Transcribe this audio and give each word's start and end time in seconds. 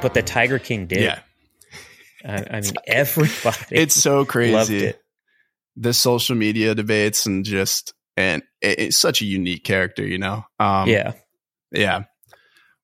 but 0.00 0.14
the 0.14 0.22
Tiger 0.22 0.58
King 0.58 0.86
did. 0.86 1.02
Yeah. 1.02 1.18
I, 2.24 2.44
I 2.50 2.60
mean, 2.60 2.72
everybody. 2.86 3.56
It's 3.70 3.94
so 3.94 4.16
loved 4.18 4.30
crazy. 4.30 4.86
it. 4.86 5.00
The 5.76 5.92
social 5.92 6.34
media 6.34 6.74
debates 6.74 7.26
and 7.26 7.44
just 7.44 7.94
and 8.16 8.42
it- 8.60 8.78
it's 8.80 8.98
such 8.98 9.22
a 9.22 9.24
unique 9.24 9.64
character, 9.64 10.04
you 10.06 10.18
know. 10.18 10.44
Um, 10.58 10.88
yeah. 10.88 11.12
Yeah. 11.70 12.04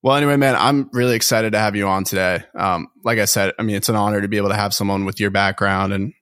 Well, 0.03 0.17
anyway, 0.17 0.37
man, 0.37 0.55
I'm 0.57 0.91
really 0.93 1.17
excited 1.17 1.53
to 1.53 1.59
have 1.59 1.75
you 1.77 1.89
on 1.89 2.05
today. 2.05 2.45
Um, 2.55 2.89
like 3.05 3.19
I 3.19 3.25
said, 3.25 3.55
I 3.59 3.63
mean, 3.63 3.75
it's 3.77 3.89
an 3.89 3.97
honor 3.97 4.21
to 4.21 4.29
be 4.29 4.37
able 4.37 4.51
to 4.51 4.55
have 4.55 4.75
someone 4.75 5.07
with 5.07 5.19
your 5.19 5.31
background 5.31 5.95
and, 5.95 6.13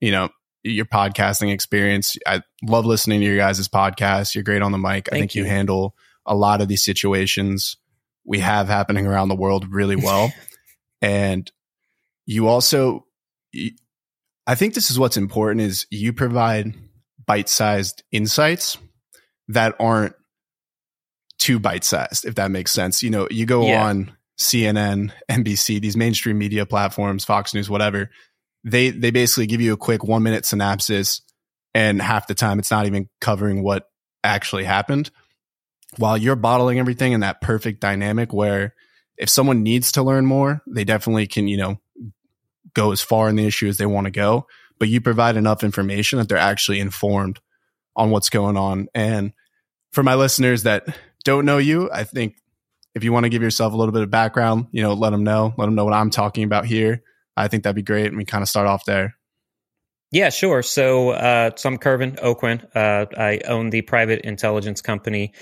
you 0.00 0.10
know, 0.10 0.30
your 0.64 0.84
podcasting 0.84 1.52
experience. 1.52 2.16
I 2.26 2.42
love 2.64 2.86
listening 2.86 3.20
to 3.20 3.26
your 3.26 3.36
guys' 3.36 3.68
podcast. 3.68 4.34
You're 4.34 4.42
great 4.44 4.62
on 4.62 4.72
the 4.72 4.78
mic. 4.78 5.08
I 5.12 5.18
think 5.18 5.34
you. 5.36 5.44
you. 5.44 5.48
handle 5.48 5.94
a 6.26 6.34
lot 6.34 6.60
of 6.60 6.66
these 6.68 6.82
situations 6.84 7.76
we 8.24 8.38
have 8.40 8.68
happening 8.68 9.06
around 9.06 9.28
the 9.28 9.34
world 9.36 9.66
really 9.70 9.96
well. 9.96 10.32
and 11.02 11.50
you 12.26 12.48
also, 12.48 13.04
I 14.46 14.54
think 14.54 14.74
this 14.74 14.90
is 14.90 14.98
what's 14.98 15.16
important 15.16 15.60
is 15.62 15.86
you 15.90 16.12
provide 16.12 16.74
bite-sized 17.26 18.02
insights 18.12 18.78
that 19.48 19.74
aren't 19.78 20.14
too 21.38 21.58
bite-sized, 21.58 22.24
if 22.24 22.36
that 22.36 22.50
makes 22.50 22.72
sense. 22.72 23.02
You 23.02 23.10
know, 23.10 23.28
you 23.30 23.44
go 23.46 23.66
Yeah. 23.66 23.84
on 23.84 24.16
CNN, 24.38 25.12
NBC, 25.30 25.80
these 25.80 25.96
mainstream 25.96 26.38
media 26.38 26.66
platforms, 26.66 27.24
Fox 27.24 27.54
News, 27.54 27.68
whatever. 27.70 28.10
They 28.64 28.90
they 28.90 29.10
basically 29.10 29.46
give 29.46 29.60
you 29.60 29.74
a 29.74 29.76
quick 29.76 30.02
one 30.02 30.22
minute 30.22 30.46
synopsis, 30.46 31.20
and 31.74 32.00
half 32.00 32.26
the 32.26 32.34
time 32.34 32.58
it's 32.58 32.70
not 32.70 32.86
even 32.86 33.08
covering 33.20 33.62
what 33.62 33.88
actually 34.24 34.64
happened. 34.64 35.10
While 35.98 36.16
you're 36.16 36.36
bottling 36.36 36.78
everything 36.78 37.12
in 37.12 37.20
that 37.20 37.40
perfect 37.40 37.80
dynamic 37.80 38.32
where 38.32 38.74
if 39.16 39.28
someone 39.28 39.62
needs 39.62 39.92
to 39.92 40.02
learn 40.02 40.26
more, 40.26 40.62
they 40.66 40.84
definitely 40.84 41.26
can, 41.26 41.48
you 41.48 41.56
know, 41.56 41.80
go 42.74 42.92
as 42.92 43.00
far 43.00 43.28
in 43.28 43.36
the 43.36 43.46
issue 43.46 43.68
as 43.68 43.78
they 43.78 43.86
want 43.86 44.06
to 44.06 44.10
go. 44.10 44.46
But 44.78 44.88
you 44.88 45.00
provide 45.00 45.36
enough 45.36 45.62
information 45.62 46.18
that 46.18 46.28
they're 46.28 46.38
actually 46.38 46.80
informed 46.80 47.40
on 47.96 48.10
what's 48.10 48.28
going 48.30 48.56
on. 48.56 48.88
And 48.94 49.32
for 49.92 50.02
my 50.02 50.16
listeners 50.16 50.64
that 50.64 50.84
don't 51.24 51.46
know 51.46 51.58
you, 51.58 51.90
I 51.92 52.04
think 52.04 52.36
if 52.94 53.04
you 53.04 53.12
want 53.12 53.24
to 53.24 53.30
give 53.30 53.42
yourself 53.42 53.72
a 53.72 53.76
little 53.76 53.92
bit 53.92 54.02
of 54.02 54.10
background, 54.10 54.66
you 54.72 54.82
know, 54.82 54.94
let 54.94 55.10
them 55.10 55.24
know, 55.24 55.54
let 55.56 55.66
them 55.66 55.74
know 55.74 55.84
what 55.84 55.94
I'm 55.94 56.10
talking 56.10 56.44
about 56.44 56.66
here. 56.66 57.02
I 57.36 57.48
think 57.48 57.62
that'd 57.62 57.76
be 57.76 57.82
great. 57.82 58.06
And 58.06 58.16
we 58.16 58.24
kind 58.24 58.42
of 58.42 58.48
start 58.48 58.66
off 58.66 58.84
there. 58.84 59.16
Yeah, 60.12 60.30
sure. 60.30 60.62
So, 60.62 61.10
uh, 61.10 61.50
so 61.56 61.68
I'm 61.68 61.78
Kervin 61.78 62.20
Aucoin. 62.20 62.64
Uh, 62.74 63.06
I 63.18 63.40
own 63.48 63.70
the 63.70 63.82
private 63.82 64.20
intelligence 64.20 64.80
company 64.80 65.32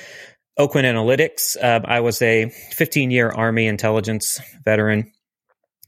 Aucoin 0.59 0.85
Analytics. 0.85 1.57
Uh, 1.63 1.81
I 1.85 2.01
was 2.01 2.21
a 2.21 2.51
15 2.73 3.11
year 3.11 3.31
Army 3.31 3.67
intelligence 3.67 4.41
veteran. 4.65 5.11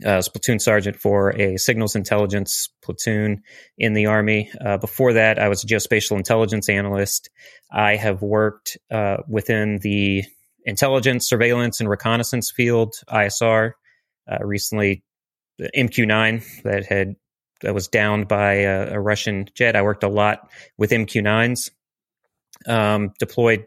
Uh, 0.04 0.20
platoon 0.32 0.58
sergeant 0.58 0.96
for 0.96 1.30
a 1.40 1.56
signals 1.56 1.94
intelligence 1.94 2.68
platoon 2.82 3.42
in 3.78 3.92
the 3.92 4.06
Army. 4.06 4.50
Uh, 4.60 4.76
before 4.76 5.12
that, 5.12 5.38
I 5.38 5.48
was 5.48 5.62
a 5.62 5.68
geospatial 5.68 6.16
intelligence 6.16 6.68
analyst. 6.68 7.30
I 7.70 7.94
have 7.94 8.20
worked 8.20 8.76
uh, 8.90 9.18
within 9.28 9.78
the 9.82 10.24
intelligence, 10.64 11.28
surveillance, 11.28 11.78
and 11.78 11.88
reconnaissance 11.88 12.50
field, 12.50 12.94
ISR. 13.08 13.72
Uh, 14.30 14.38
recently, 14.44 15.04
the 15.58 15.70
MQ9 15.76 16.62
that 16.64 16.86
had 16.86 17.14
that 17.60 17.72
was 17.72 17.86
downed 17.86 18.26
by 18.26 18.54
a, 18.54 18.94
a 18.94 19.00
Russian 19.00 19.48
jet. 19.54 19.76
I 19.76 19.82
worked 19.82 20.02
a 20.02 20.08
lot 20.08 20.50
with 20.76 20.90
MQ9s. 20.90 21.70
Um, 22.66 23.12
deployed 23.20 23.66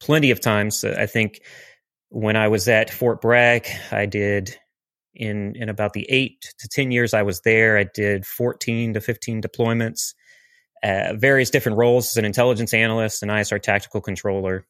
plenty 0.00 0.30
of 0.30 0.40
times. 0.40 0.84
Uh, 0.84 0.96
I 0.98 1.06
think 1.06 1.40
when 2.08 2.36
I 2.36 2.48
was 2.48 2.68
at 2.68 2.90
Fort 2.90 3.20
Bragg, 3.20 3.66
I 3.90 4.06
did 4.06 4.56
in 5.14 5.54
in 5.56 5.68
about 5.68 5.92
the 5.92 6.06
eight 6.10 6.52
to 6.58 6.68
ten 6.68 6.90
years 6.90 7.14
I 7.14 7.22
was 7.22 7.40
there. 7.40 7.78
I 7.78 7.84
did 7.84 8.26
fourteen 8.26 8.94
to 8.94 9.00
fifteen 9.00 9.40
deployments, 9.42 10.14
uh, 10.82 11.14
various 11.14 11.50
different 11.50 11.78
roles 11.78 12.12
as 12.12 12.16
an 12.16 12.24
intelligence 12.24 12.74
analyst, 12.74 13.22
an 13.22 13.28
ISR 13.28 13.60
tactical 13.60 14.00
controller. 14.00 14.66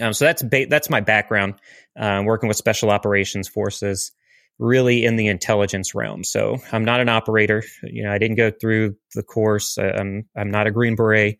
Um, 0.00 0.12
so 0.12 0.26
that's 0.26 0.42
ba- 0.42 0.66
that's 0.68 0.90
my 0.90 1.00
background, 1.00 1.54
um, 1.98 2.26
working 2.26 2.48
with 2.48 2.58
special 2.58 2.90
operations 2.90 3.48
forces, 3.48 4.12
really 4.58 5.04
in 5.04 5.16
the 5.16 5.28
intelligence 5.28 5.94
realm. 5.94 6.22
So 6.22 6.58
I'm 6.70 6.84
not 6.84 7.00
an 7.00 7.08
operator. 7.08 7.62
You 7.82 8.04
know, 8.04 8.12
I 8.12 8.18
didn't 8.18 8.36
go 8.36 8.50
through 8.50 8.96
the 9.14 9.22
course. 9.22 9.78
Uh, 9.78 9.96
I'm 9.98 10.28
I'm 10.36 10.50
not 10.50 10.66
a 10.66 10.70
Green 10.70 10.96
Beret 10.96 11.38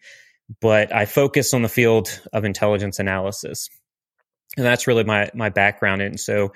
but 0.61 0.95
I 0.95 1.05
focus 1.05 1.55
on 1.55 1.63
the 1.63 1.69
field 1.69 2.21
of 2.33 2.45
intelligence 2.45 2.99
analysis. 2.99 3.69
And 4.57 4.65
that's 4.65 4.87
really 4.87 5.05
my 5.05 5.31
my 5.35 5.49
background. 5.49 6.03
And 6.03 6.19
so, 6.19 6.53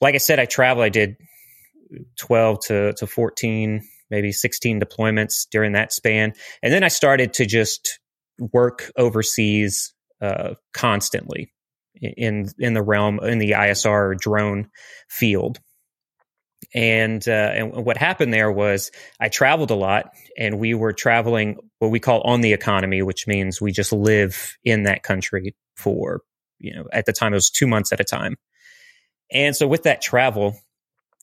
like 0.00 0.14
I 0.14 0.18
said, 0.18 0.38
I 0.38 0.44
travel. 0.44 0.82
I 0.82 0.90
did 0.90 1.16
12 2.18 2.60
to, 2.66 2.92
to 2.94 3.06
14, 3.06 3.82
maybe 4.10 4.32
16 4.32 4.80
deployments 4.80 5.46
during 5.50 5.72
that 5.72 5.92
span. 5.92 6.34
And 6.62 6.72
then 6.72 6.84
I 6.84 6.88
started 6.88 7.34
to 7.34 7.46
just 7.46 7.98
work 8.52 8.90
overseas 8.96 9.92
uh, 10.20 10.54
constantly 10.72 11.52
in 12.00 12.46
in 12.58 12.74
the 12.74 12.82
realm 12.82 13.20
in 13.20 13.38
the 13.38 13.52
ISR 13.52 14.18
drone 14.18 14.70
field. 15.08 15.58
And 16.72 17.26
uh, 17.26 17.52
and 17.54 17.84
what 17.84 17.96
happened 17.96 18.32
there 18.32 18.50
was 18.50 18.90
I 19.18 19.28
traveled 19.28 19.70
a 19.70 19.74
lot, 19.74 20.12
and 20.38 20.58
we 20.58 20.74
were 20.74 20.92
traveling 20.92 21.58
what 21.78 21.90
we 21.90 21.98
call 21.98 22.20
on 22.22 22.42
the 22.42 22.52
economy, 22.52 23.02
which 23.02 23.26
means 23.26 23.60
we 23.60 23.72
just 23.72 23.92
live 23.92 24.56
in 24.64 24.84
that 24.84 25.02
country 25.02 25.54
for 25.76 26.20
you 26.58 26.74
know 26.74 26.86
at 26.92 27.06
the 27.06 27.12
time 27.12 27.32
it 27.32 27.36
was 27.36 27.50
two 27.50 27.66
months 27.66 27.92
at 27.92 28.00
a 28.00 28.04
time. 28.04 28.36
And 29.32 29.56
so 29.56 29.66
with 29.66 29.84
that 29.84 30.00
travel 30.00 30.56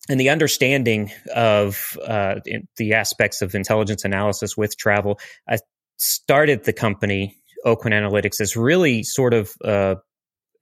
and 0.10 0.20
the 0.20 0.30
understanding 0.30 1.12
of 1.34 1.98
uh, 2.06 2.36
the 2.78 2.94
aspects 2.94 3.42
of 3.42 3.56
intelligence 3.56 4.06
analysis 4.06 4.56
with 4.56 4.78
travel, 4.78 5.20
I 5.50 5.60
started 5.98 6.64
the 6.64 6.74
company 6.74 7.38
Aucoin 7.66 7.92
Analytics 7.92 8.40
as 8.40 8.56
really 8.56 9.04
sort 9.04 9.34
of 9.34 9.54
uh, 9.64 9.96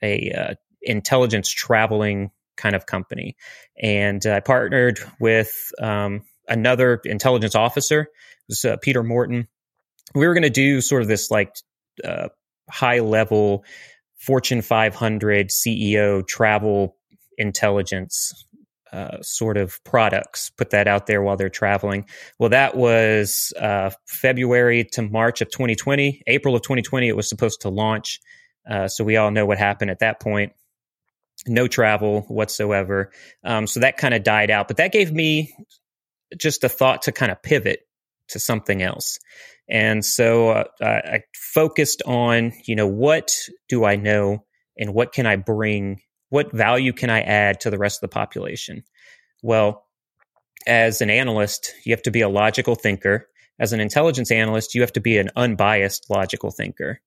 a 0.01 0.31
uh, 0.31 0.53
intelligence 0.81 1.49
traveling 1.49 2.31
kind 2.57 2.75
of 2.75 2.85
company. 2.85 3.35
And 3.81 4.25
I 4.25 4.39
partnered 4.39 4.99
with 5.19 5.53
um, 5.81 6.23
another 6.47 7.01
intelligence 7.05 7.55
officer, 7.55 8.01
it 8.01 8.09
was 8.49 8.65
uh, 8.65 8.77
Peter 8.77 9.03
Morton. 9.03 9.47
We 10.13 10.27
were 10.27 10.33
going 10.33 10.43
to 10.43 10.49
do 10.49 10.81
sort 10.81 11.01
of 11.01 11.07
this 11.07 11.31
like 11.31 11.55
uh, 12.03 12.29
high 12.69 12.99
level 12.99 13.63
Fortune 14.17 14.61
500 14.61 15.49
CEO 15.49 16.25
travel 16.27 16.95
intelligence 17.37 18.45
uh, 18.91 19.21
sort 19.21 19.57
of 19.57 19.83
products, 19.83 20.49
put 20.51 20.69
that 20.69 20.87
out 20.87 21.05
there 21.05 21.21
while 21.21 21.35
they're 21.35 21.49
traveling. 21.49 22.05
Well, 22.39 22.49
that 22.49 22.77
was 22.77 23.51
uh, 23.59 23.89
February 24.07 24.85
to 24.93 25.01
March 25.01 25.41
of 25.41 25.49
2020. 25.49 26.21
April 26.27 26.55
of 26.55 26.61
2020, 26.61 27.07
it 27.07 27.15
was 27.15 27.27
supposed 27.27 27.61
to 27.61 27.69
launch. 27.69 28.19
Uh, 28.69 28.87
so 28.87 29.03
we 29.03 29.17
all 29.17 29.31
know 29.31 29.45
what 29.45 29.57
happened 29.57 29.91
at 29.91 29.99
that 29.99 30.21
point 30.21 30.53
no 31.47 31.67
travel 31.67 32.21
whatsoever. 32.27 33.11
Um, 33.43 33.67
so 33.67 33.79
that 33.81 33.97
kind 33.97 34.13
of 34.13 34.23
died 34.23 34.51
out. 34.51 34.67
But 34.67 34.77
that 34.77 34.91
gave 34.91 35.11
me 35.11 35.55
just 36.37 36.63
a 36.63 36.69
thought 36.69 37.03
to 37.03 37.11
kind 37.11 37.31
of 37.31 37.41
pivot 37.41 37.81
to 38.29 38.39
something 38.39 38.81
else. 38.81 39.19
And 39.69 40.03
so 40.03 40.49
uh, 40.49 40.65
I 40.81 41.23
focused 41.33 42.01
on, 42.05 42.53
you 42.65 42.75
know, 42.75 42.87
what 42.87 43.35
do 43.69 43.85
I 43.85 43.95
know 43.95 44.45
and 44.77 44.93
what 44.93 45.11
can 45.11 45.25
I 45.25 45.35
bring? 45.35 46.01
What 46.29 46.51
value 46.51 46.93
can 46.93 47.09
I 47.09 47.21
add 47.21 47.61
to 47.61 47.69
the 47.69 47.77
rest 47.77 47.97
of 47.97 48.09
the 48.09 48.13
population? 48.13 48.83
Well, 49.41 49.85
as 50.67 51.01
an 51.01 51.09
analyst, 51.09 51.73
you 51.83 51.93
have 51.93 52.01
to 52.03 52.11
be 52.11 52.21
a 52.21 52.29
logical 52.29 52.75
thinker. 52.75 53.27
As 53.59 53.73
an 53.73 53.79
intelligence 53.79 54.31
analyst, 54.31 54.75
you 54.75 54.81
have 54.81 54.93
to 54.93 55.01
be 55.01 55.17
an 55.17 55.29
unbiased 55.35 56.09
logical 56.09 56.51
thinker. 56.51 56.99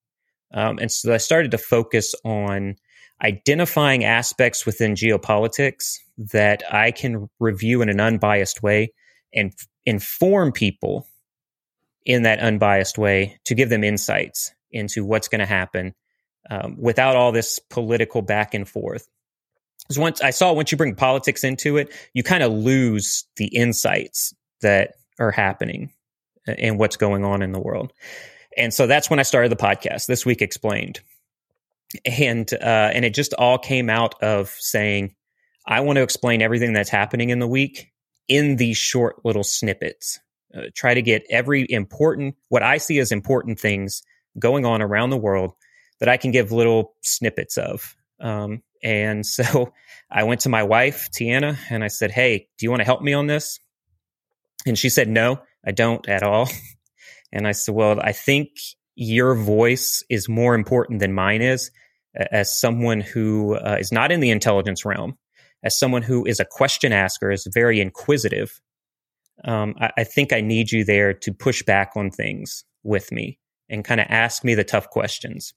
Um, 0.52 0.78
and 0.78 0.90
so 0.90 1.12
I 1.12 1.18
started 1.18 1.50
to 1.50 1.58
focus 1.58 2.14
on 2.24 2.76
identifying 3.22 4.04
aspects 4.04 4.64
within 4.64 4.94
geopolitics 4.94 5.98
that 6.18 6.62
I 6.72 6.90
can 6.90 7.28
review 7.38 7.82
in 7.82 7.88
an 7.88 8.00
unbiased 8.00 8.62
way 8.62 8.92
and 9.34 9.52
f- 9.52 9.68
inform 9.84 10.52
people 10.52 11.06
in 12.04 12.22
that 12.22 12.40
unbiased 12.40 12.98
way 12.98 13.38
to 13.44 13.54
give 13.54 13.68
them 13.68 13.84
insights 13.84 14.52
into 14.70 15.04
what's 15.04 15.28
going 15.28 15.40
to 15.40 15.46
happen 15.46 15.94
um, 16.50 16.76
without 16.78 17.16
all 17.16 17.32
this 17.32 17.58
political 17.58 18.22
back 18.22 18.54
and 18.54 18.68
forth. 18.68 19.08
Because 19.82 19.98
once 19.98 20.20
I 20.20 20.30
saw 20.30 20.52
once 20.52 20.70
you 20.70 20.78
bring 20.78 20.94
politics 20.94 21.44
into 21.44 21.76
it, 21.76 21.92
you 22.14 22.22
kind 22.22 22.42
of 22.42 22.52
lose 22.52 23.24
the 23.36 23.46
insights 23.46 24.34
that 24.60 24.94
are 25.18 25.30
happening 25.30 25.92
and 26.46 26.78
what's 26.78 26.96
going 26.96 27.24
on 27.24 27.42
in 27.42 27.52
the 27.52 27.60
world. 27.60 27.92
And 28.56 28.72
so 28.72 28.86
that's 28.86 29.10
when 29.10 29.18
I 29.18 29.22
started 29.22 29.50
the 29.50 29.56
podcast, 29.56 30.06
This 30.06 30.26
Week 30.26 30.42
Explained 30.42 31.00
and 32.04 32.52
uh, 32.54 32.90
and 32.94 33.04
it 33.04 33.14
just 33.14 33.34
all 33.34 33.58
came 33.58 33.90
out 33.90 34.20
of 34.22 34.50
saying 34.58 35.14
I 35.66 35.80
want 35.80 35.96
to 35.96 36.02
explain 36.02 36.42
everything 36.42 36.72
that's 36.72 36.90
happening 36.90 37.30
in 37.30 37.38
the 37.38 37.48
week 37.48 37.92
in 38.26 38.56
these 38.56 38.76
short 38.76 39.24
little 39.24 39.44
snippets. 39.44 40.20
Uh, 40.54 40.62
try 40.74 40.94
to 40.94 41.02
get 41.02 41.24
every 41.30 41.66
important 41.68 42.34
what 42.48 42.62
I 42.62 42.78
see 42.78 42.98
as 42.98 43.12
important 43.12 43.60
things 43.60 44.02
going 44.38 44.64
on 44.64 44.80
around 44.80 45.10
the 45.10 45.16
world 45.18 45.52
that 46.00 46.08
I 46.08 46.16
can 46.16 46.30
give 46.30 46.52
little 46.52 46.94
snippets 47.02 47.58
of. 47.58 47.96
Um, 48.20 48.62
And 48.82 49.26
so 49.36 49.72
I 50.10 50.24
went 50.24 50.42
to 50.42 50.48
my 50.48 50.62
wife, 50.62 51.10
Tiana, 51.10 51.58
and 51.70 51.84
I 51.84 51.88
said, 51.88 52.10
Hey, 52.10 52.48
do 52.58 52.64
you 52.64 52.70
want 52.70 52.80
to 52.80 52.86
help 52.86 53.02
me 53.02 53.12
on 53.12 53.26
this? 53.26 53.60
And 54.66 54.78
she 54.78 54.88
said, 54.88 55.08
No, 55.08 55.40
I 55.64 55.72
don't 55.72 56.08
at 56.08 56.22
all. 56.22 56.48
And 57.30 57.46
I 57.46 57.52
said, 57.52 57.74
Well, 57.74 58.00
I 58.00 58.12
think 58.12 58.52
your 58.98 59.36
voice 59.36 60.02
is 60.10 60.28
more 60.28 60.56
important 60.56 60.98
than 60.98 61.12
mine 61.12 61.40
is 61.40 61.70
as 62.32 62.58
someone 62.58 63.00
who 63.00 63.54
uh, 63.54 63.76
is 63.78 63.92
not 63.92 64.10
in 64.10 64.18
the 64.18 64.30
intelligence 64.30 64.84
realm, 64.84 65.16
as 65.62 65.78
someone 65.78 66.02
who 66.02 66.26
is 66.26 66.40
a 66.40 66.44
question 66.44 66.92
asker, 66.92 67.30
is 67.30 67.46
very 67.54 67.80
inquisitive. 67.80 68.60
Um, 69.44 69.76
I, 69.80 69.90
I 69.98 70.04
think 70.04 70.32
I 70.32 70.40
need 70.40 70.72
you 70.72 70.84
there 70.84 71.14
to 71.14 71.32
push 71.32 71.62
back 71.62 71.92
on 71.94 72.10
things 72.10 72.64
with 72.82 73.12
me 73.12 73.38
and 73.68 73.84
kind 73.84 74.00
of 74.00 74.08
ask 74.10 74.42
me 74.42 74.56
the 74.56 74.64
tough 74.64 74.90
questions. 74.90 75.54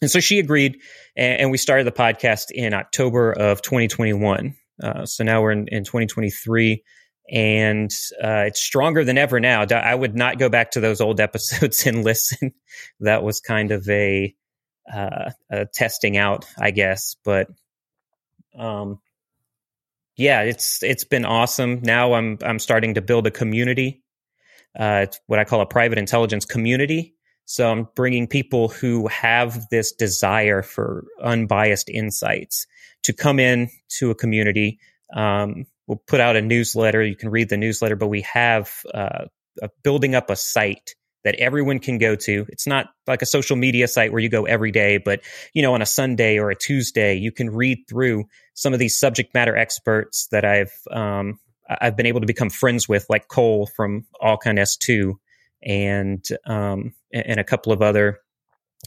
And 0.00 0.08
so 0.08 0.20
she 0.20 0.38
agreed, 0.38 0.78
and, 1.16 1.40
and 1.40 1.50
we 1.50 1.58
started 1.58 1.84
the 1.84 1.90
podcast 1.90 2.52
in 2.52 2.74
October 2.74 3.32
of 3.32 3.60
2021. 3.62 4.54
Uh, 4.80 5.04
so 5.04 5.24
now 5.24 5.42
we're 5.42 5.50
in, 5.50 5.66
in 5.66 5.82
2023, 5.82 6.80
and 7.30 7.90
uh, 8.22 8.44
it's 8.46 8.60
stronger 8.60 9.04
than 9.04 9.18
ever 9.18 9.40
now. 9.40 9.64
I 9.70 9.94
would 9.94 10.14
not 10.14 10.38
go 10.38 10.48
back 10.48 10.72
to 10.72 10.80
those 10.80 11.00
old 11.00 11.20
episodes 11.28 11.86
and 11.86 12.04
listen. 12.04 12.52
that 13.00 13.22
was 13.22 13.40
kind 13.40 13.70
of 13.70 13.88
a, 13.88 14.34
uh, 14.92 15.30
a 15.50 15.66
testing 15.66 16.16
out, 16.16 16.44
I 16.58 16.70
guess. 16.70 17.16
But 17.24 17.48
um, 18.58 19.00
yeah, 20.16 20.42
it's 20.42 20.82
it's 20.82 21.04
been 21.04 21.24
awesome. 21.24 21.80
Now 21.82 22.14
I'm 22.14 22.38
I'm 22.42 22.58
starting 22.58 22.94
to 22.94 23.00
build 23.00 23.26
a 23.26 23.30
community. 23.30 24.02
Uh, 24.78 25.04
it's 25.04 25.20
what 25.26 25.38
I 25.38 25.44
call 25.44 25.60
a 25.60 25.66
private 25.66 25.98
intelligence 25.98 26.44
community 26.44 27.14
so 27.44 27.70
I'm 27.70 27.88
bringing 27.94 28.26
people 28.26 28.68
who 28.68 29.08
have 29.08 29.68
this 29.70 29.92
desire 29.92 30.62
for 30.62 31.04
unbiased 31.22 31.88
insights 31.88 32.66
to 33.02 33.12
come 33.12 33.38
in 33.38 33.68
to 33.98 34.10
a 34.10 34.14
community. 34.14 34.78
Um, 35.14 35.66
we'll 35.86 36.02
put 36.06 36.20
out 36.20 36.36
a 36.36 36.42
newsletter. 36.42 37.02
You 37.02 37.16
can 37.16 37.30
read 37.30 37.48
the 37.48 37.56
newsletter, 37.56 37.96
but 37.96 38.08
we 38.08 38.22
have 38.22 38.70
uh, 38.92 39.26
building 39.82 40.14
up 40.14 40.30
a 40.30 40.36
site 40.36 40.94
that 41.24 41.36
everyone 41.36 41.78
can 41.78 41.98
go 41.98 42.16
to. 42.16 42.46
It's 42.48 42.66
not 42.66 42.88
like 43.06 43.22
a 43.22 43.26
social 43.26 43.56
media 43.56 43.86
site 43.86 44.12
where 44.12 44.20
you 44.20 44.28
go 44.28 44.44
every 44.44 44.72
day, 44.72 44.98
but 44.98 45.20
you 45.54 45.62
know, 45.62 45.74
on 45.74 45.82
a 45.82 45.86
Sunday 45.86 46.38
or 46.38 46.50
a 46.50 46.56
Tuesday, 46.56 47.14
you 47.14 47.30
can 47.32 47.50
read 47.50 47.78
through 47.88 48.24
some 48.54 48.72
of 48.72 48.78
these 48.78 48.98
subject 48.98 49.32
matter 49.34 49.56
experts 49.56 50.28
that 50.32 50.44
I've 50.44 50.72
um, 50.90 51.38
I've 51.68 51.96
been 51.96 52.06
able 52.06 52.20
to 52.20 52.26
become 52.26 52.50
friends 52.50 52.88
with, 52.88 53.06
like 53.08 53.28
Cole 53.28 53.66
from 53.66 54.04
Alcon 54.20 54.56
S2 54.56 55.14
and 55.62 56.24
um, 56.46 56.92
and 57.12 57.38
a 57.38 57.44
couple 57.44 57.72
of 57.72 57.82
other. 57.82 58.18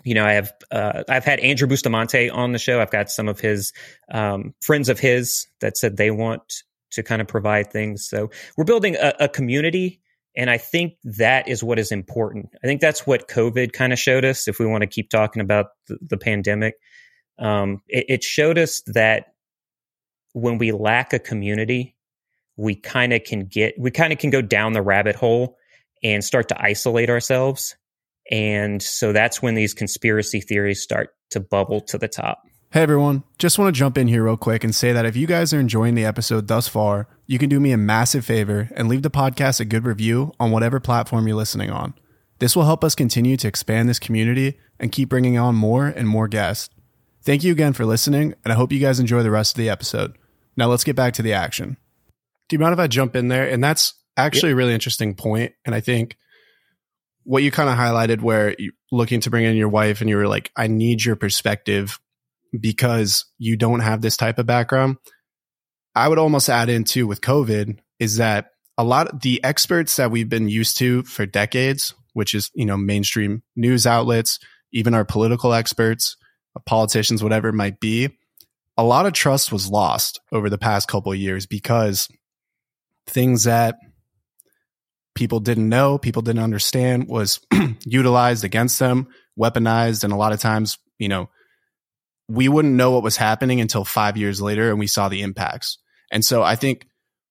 You 0.03 0.13
know, 0.13 0.25
I 0.25 0.33
have 0.33 0.53
uh, 0.71 1.03
I've 1.07 1.23
had 1.23 1.39
Andrew 1.39 1.67
Bustamante 1.67 2.29
on 2.29 2.51
the 2.51 2.59
show. 2.59 2.81
I've 2.81 2.91
got 2.91 3.09
some 3.09 3.29
of 3.29 3.39
his 3.39 3.71
um, 4.11 4.53
friends 4.61 4.89
of 4.89 4.99
his 4.99 5.47
that 5.61 5.77
said 5.77 5.95
they 5.95 6.11
want 6.11 6.63
to 6.95 7.03
kind 7.03 7.21
of 7.21 7.27
provide 7.27 7.71
things. 7.71 8.07
So 8.07 8.29
we're 8.57 8.65
building 8.65 8.95
a, 8.95 9.13
a 9.21 9.29
community, 9.29 10.01
and 10.35 10.49
I 10.49 10.57
think 10.57 10.93
that 11.03 11.47
is 11.47 11.63
what 11.63 11.79
is 11.79 11.91
important. 11.91 12.49
I 12.63 12.67
think 12.67 12.81
that's 12.81 13.07
what 13.07 13.27
COVID 13.27 13.73
kind 13.73 13.93
of 13.93 13.99
showed 13.99 14.25
us. 14.25 14.47
If 14.47 14.59
we 14.59 14.65
want 14.65 14.81
to 14.81 14.87
keep 14.87 15.09
talking 15.09 15.41
about 15.41 15.67
the, 15.87 15.97
the 16.01 16.17
pandemic, 16.17 16.75
um, 17.39 17.81
it, 17.87 18.05
it 18.09 18.23
showed 18.23 18.57
us 18.57 18.81
that 18.87 19.33
when 20.33 20.57
we 20.57 20.71
lack 20.71 21.13
a 21.13 21.19
community, 21.19 21.95
we 22.57 22.75
kind 22.75 23.13
of 23.13 23.23
can 23.23 23.45
get 23.45 23.75
we 23.77 23.91
kind 23.91 24.13
of 24.13 24.19
can 24.19 24.29
go 24.29 24.41
down 24.41 24.73
the 24.73 24.81
rabbit 24.81 25.15
hole 25.15 25.57
and 26.03 26.23
start 26.23 26.49
to 26.49 26.61
isolate 26.61 27.09
ourselves. 27.09 27.75
And 28.31 28.81
so 28.81 29.13
that's 29.13 29.41
when 29.41 29.55
these 29.55 29.73
conspiracy 29.73 30.41
theories 30.41 30.81
start 30.81 31.09
to 31.31 31.39
bubble 31.39 31.81
to 31.81 31.97
the 31.97 32.07
top. 32.07 32.43
Hey 32.75 32.81
everyone, 32.81 33.23
just 33.39 33.57
want 33.57 33.73
to 33.73 33.79
jump 33.79 33.97
in 33.97 34.09
here 34.09 34.25
real 34.25 34.35
quick 34.35 34.65
and 34.65 34.75
say 34.75 34.91
that 34.91 35.05
if 35.05 35.15
you 35.15 35.27
guys 35.27 35.53
are 35.53 35.59
enjoying 35.61 35.95
the 35.95 36.03
episode 36.03 36.49
thus 36.49 36.67
far, 36.67 37.07
you 37.25 37.39
can 37.39 37.47
do 37.47 37.61
me 37.61 37.71
a 37.71 37.77
massive 37.77 38.25
favor 38.25 38.69
and 38.75 38.89
leave 38.89 39.01
the 39.01 39.09
podcast 39.09 39.61
a 39.61 39.63
good 39.63 39.85
review 39.85 40.33
on 40.41 40.51
whatever 40.51 40.81
platform 40.81 41.25
you're 41.25 41.37
listening 41.37 41.69
on. 41.69 41.93
This 42.39 42.53
will 42.53 42.65
help 42.65 42.83
us 42.83 42.93
continue 42.93 43.37
to 43.37 43.47
expand 43.47 43.87
this 43.87 43.97
community 43.97 44.59
and 44.77 44.91
keep 44.91 45.07
bringing 45.07 45.37
on 45.37 45.55
more 45.55 45.87
and 45.87 46.05
more 46.05 46.27
guests. 46.27 46.69
Thank 47.23 47.45
you 47.45 47.53
again 47.53 47.71
for 47.71 47.85
listening, 47.85 48.33
and 48.43 48.51
I 48.51 48.57
hope 48.57 48.73
you 48.73 48.79
guys 48.79 48.99
enjoy 48.99 49.23
the 49.23 49.31
rest 49.31 49.55
of 49.55 49.57
the 49.57 49.69
episode. 49.69 50.17
Now 50.57 50.67
let's 50.67 50.83
get 50.83 50.97
back 50.97 51.13
to 51.13 51.21
the 51.21 51.31
action. 51.31 51.77
Do 52.49 52.57
you 52.57 52.59
mind 52.59 52.73
if 52.73 52.79
I 52.79 52.87
jump 52.87 53.15
in 53.15 53.29
there? 53.29 53.47
And 53.47 53.63
that's 53.63 53.93
actually 54.17 54.49
yep. 54.49 54.55
a 54.55 54.57
really 54.57 54.73
interesting 54.73 55.15
point. 55.15 55.53
And 55.63 55.73
I 55.73 55.79
think 55.79 56.17
what 57.23 57.41
you 57.41 57.51
kind 57.51 57.69
of 57.69 57.77
highlighted 57.77 58.19
where 58.19 58.53
you 58.59 58.73
looking 58.91 59.21
to 59.21 59.29
bring 59.29 59.45
in 59.45 59.55
your 59.55 59.69
wife 59.69 60.01
and 60.01 60.09
you 60.09 60.17
were 60.17 60.27
like, 60.27 60.51
I 60.57 60.67
need 60.67 61.05
your 61.05 61.15
perspective 61.15 62.01
because 62.59 63.25
you 63.37 63.57
don't 63.57 63.81
have 63.81 64.01
this 64.01 64.17
type 64.17 64.39
of 64.39 64.45
background. 64.45 64.97
I 65.95 66.07
would 66.07 66.19
almost 66.19 66.49
add 66.49 66.69
into 66.69 67.07
with 67.07 67.21
COVID 67.21 67.79
is 67.99 68.17
that 68.17 68.47
a 68.77 68.83
lot 68.83 69.07
of 69.07 69.21
the 69.21 69.43
experts 69.43 69.95
that 69.95 70.11
we've 70.11 70.27
been 70.29 70.49
used 70.49 70.77
to 70.77 71.03
for 71.03 71.25
decades, 71.25 71.93
which 72.13 72.33
is, 72.33 72.51
you 72.53 72.65
know, 72.65 72.75
mainstream 72.75 73.43
news 73.55 73.87
outlets, 73.87 74.39
even 74.73 74.93
our 74.93 75.05
political 75.05 75.53
experts, 75.53 76.17
politicians, 76.65 77.23
whatever 77.23 77.49
it 77.49 77.53
might 77.53 77.79
be, 77.79 78.09
a 78.77 78.83
lot 78.83 79.05
of 79.05 79.13
trust 79.13 79.51
was 79.51 79.69
lost 79.69 80.19
over 80.31 80.49
the 80.49 80.57
past 80.57 80.87
couple 80.87 81.11
of 81.11 81.17
years 81.17 81.45
because 81.45 82.09
things 83.07 83.45
that 83.45 83.77
people 85.13 85.39
didn't 85.39 85.69
know, 85.69 85.97
people 85.97 86.21
didn't 86.21 86.43
understand 86.43 87.07
was 87.07 87.39
utilized 87.85 88.43
against 88.43 88.79
them, 88.79 89.07
weaponized. 89.39 90.03
And 90.03 90.11
a 90.11 90.17
lot 90.17 90.33
of 90.33 90.39
times, 90.39 90.77
you 90.99 91.07
know, 91.07 91.29
we 92.27 92.47
wouldn't 92.47 92.73
know 92.73 92.91
what 92.91 93.03
was 93.03 93.17
happening 93.17 93.61
until 93.61 93.85
five 93.85 94.17
years 94.17 94.41
later 94.41 94.69
and 94.69 94.79
we 94.79 94.87
saw 94.87 95.09
the 95.09 95.21
impacts. 95.21 95.77
And 96.11 96.23
so 96.23 96.43
I 96.43 96.55
think 96.55 96.87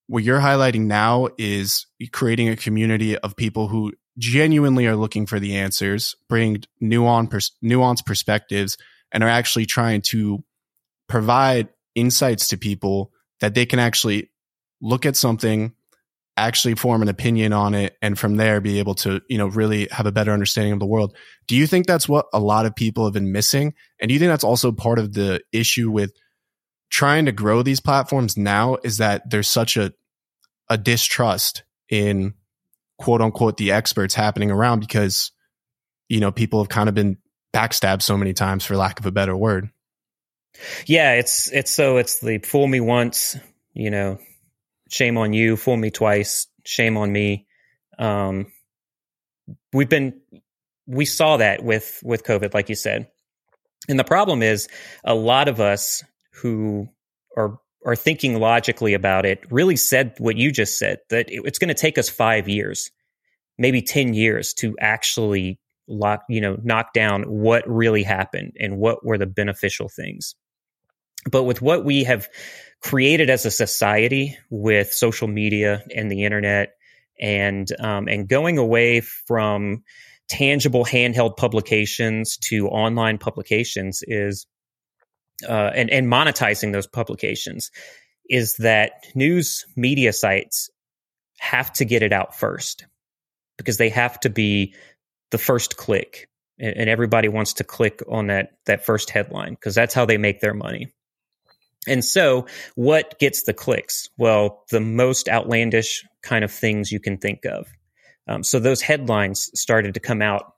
what 0.07 0.23
you're 0.23 0.41
highlighting 0.41 0.87
now 0.87 1.29
is 1.39 1.87
creating 2.13 2.49
a 2.49 2.57
community 2.57 3.17
of 3.19 3.37
people 3.37 3.69
who 3.69 3.93
genuinely 4.19 4.87
are 4.87 4.97
looking 4.97 5.27
for 5.27 5.41
the 5.41 5.57
answers, 5.57 6.15
bring 6.29 6.63
nuanced, 6.83 7.31
pers- 7.31 7.53
nuanced 7.65 8.07
perspectives, 8.07 8.77
and 9.11 9.25
are 9.25 9.29
actually 9.29 9.67
trying 9.67 10.03
to 10.03 10.45
provide 11.09 11.69
insights 11.95 12.49
to 12.49 12.59
people 12.59 13.13
that 13.41 13.55
they 13.55 13.67
can 13.67 13.79
actually 13.79 14.31
look 14.81 15.07
at 15.07 15.17
something 15.17 15.73
actually 16.37 16.75
form 16.75 17.03
an 17.03 17.09
opinion 17.09 17.53
on 17.53 17.75
it 17.75 17.97
and 18.03 18.19
from 18.19 18.37
there 18.37 18.61
be 18.61 18.79
able 18.81 18.95
to 18.95 19.21
you 19.29 19.39
know 19.39 19.47
really 19.47 19.89
have 19.91 20.07
a 20.07 20.13
better 20.13 20.33
understanding 20.33 20.73
of 20.73 20.81
the 20.81 20.87
world. 20.87 21.17
Do 21.47 21.57
you 21.57 21.67
think 21.67 21.87
that's 21.87 22.09
what 22.09 22.27
a 22.33 22.41
lot 22.41 22.67
of 22.67 22.75
people 22.75 23.05
have 23.05 23.15
been 23.15 23.33
missing? 23.33 23.75
And 24.01 24.09
do 24.09 24.15
you 24.15 24.19
think 24.19 24.31
that's 24.31 24.45
also 24.45 24.73
part 24.73 24.99
of 24.99 25.13
the 25.13 25.41
issue 25.53 25.91
with 25.91 26.13
trying 26.91 27.27
to 27.27 27.33
grow 27.33 27.63
these 27.63 27.81
platforms 27.81 28.37
now 28.37 28.79
is 28.83 28.99
that 28.99 29.29
there's 29.31 29.49
such 29.49 29.77
a 29.77 29.93
a 30.69 30.79
distrust 30.79 31.63
in 31.89 32.35
quote 32.99 33.21
unquote 33.21 33.57
the 33.57 33.73
experts 33.73 34.15
happening 34.15 34.51
around 34.51 34.81
because 34.81 35.31
you 36.09 36.21
know 36.21 36.33
people 36.33 36.61
have 36.61 36.69
kind 36.69 36.89
of 36.89 36.95
been 36.95 37.19
backstabbed 37.53 38.03
so 38.03 38.17
many 38.17 38.33
times 38.33 38.65
for 38.65 38.77
lack 38.77 38.99
of 38.99 39.07
a 39.07 39.13
better 39.13 39.37
word. 39.37 39.71
Yeah 40.87 41.13
it's 41.13 41.51
it's 41.53 41.71
so 41.71 41.97
it's 41.99 42.21
the 42.21 42.39
fool 42.39 42.67
me 42.67 42.81
once 42.81 43.37
you 43.73 43.91
know 43.91 44.19
shame 44.95 45.19
on 45.19 45.33
you, 45.33 45.57
fool 45.57 45.77
me 45.77 45.91
twice, 45.91 46.47
shame 46.65 46.97
on 46.97 47.13
me. 47.13 47.47
Um, 47.99 48.47
we've 49.73 49.89
been, 49.89 50.21
we 50.87 51.05
saw 51.05 51.37
that 51.39 51.65
with, 51.65 52.01
with 52.05 52.25
COVID, 52.25 52.55
like 52.55 52.69
you 52.69 52.77
said. 52.77 53.09
And 53.89 53.99
the 53.99 54.05
problem 54.05 54.43
is 54.43 54.69
a 55.05 55.15
lot 55.15 55.49
of 55.49 55.61
us 55.61 56.05
who 56.33 56.89
are, 57.37 57.59
are 57.85 57.97
thinking 57.97 58.39
logically 58.39 58.95
about 58.95 59.27
it 59.27 59.45
really 59.51 59.77
said 59.77 60.15
what 60.19 60.37
you 60.37 60.53
just 60.53 60.79
said, 60.79 60.99
that 61.11 61.29
it, 61.29 61.43
it's 61.45 61.59
going 61.59 61.69
to 61.69 61.75
take 61.75 61.99
us 61.99 62.09
five 62.09 62.49
years, 62.49 62.91
maybe 63.59 63.83
10 63.83 64.15
years 64.15 64.55
to 64.55 64.77
actually 64.79 65.59
lock, 65.89 66.23
you 66.29 66.41
know, 66.41 66.57
knock 66.63 66.93
down 66.95 67.25
what 67.25 67.69
really 67.69 68.05
happened 68.05 68.53
and 68.61 68.79
what 68.79 69.05
were 69.05 69.19
the 69.19 69.27
beneficial 69.27 69.89
things. 69.89 70.35
But 71.31 71.45
with 71.45 71.63
what 71.63 71.85
we 71.85 72.05
have 72.05 72.29
created 72.81 73.31
as 73.31 73.47
a 73.47 73.51
society 73.51 74.37
with 74.51 74.93
social 74.93 75.27
media 75.27 75.83
and 75.95 76.11
the 76.11 76.25
internet 76.25 76.75
and 77.21 77.69
um, 77.81 78.09
and 78.09 78.29
going 78.29 78.59
away 78.59 79.01
from 79.01 79.83
tangible 80.29 80.85
handheld 80.85 81.37
publications 81.37 82.37
to 82.37 82.69
online 82.69 83.19
publications 83.19 84.03
is 84.07 84.47
uh, 85.49 85.71
and 85.75 85.91
and 85.91 86.07
monetizing 86.07 86.73
those 86.73 86.87
publications 86.87 87.71
is 88.29 88.57
that 88.57 88.93
news 89.15 89.67
media 89.77 90.13
sites 90.13 90.71
have 91.39 91.73
to 91.73 91.85
get 91.85 92.03
it 92.03 92.13
out 92.13 92.37
first 92.37 92.87
because 93.59 93.77
they 93.77 93.91
have 93.91 94.19
to 94.21 94.31
be 94.31 94.75
the 95.31 95.39
first 95.39 95.77
click 95.77 96.29
and, 96.59 96.77
and 96.77 96.91
everybody 96.91 97.29
wants 97.29 97.55
to 97.55 97.65
click 97.65 98.03
on 98.09 98.29
that 98.29 98.53
that 98.67 98.85
first 98.85 99.11
headline 99.11 99.55
because 99.55 99.75
that's 99.75 99.95
how 99.95 100.05
they 100.05 100.19
make 100.19 100.41
their 100.41 100.55
money 100.55 100.93
and 101.87 102.05
so, 102.05 102.47
what 102.75 103.19
gets 103.19 103.45
the 103.45 103.55
clicks? 103.55 104.09
Well, 104.19 104.65
the 104.71 104.81
most 104.81 105.29
outlandish 105.29 106.05
kind 106.23 106.45
of 106.45 106.53
things 106.53 106.93
you 106.93 107.01
can 107.01 107.19
think 107.19 107.45
of. 107.45 107.67
Um, 108.27 108.43
so, 108.43 108.59
those 108.61 108.83
headlines 108.83 109.51
started 109.55 109.95
to 109.95 110.01
come 110.01 110.23
out, 110.23 110.55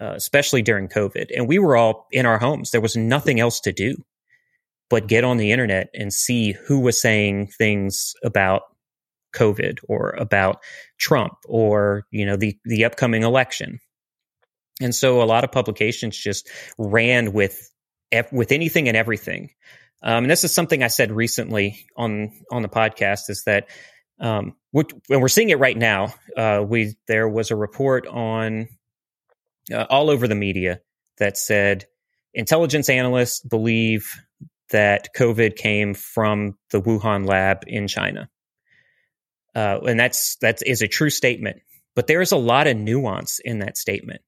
uh, 0.00 0.12
especially 0.14 0.62
during 0.62 0.88
COVID. 0.88 1.26
And 1.36 1.48
we 1.48 1.58
were 1.58 1.76
all 1.76 2.06
in 2.12 2.26
our 2.26 2.38
homes. 2.38 2.70
There 2.70 2.80
was 2.80 2.96
nothing 2.96 3.40
else 3.40 3.60
to 3.60 3.72
do. 3.72 3.96
but 4.90 5.06
get 5.06 5.24
on 5.24 5.36
the 5.36 5.52
internet 5.52 5.90
and 5.94 6.12
see 6.12 6.52
who 6.52 6.80
was 6.80 7.00
saying 7.00 7.48
things 7.48 8.14
about 8.24 8.62
COVID 9.34 9.78
or 9.88 10.10
about 10.10 10.62
Trump 10.98 11.34
or, 11.46 12.04
you 12.10 12.24
know, 12.24 12.36
the, 12.36 12.56
the 12.64 12.84
upcoming 12.84 13.22
election. 13.22 13.80
And 14.80 14.94
so 14.94 15.22
a 15.22 15.24
lot 15.24 15.44
of 15.44 15.52
publications 15.52 16.16
just 16.16 16.48
ran 16.78 17.32
with, 17.32 17.70
with 18.32 18.52
anything 18.52 18.88
and 18.88 18.96
everything. 18.96 19.50
Um, 20.02 20.24
and 20.24 20.30
this 20.30 20.44
is 20.44 20.54
something 20.54 20.82
I 20.82 20.88
said 20.88 21.10
recently 21.10 21.86
on, 21.96 22.30
on 22.50 22.62
the 22.62 22.68
podcast 22.68 23.30
is 23.30 23.42
that, 23.44 23.68
um, 24.20 24.54
and 24.72 24.92
we're 25.08 25.28
seeing 25.28 25.50
it 25.50 25.58
right 25.58 25.76
now. 25.76 26.14
Uh, 26.36 26.64
we, 26.66 26.94
there 27.06 27.28
was 27.28 27.50
a 27.50 27.56
report 27.56 28.06
on, 28.06 28.68
uh, 29.72 29.86
all 29.90 30.10
over 30.10 30.28
the 30.28 30.34
media 30.34 30.80
that 31.18 31.36
said 31.36 31.86
intelligence 32.34 32.88
analysts 32.88 33.40
believe 33.40 34.14
that 34.70 35.08
COVID 35.16 35.56
came 35.56 35.94
from 35.94 36.56
the 36.70 36.80
Wuhan 36.80 37.26
lab 37.26 37.64
in 37.66 37.88
China. 37.88 38.28
Uh, 39.54 39.80
and 39.86 39.98
that's 39.98 40.36
that 40.36 40.60
is 40.64 40.82
a 40.82 40.88
true 40.88 41.10
statement. 41.10 41.62
But 41.96 42.06
there 42.06 42.20
is 42.20 42.32
a 42.32 42.36
lot 42.36 42.66
of 42.66 42.76
nuance 42.76 43.40
in 43.44 43.58
that 43.60 43.76
statement 43.76 44.20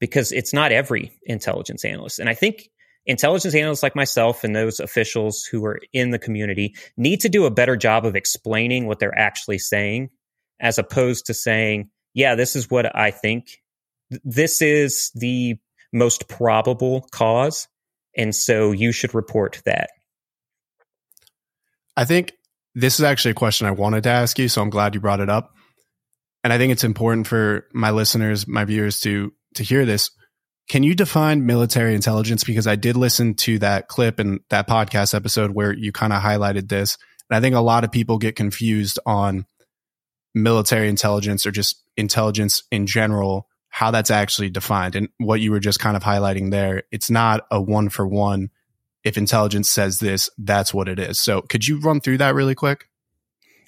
because 0.00 0.32
it's 0.32 0.52
not 0.52 0.72
every 0.72 1.12
intelligence 1.22 1.84
analyst. 1.84 2.18
And 2.18 2.28
I 2.28 2.34
think 2.34 2.70
intelligence 3.08 3.54
analysts 3.54 3.82
like 3.82 3.96
myself 3.96 4.44
and 4.44 4.54
those 4.54 4.78
officials 4.78 5.44
who 5.44 5.64
are 5.64 5.80
in 5.92 6.10
the 6.10 6.18
community 6.18 6.76
need 6.96 7.20
to 7.20 7.28
do 7.28 7.44
a 7.46 7.50
better 7.50 7.76
job 7.76 8.06
of 8.06 8.14
explaining 8.14 8.86
what 8.86 9.00
they're 9.00 9.18
actually 9.18 9.58
saying 9.58 10.10
as 10.60 10.78
opposed 10.78 11.26
to 11.26 11.34
saying, 11.34 11.90
yeah, 12.14 12.36
this 12.36 12.54
is 12.54 12.70
what 12.70 12.94
I 12.94 13.10
think. 13.10 13.60
This 14.24 14.62
is 14.62 15.10
the 15.14 15.56
most 15.92 16.28
probable 16.28 17.08
cause 17.10 17.66
and 18.18 18.34
so 18.34 18.72
you 18.72 18.92
should 18.92 19.14
report 19.14 19.62
that. 19.64 19.90
I 21.96 22.04
think 22.04 22.32
this 22.74 22.98
is 22.98 23.04
actually 23.04 23.30
a 23.30 23.34
question 23.34 23.66
I 23.66 23.70
wanted 23.70 24.02
to 24.04 24.10
ask 24.10 24.38
you, 24.38 24.48
so 24.48 24.60
I'm 24.60 24.70
glad 24.70 24.94
you 24.94 25.00
brought 25.00 25.20
it 25.20 25.30
up. 25.30 25.54
And 26.44 26.52
I 26.52 26.58
think 26.58 26.72
it's 26.72 26.84
important 26.84 27.26
for 27.26 27.66
my 27.72 27.90
listeners, 27.90 28.46
my 28.46 28.64
viewers 28.64 29.00
to 29.00 29.32
to 29.54 29.62
hear 29.62 29.86
this. 29.86 30.10
Can 30.68 30.82
you 30.82 30.94
define 30.94 31.46
military 31.46 31.94
intelligence? 31.94 32.44
Because 32.44 32.66
I 32.66 32.76
did 32.76 32.96
listen 32.96 33.34
to 33.36 33.58
that 33.60 33.88
clip 33.88 34.18
and 34.18 34.40
that 34.50 34.68
podcast 34.68 35.14
episode 35.14 35.52
where 35.52 35.72
you 35.72 35.92
kind 35.92 36.12
of 36.12 36.22
highlighted 36.22 36.68
this. 36.68 36.98
And 37.30 37.36
I 37.36 37.40
think 37.40 37.54
a 37.54 37.60
lot 37.60 37.84
of 37.84 37.92
people 37.92 38.18
get 38.18 38.36
confused 38.36 38.98
on 39.06 39.46
military 40.34 40.88
intelligence 40.88 41.46
or 41.46 41.50
just 41.50 41.82
intelligence 41.96 42.62
in 42.70 42.86
general 42.86 43.48
how 43.70 43.90
that's 43.90 44.10
actually 44.10 44.50
defined 44.50 44.96
and 44.96 45.08
what 45.18 45.40
you 45.40 45.50
were 45.50 45.60
just 45.60 45.78
kind 45.78 45.96
of 45.96 46.02
highlighting 46.02 46.50
there. 46.50 46.82
It's 46.90 47.10
not 47.10 47.46
a 47.50 47.60
one 47.60 47.90
for 47.90 48.06
one. 48.06 48.50
If 49.04 49.16
intelligence 49.16 49.70
says 49.70 50.00
this, 50.00 50.28
that's 50.38 50.74
what 50.74 50.88
it 50.88 50.98
is. 50.98 51.20
So 51.20 51.42
could 51.42 51.66
you 51.66 51.80
run 51.80 52.00
through 52.00 52.18
that 52.18 52.34
really 52.34 52.54
quick? 52.54 52.88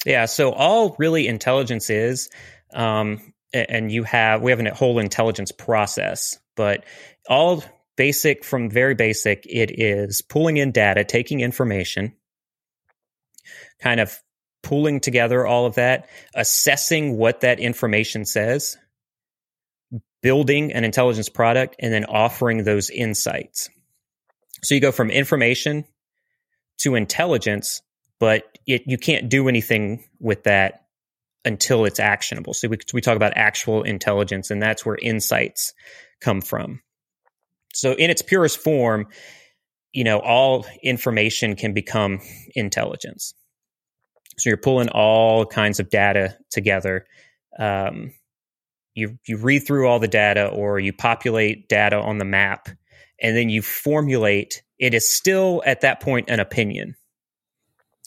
Yeah. 0.05 0.25
So 0.25 0.53
all 0.53 0.97
really 0.99 1.29
intelligence 1.29 1.91
is, 1.91 2.31
um, 2.75 3.33
and 3.53 3.93
you 3.93 4.03
have, 4.05 4.43
we 4.43 4.51
have 4.51 4.61
a 4.61 4.75
whole 4.75 4.99
intelligence 4.99 5.53
process, 5.53 6.39
but 6.57 6.85
all 7.29 7.63
basic 7.97 8.45
from 8.45 8.71
very 8.71 8.95
basic, 8.95 9.45
it 9.47 9.79
is 9.79 10.23
pulling 10.23 10.57
in 10.57 10.73
data, 10.73 11.05
taking 11.05 11.41
information, 11.41 12.15
kind 13.81 14.01
of 14.01 14.23
pulling 14.63 15.01
together 15.01 15.47
all 15.47 15.67
of 15.67 15.75
that, 15.75 16.09
assessing 16.35 17.17
what 17.17 17.41
that 17.41 17.61
information 17.61 18.25
says, 18.25 18.77
building 20.23 20.73
an 20.73 20.85
intelligence 20.85 21.29
product 21.29 21.77
and 21.79 21.93
then 21.93 22.05
offering 22.05 22.65
those 22.65 22.91
insights. 22.91 23.71
So 24.63 24.75
you 24.75 24.81
go 24.81 24.93
from 24.93 25.11
information 25.11 25.85
to 26.79 26.95
intelligence, 26.95 27.83
but 28.19 28.59
it, 28.67 28.83
you 28.87 28.99
can't 28.99 29.29
do 29.29 29.49
anything 29.49 30.05
with 30.19 30.45
that 30.45 30.87
until 31.45 31.87
it's 31.87 32.01
actionable. 32.01 32.53
So 32.53 32.69
we, 32.69 32.79
we 32.93 33.01
talk 33.01 33.17
about 33.17 33.33
actual 33.37 33.83
intelligence, 33.83 34.51
and 34.51 34.63
that's 34.63 34.85
where 34.85 34.99
insights 35.01 35.73
come 36.21 36.41
from. 36.41 36.81
So 37.73 37.93
in 37.93 38.11
its 38.11 38.23
purest 38.23 38.59
form, 38.59 39.07
you 39.93 40.05
know, 40.05 40.19
all 40.19 40.67
information 40.83 41.57
can 41.57 41.73
become 41.73 42.21
intelligence. 42.55 43.35
So 44.39 44.51
you're 44.51 44.57
pulling 44.57 44.89
all 44.89 45.47
kinds 45.47 45.81
of 45.81 45.91
data 45.91 46.37
together. 46.51 47.07
Um, 47.59 48.13
you 48.95 49.19
you 49.27 49.37
read 49.37 49.61
through 49.61 49.89
all 49.89 49.99
the 49.99 50.09
data 50.09 50.47
or 50.49 50.79
you 50.79 50.93
populate 50.93 51.69
data 51.69 51.97
on 51.97 52.19
the 52.19 52.25
map 52.25 52.69
and 53.21 53.37
then 53.37 53.49
you 53.49 53.63
formulate 53.63 54.63
it 54.79 54.95
is 54.95 55.09
still 55.09 55.63
at 55.65 55.83
that 55.83 56.01
point 56.01 56.29
an 56.29 56.41
opinion 56.41 56.95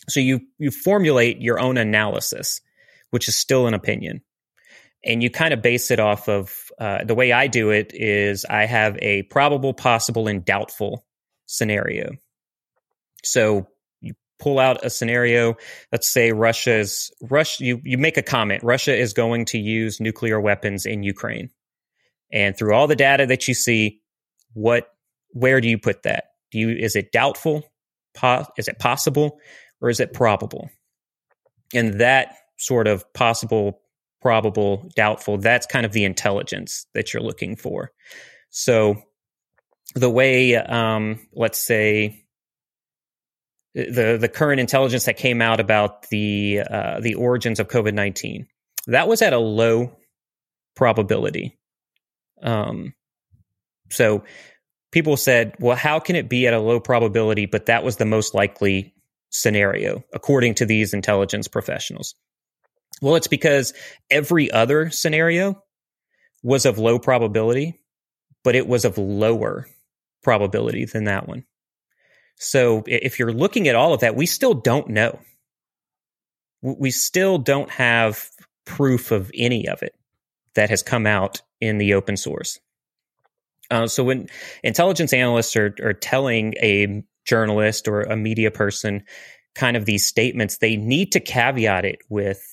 so 0.10 0.20
you 0.20 0.42
you 0.58 0.72
formulate 0.72 1.42
your 1.42 1.60
own 1.60 1.78
analysis 1.78 2.62
which 3.12 3.28
is 3.28 3.36
still 3.36 3.68
an 3.68 3.74
opinion 3.74 4.22
and 5.06 5.22
you 5.22 5.30
kind 5.30 5.54
of 5.54 5.62
base 5.62 5.92
it 5.92 6.00
off 6.00 6.28
of 6.30 6.72
uh, 6.80 7.04
the 7.04 7.16
way 7.16 7.32
i 7.32 7.48
do 7.48 7.70
it 7.70 7.92
is 7.94 8.46
i 8.50 8.66
have 8.66 8.98
a 9.02 9.24
probable 9.24 9.74
possible 9.74 10.28
and 10.28 10.46
doubtful 10.46 11.06
scenario 11.46 12.12
so 13.24 13.68
you 14.02 14.14
pull 14.38 14.60
out 14.60 14.86
a 14.86 14.90
scenario. 14.90 15.56
Let's 15.92 16.08
say 16.08 16.32
Russia 16.32 16.76
is 16.76 17.12
Russia. 17.22 17.64
You 17.64 17.82
you 17.84 17.98
make 17.98 18.18
a 18.18 18.22
comment. 18.22 18.64
Russia 18.64 18.96
is 18.96 19.14
going 19.14 19.46
to 19.46 19.58
use 19.58 20.00
nuclear 20.00 20.40
weapons 20.40 20.86
in 20.86 21.04
Ukraine, 21.04 21.50
and 22.32 22.56
through 22.56 22.74
all 22.76 22.88
the 22.88 22.96
data 22.96 23.26
that 23.26 23.48
you 23.48 23.54
see, 23.54 24.02
what 24.54 24.90
where 25.30 25.62
do 25.62 25.70
you 25.70 25.80
put 25.80 26.04
that? 26.04 26.26
Do 26.52 26.60
you 26.60 26.70
is 26.70 26.96
it 26.96 27.12
doubtful? 27.12 27.64
Po- 28.14 28.46
is 28.58 28.68
it 28.68 28.78
possible, 28.78 29.40
or 29.82 29.90
is 29.90 30.00
it 30.00 30.14
probable? 30.14 30.70
And 31.74 32.00
that 32.00 32.36
sort 32.58 32.88
of 32.88 33.12
possible, 33.14 33.82
probable, 34.24 34.90
doubtful. 34.96 35.38
That's 35.38 35.68
kind 35.68 35.86
of 35.86 35.92
the 35.92 36.06
intelligence 36.06 36.88
that 36.94 37.14
you're 37.14 37.22
looking 37.22 37.56
for. 37.56 37.92
So 38.50 39.04
the 39.94 40.10
way, 40.10 40.56
um, 40.56 41.20
let's 41.34 41.60
say 41.60 42.26
the 43.76 44.18
the 44.20 44.30
current 44.30 44.60
intelligence 44.60 45.06
that 45.06 45.18
came 45.18 45.42
out 45.42 45.60
about 45.60 46.08
the 46.10 46.62
uh, 46.68 47.00
the 47.02 47.16
origins 47.16 47.60
of 47.60 47.68
COVID 47.68 47.94
nineteen. 47.94 48.48
That 48.88 49.08
was 49.08 49.22
at 49.22 49.34
a 49.34 49.40
low 49.40 49.98
probability. 50.76 51.58
Um, 52.42 52.94
so 53.90 54.24
people 54.92 55.18
said, 55.18 55.56
"Well, 55.60 55.76
how 55.76 56.00
can 56.00 56.16
it 56.16 56.30
be 56.30 56.48
at 56.48 56.54
a 56.54 56.60
low 56.60 56.80
probability?" 56.80 57.46
But 57.46 57.66
that 57.66 57.84
was 57.84 57.98
the 57.98 58.06
most 58.06 58.34
likely 58.34 58.94
scenario, 59.32 60.04
according 60.14 60.56
to 60.56 60.66
these 60.66 60.94
intelligence 60.94 61.48
professionals. 61.48 62.16
Well, 63.02 63.16
it's 63.16 63.28
because 63.28 63.74
every 64.10 64.52
other 64.52 64.90
scenario 64.90 65.62
was 66.42 66.66
of 66.66 66.78
low 66.78 67.00
probability, 67.00 67.80
but 68.44 68.56
it 68.56 68.68
was 68.68 68.86
of 68.86 68.98
lower 68.98 69.68
probability 70.24 70.86
than 70.86 71.06
that 71.06 71.28
one. 71.28 71.46
So 72.38 72.84
if 72.88 73.20
you're 73.20 73.34
looking 73.34 73.68
at 73.68 73.76
all 73.76 73.94
of 73.94 74.02
that, 74.02 74.16
we 74.16 74.26
still 74.26 74.54
don't 74.54 74.90
know. 74.90 75.20
We 76.62 76.92
still 76.92 77.38
don't 77.38 77.70
have 77.72 78.30
proof 78.66 79.12
of 79.12 79.32
any 79.34 79.68
of 79.68 79.84
it 79.84 79.96
that 80.56 80.70
has 80.70 80.84
come 80.84 81.06
out 81.06 81.42
in 81.60 81.78
the 81.78 81.94
open 81.94 82.18
source. 82.18 82.60
Uh, 83.72 83.88
so 83.88 84.04
when 84.04 84.28
intelligence 84.64 85.14
analysts 85.14 85.56
are, 85.56 85.76
are 85.82 85.94
telling 85.94 86.54
a 86.62 87.04
journalist 87.26 87.88
or 87.88 88.02
a 88.02 88.16
media 88.16 88.52
person 88.52 89.04
kind 89.56 89.78
of 89.78 89.86
these 89.86 90.06
statements, 90.06 90.58
they 90.58 90.76
need 90.76 91.12
to 91.14 91.20
caveat 91.20 91.86
it 91.86 92.00
with 92.10 92.53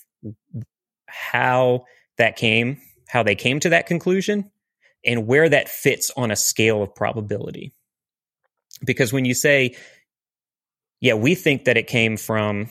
how 1.06 1.84
that 2.18 2.36
came, 2.36 2.78
how 3.08 3.22
they 3.22 3.34
came 3.34 3.60
to 3.60 3.70
that 3.70 3.86
conclusion, 3.86 4.50
and 5.04 5.26
where 5.26 5.48
that 5.48 5.68
fits 5.68 6.10
on 6.16 6.30
a 6.30 6.36
scale 6.36 6.82
of 6.82 6.94
probability. 6.94 7.72
Because 8.84 9.12
when 9.12 9.24
you 9.24 9.34
say, 9.34 9.76
yeah, 11.00 11.14
we 11.14 11.34
think 11.34 11.64
that 11.64 11.76
it 11.76 11.86
came 11.86 12.16
from, 12.16 12.68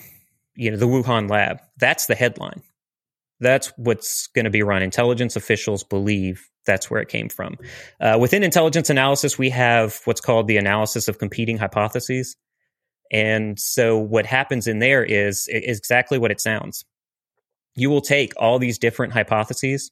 you 0.55 0.71
know, 0.71 0.77
the 0.77 0.87
Wuhan 0.87 1.29
lab, 1.29 1.59
that's 1.77 2.05
the 2.05 2.15
headline. 2.15 2.61
That's 3.39 3.71
what's 3.77 4.27
going 4.27 4.45
to 4.45 4.51
be 4.51 4.63
run. 4.63 4.83
Intelligence 4.83 5.35
officials 5.35 5.83
believe 5.83 6.47
that's 6.65 6.91
where 6.91 7.01
it 7.01 7.07
came 7.07 7.29
from. 7.29 7.55
Uh, 7.99 8.17
within 8.19 8.43
intelligence 8.43 8.89
analysis, 8.89 9.37
we 9.37 9.49
have 9.49 10.01
what's 10.05 10.21
called 10.21 10.47
the 10.47 10.57
analysis 10.57 11.07
of 11.07 11.17
competing 11.17 11.57
hypotheses. 11.57 12.35
And 13.11 13.59
so 13.59 13.97
what 13.97 14.25
happens 14.25 14.67
in 14.67 14.79
there 14.79 15.03
is, 15.03 15.47
is 15.47 15.79
exactly 15.79 16.19
what 16.19 16.31
it 16.31 16.41
sounds. 16.41 16.85
You 17.75 17.89
will 17.89 18.01
take 18.01 18.33
all 18.37 18.59
these 18.59 18.77
different 18.77 19.13
hypotheses, 19.13 19.91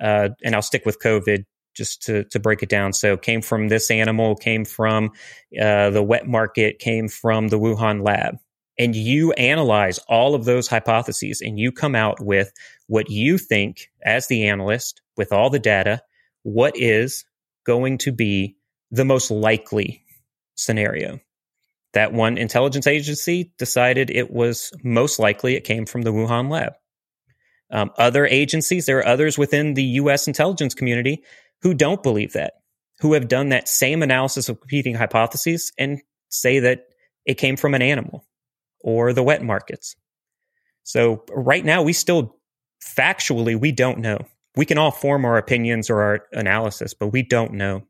uh, 0.00 0.30
and 0.44 0.54
I'll 0.54 0.62
stick 0.62 0.86
with 0.86 1.00
COVID 1.00 1.44
just 1.74 2.02
to, 2.02 2.24
to 2.24 2.40
break 2.40 2.62
it 2.62 2.68
down. 2.68 2.92
So 2.92 3.16
came 3.16 3.40
from 3.40 3.68
this 3.68 3.90
animal, 3.90 4.34
came 4.34 4.64
from 4.64 5.10
uh, 5.60 5.90
the 5.90 6.02
wet 6.02 6.26
market, 6.26 6.78
came 6.80 7.08
from 7.08 7.48
the 7.48 7.58
Wuhan 7.58 8.04
lab. 8.04 8.36
And 8.80 8.96
you 8.96 9.32
analyze 9.32 9.98
all 10.08 10.34
of 10.34 10.44
those 10.44 10.68
hypotheses 10.68 11.40
and 11.40 11.58
you 11.58 11.72
come 11.72 11.94
out 11.94 12.20
with 12.20 12.52
what 12.86 13.10
you 13.10 13.38
think 13.38 13.90
as 14.04 14.26
the 14.28 14.46
analyst 14.48 15.02
with 15.16 15.32
all 15.32 15.50
the 15.50 15.58
data, 15.58 16.00
what 16.42 16.76
is 16.76 17.24
going 17.64 17.98
to 17.98 18.12
be 18.12 18.56
the 18.90 19.04
most 19.04 19.30
likely 19.30 20.02
scenario. 20.56 21.20
that 21.94 22.12
one 22.12 22.38
intelligence 22.38 22.86
agency 22.86 23.52
decided 23.58 24.10
it 24.10 24.30
was 24.30 24.72
most 24.84 25.18
likely 25.18 25.56
it 25.56 25.64
came 25.64 25.86
from 25.86 26.02
the 26.02 26.12
Wuhan 26.12 26.50
lab. 26.50 26.74
Um, 27.70 27.90
other 27.98 28.26
agencies, 28.26 28.86
there 28.86 28.98
are 28.98 29.06
others 29.06 29.36
within 29.36 29.74
the 29.74 29.82
U.S. 29.82 30.26
intelligence 30.26 30.74
community 30.74 31.22
who 31.62 31.74
don't 31.74 32.02
believe 32.02 32.32
that, 32.32 32.54
who 33.00 33.12
have 33.12 33.28
done 33.28 33.50
that 33.50 33.68
same 33.68 34.02
analysis 34.02 34.48
of 34.48 34.60
competing 34.60 34.94
hypotheses 34.94 35.72
and 35.78 36.00
say 36.30 36.60
that 36.60 36.86
it 37.26 37.34
came 37.34 37.56
from 37.56 37.74
an 37.74 37.82
animal 37.82 38.24
or 38.80 39.12
the 39.12 39.22
wet 39.22 39.42
markets. 39.42 39.96
So 40.84 41.24
right 41.30 41.64
now, 41.64 41.82
we 41.82 41.92
still 41.92 42.36
factually, 42.82 43.58
we 43.58 43.72
don't 43.72 43.98
know. 43.98 44.18
We 44.56 44.64
can 44.64 44.78
all 44.78 44.90
form 44.90 45.24
our 45.24 45.36
opinions 45.36 45.90
or 45.90 46.00
our 46.00 46.20
analysis, 46.32 46.94
but 46.94 47.08
we 47.08 47.22
don't 47.22 47.52
know. 47.52 47.82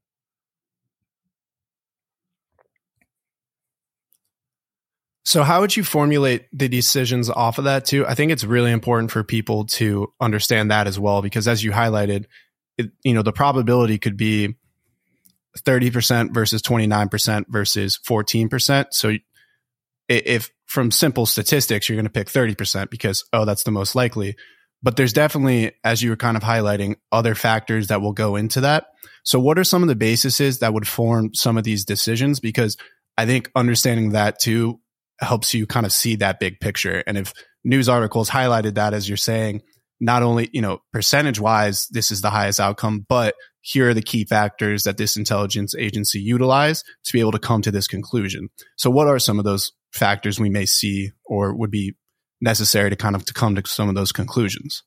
So, 5.28 5.42
how 5.42 5.61
would 5.61 5.76
you 5.76 5.85
formulate 5.85 6.47
the 6.54 6.70
decisions 6.70 7.28
off 7.28 7.58
of 7.58 7.64
that 7.64 7.85
too? 7.85 8.06
I 8.06 8.14
think 8.14 8.32
it's 8.32 8.44
really 8.44 8.73
important 8.73 9.11
for 9.11 9.23
people 9.23 9.66
to 9.66 10.11
understand 10.18 10.70
that 10.70 10.87
as 10.87 10.99
well, 10.99 11.20
because 11.20 11.47
as 11.47 11.62
you 11.62 11.70
highlighted, 11.70 12.25
it, 12.78 12.92
you 13.04 13.12
know, 13.12 13.20
the 13.20 13.30
probability 13.30 13.99
could 13.99 14.16
be 14.16 14.54
30% 15.58 16.32
versus 16.32 16.62
29% 16.62 17.44
versus 17.50 17.99
14%. 18.08 18.87
So, 18.92 19.16
if 20.08 20.50
from 20.64 20.90
simple 20.90 21.26
statistics, 21.26 21.90
you're 21.90 21.97
going 21.97 22.06
to 22.06 22.11
pick 22.11 22.28
30% 22.28 22.88
because, 22.88 23.23
oh, 23.35 23.44
that's 23.44 23.64
the 23.64 23.70
most 23.70 23.94
likely. 23.94 24.35
But 24.82 24.97
there's 24.97 25.12
definitely, 25.12 25.73
as 25.85 26.00
you 26.00 26.08
were 26.08 26.16
kind 26.16 26.38
of 26.38 26.42
highlighting, 26.42 26.94
other 27.12 27.35
factors 27.35 27.88
that 27.88 28.00
will 28.00 28.14
go 28.14 28.37
into 28.37 28.62
that. 28.62 28.87
So, 29.25 29.38
what 29.38 29.58
are 29.58 29.64
some 29.64 29.82
of 29.82 29.90
the 29.90 29.94
bases 29.94 30.61
that 30.61 30.73
would 30.73 30.88
form 30.88 31.35
some 31.35 31.58
of 31.58 31.64
these 31.64 31.85
decisions? 31.85 32.40
Because 32.40 32.78
I 33.18 33.26
think 33.26 33.50
understanding 33.54 34.12
that 34.12 34.38
too 34.38 34.80
helps 35.20 35.54
you 35.54 35.66
kind 35.66 35.87
of 35.87 35.92
see 35.92 36.16
that 36.16 36.40
big 36.40 36.60
picture. 36.60 37.02
And 37.06 37.18
if 37.18 37.32
news 37.64 37.88
articles 37.88 38.30
highlighted 38.30 38.75
that, 38.75 38.94
as 38.94 39.08
you're 39.08 39.16
saying, 39.16 39.62
not 40.00 40.22
only, 40.22 40.48
you 40.52 40.62
know, 40.62 40.80
percentage 40.92 41.40
wise, 41.40 41.88
this 41.90 42.10
is 42.10 42.20
the 42.20 42.30
highest 42.30 42.60
outcome, 42.60 43.04
but 43.08 43.34
here 43.60 43.90
are 43.90 43.94
the 43.94 44.02
key 44.02 44.25
factors 44.25 44.84
that 44.84 44.96
this 44.96 45.16
intelligence 45.16 45.75
agency 45.76 46.20
utilized 46.20 46.87
to 47.04 47.12
be 47.12 47.20
able 47.20 47.32
to 47.32 47.38
come 47.38 47.62
to 47.62 47.70
this 47.70 47.88
conclusion. 47.88 48.48
So 48.76 48.90
what 48.90 49.08
are 49.08 49.18
some 49.18 49.38
of 49.38 49.44
those 49.44 49.72
factors 49.92 50.38
we 50.38 50.48
may 50.48 50.66
see 50.66 51.10
or 51.25 51.54
would 51.54 51.70
be 51.70 51.94
necessary 52.40 52.90
to 52.90 52.96
kind 52.96 53.16
of 53.16 53.25
to 53.25 53.34
come 53.34 53.56
to 53.56 53.62
some 53.66 53.88
of 53.88 53.94
those 53.94 54.12
conclusions? 54.12 54.84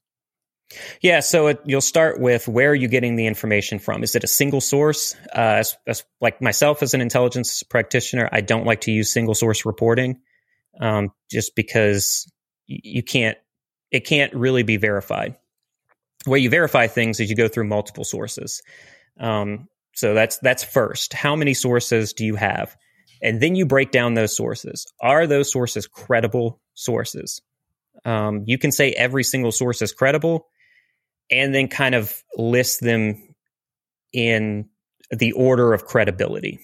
Yeah, 1.02 1.20
so 1.20 1.48
it, 1.48 1.62
you'll 1.66 1.82
start 1.82 2.20
with 2.20 2.48
where 2.48 2.72
are 2.72 2.76
you 2.76 2.88
getting 2.88 3.16
the 3.16 3.28
information 3.28 3.80
from? 3.80 4.04
Is 4.04 4.16
it 4.16 4.24
a 4.24 4.28
single 4.28 4.62
source? 4.62 5.16
Uh, 5.36 5.60
as, 5.60 5.78
as, 5.88 6.04
like 6.20 6.42
myself 6.42 6.84
as 6.84 6.94
an 6.94 7.02
intelligence 7.02 7.64
practitioner, 7.64 8.30
I 8.32 8.42
don't 8.42 8.66
like 8.66 8.82
to 8.82 8.92
use 8.92 9.12
single 9.12 9.36
source 9.36 9.66
reporting, 9.66 10.22
um, 10.80 11.12
just 11.30 11.56
because 11.56 12.32
you 12.68 13.04
can't. 13.04 13.38
It 13.92 14.06
can't 14.06 14.34
really 14.34 14.64
be 14.64 14.78
verified. 14.78 15.36
Where 16.24 16.40
you 16.40 16.50
verify 16.50 16.88
things 16.88 17.20
is 17.20 17.30
you 17.30 17.36
go 17.36 17.50
through 17.50 17.68
multiple 17.68 18.06
sources. 18.06 18.62
Um, 19.20 19.68
so 19.94 20.14
that's 20.14 20.38
that's 20.38 20.64
first. 20.64 21.14
How 21.14 21.36
many 21.36 21.54
sources 21.54 22.14
do 22.14 22.26
you 22.26 22.36
have? 22.36 22.78
And 23.22 23.42
then 23.42 23.56
you 23.56 23.66
break 23.66 23.92
down 23.92 24.14
those 24.14 24.36
sources. 24.36 24.88
Are 25.02 25.28
those 25.28 25.52
sources 25.52 25.88
credible 25.88 26.62
sources? 26.74 27.42
Um, 28.06 28.44
you 28.48 28.58
can 28.58 28.72
say 28.72 28.92
every 28.92 29.24
single 29.24 29.52
source 29.52 29.82
is 29.82 29.92
credible 29.92 30.48
and 31.32 31.56
then 31.56 31.68
kind 31.68 31.96
of 31.96 32.22
list 32.36 32.82
them 32.82 33.34
in 34.14 34.70
the 35.10 35.32
order 35.32 35.74
of 35.74 35.86
credibility. 35.86 36.60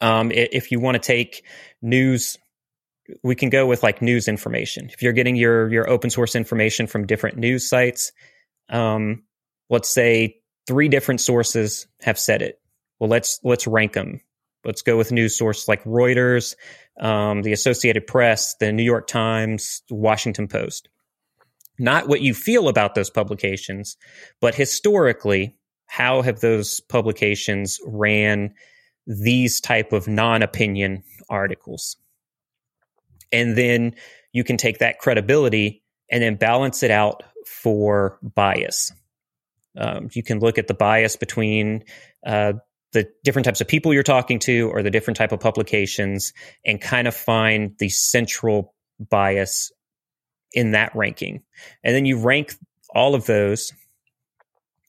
Um, 0.00 0.32
if 0.32 0.72
you 0.72 0.80
want 0.80 0.96
to 0.96 1.06
take 1.06 1.44
news, 1.80 2.38
we 3.22 3.34
can 3.34 3.50
go 3.50 3.66
with 3.66 3.82
like 3.82 4.02
news 4.02 4.26
information. 4.26 4.90
If 4.92 5.02
you're 5.02 5.12
getting 5.12 5.36
your 5.36 5.72
your 5.72 5.88
open 5.88 6.10
source 6.10 6.34
information 6.34 6.86
from 6.86 7.06
different 7.06 7.36
news 7.36 7.68
sites, 7.68 8.10
um, 8.68 9.22
let's 9.70 9.88
say 9.88 10.40
three 10.66 10.88
different 10.88 11.20
sources 11.20 11.86
have 12.00 12.18
said 12.18 12.42
it. 12.42 12.60
Well, 12.98 13.10
let's 13.10 13.38
let's 13.44 13.66
rank 13.66 13.92
them. 13.92 14.20
Let's 14.64 14.82
go 14.82 14.96
with 14.96 15.12
news 15.12 15.36
sources 15.36 15.68
like 15.68 15.82
Reuters, 15.84 16.54
um, 17.00 17.42
the 17.42 17.52
Associated 17.52 18.06
Press, 18.06 18.54
the 18.56 18.72
New 18.72 18.84
York 18.84 19.08
Times, 19.08 19.82
Washington 19.90 20.46
Post 20.48 20.88
not 21.78 22.08
what 22.08 22.20
you 22.20 22.34
feel 22.34 22.68
about 22.68 22.94
those 22.94 23.10
publications, 23.10 23.96
but 24.40 24.54
historically, 24.54 25.56
how 25.86 26.22
have 26.22 26.40
those 26.40 26.80
publications 26.80 27.78
ran 27.86 28.54
these 29.06 29.60
type 29.60 29.92
of 29.92 30.08
non-opinion 30.08 31.02
articles? 31.28 31.96
And 33.30 33.56
then 33.56 33.94
you 34.32 34.44
can 34.44 34.56
take 34.56 34.78
that 34.78 34.98
credibility 34.98 35.82
and 36.10 36.22
then 36.22 36.36
balance 36.36 36.82
it 36.82 36.90
out 36.90 37.22
for 37.46 38.18
bias. 38.22 38.92
Um, 39.76 40.08
you 40.12 40.22
can 40.22 40.38
look 40.38 40.58
at 40.58 40.66
the 40.66 40.74
bias 40.74 41.16
between 41.16 41.84
uh, 42.24 42.54
the 42.92 43.08
different 43.24 43.44
types 43.46 43.60
of 43.60 43.68
people 43.68 43.94
you're 43.94 44.02
talking 44.02 44.38
to 44.40 44.70
or 44.70 44.82
the 44.82 44.90
different 44.90 45.16
type 45.16 45.32
of 45.32 45.40
publications 45.40 46.32
and 46.64 46.80
kind 46.80 47.08
of 47.08 47.14
find 47.14 47.74
the 47.78 47.88
central 47.88 48.74
bias 48.98 49.72
in 50.54 50.72
that 50.72 50.94
ranking. 50.94 51.42
And 51.82 51.94
then 51.94 52.04
you 52.04 52.18
rank 52.18 52.54
all 52.94 53.14
of 53.14 53.26
those 53.26 53.72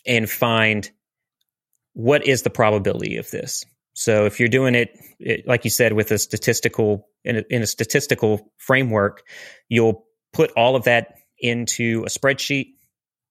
and 0.06 0.30
find 0.30 0.90
what 1.94 2.28
is 2.28 2.42
the 2.42 2.50
probability 2.50 3.18
of 3.18 3.30
this. 3.32 3.64
So 3.94 4.26
if 4.26 4.40
you're 4.40 4.50
doing 4.50 4.76
it, 4.76 4.98
it 5.20 5.48
like 5.48 5.64
you 5.64 5.70
said, 5.70 5.94
with 5.94 6.12
a 6.12 6.18
statistical 6.18 7.08
in 7.24 7.38
a, 7.38 7.44
in 7.50 7.62
a 7.62 7.68
statistical 7.68 8.52
framework, 8.58 9.24
you'll 9.70 10.06
put 10.34 10.52
all 10.58 10.76
of 10.76 10.86
that 10.86 11.16
into 11.40 12.04
a 12.06 12.10
spreadsheet, 12.10 12.74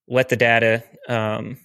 let 0.08 0.28
the 0.28 0.36
data 0.36 0.84
um, 1.08 1.58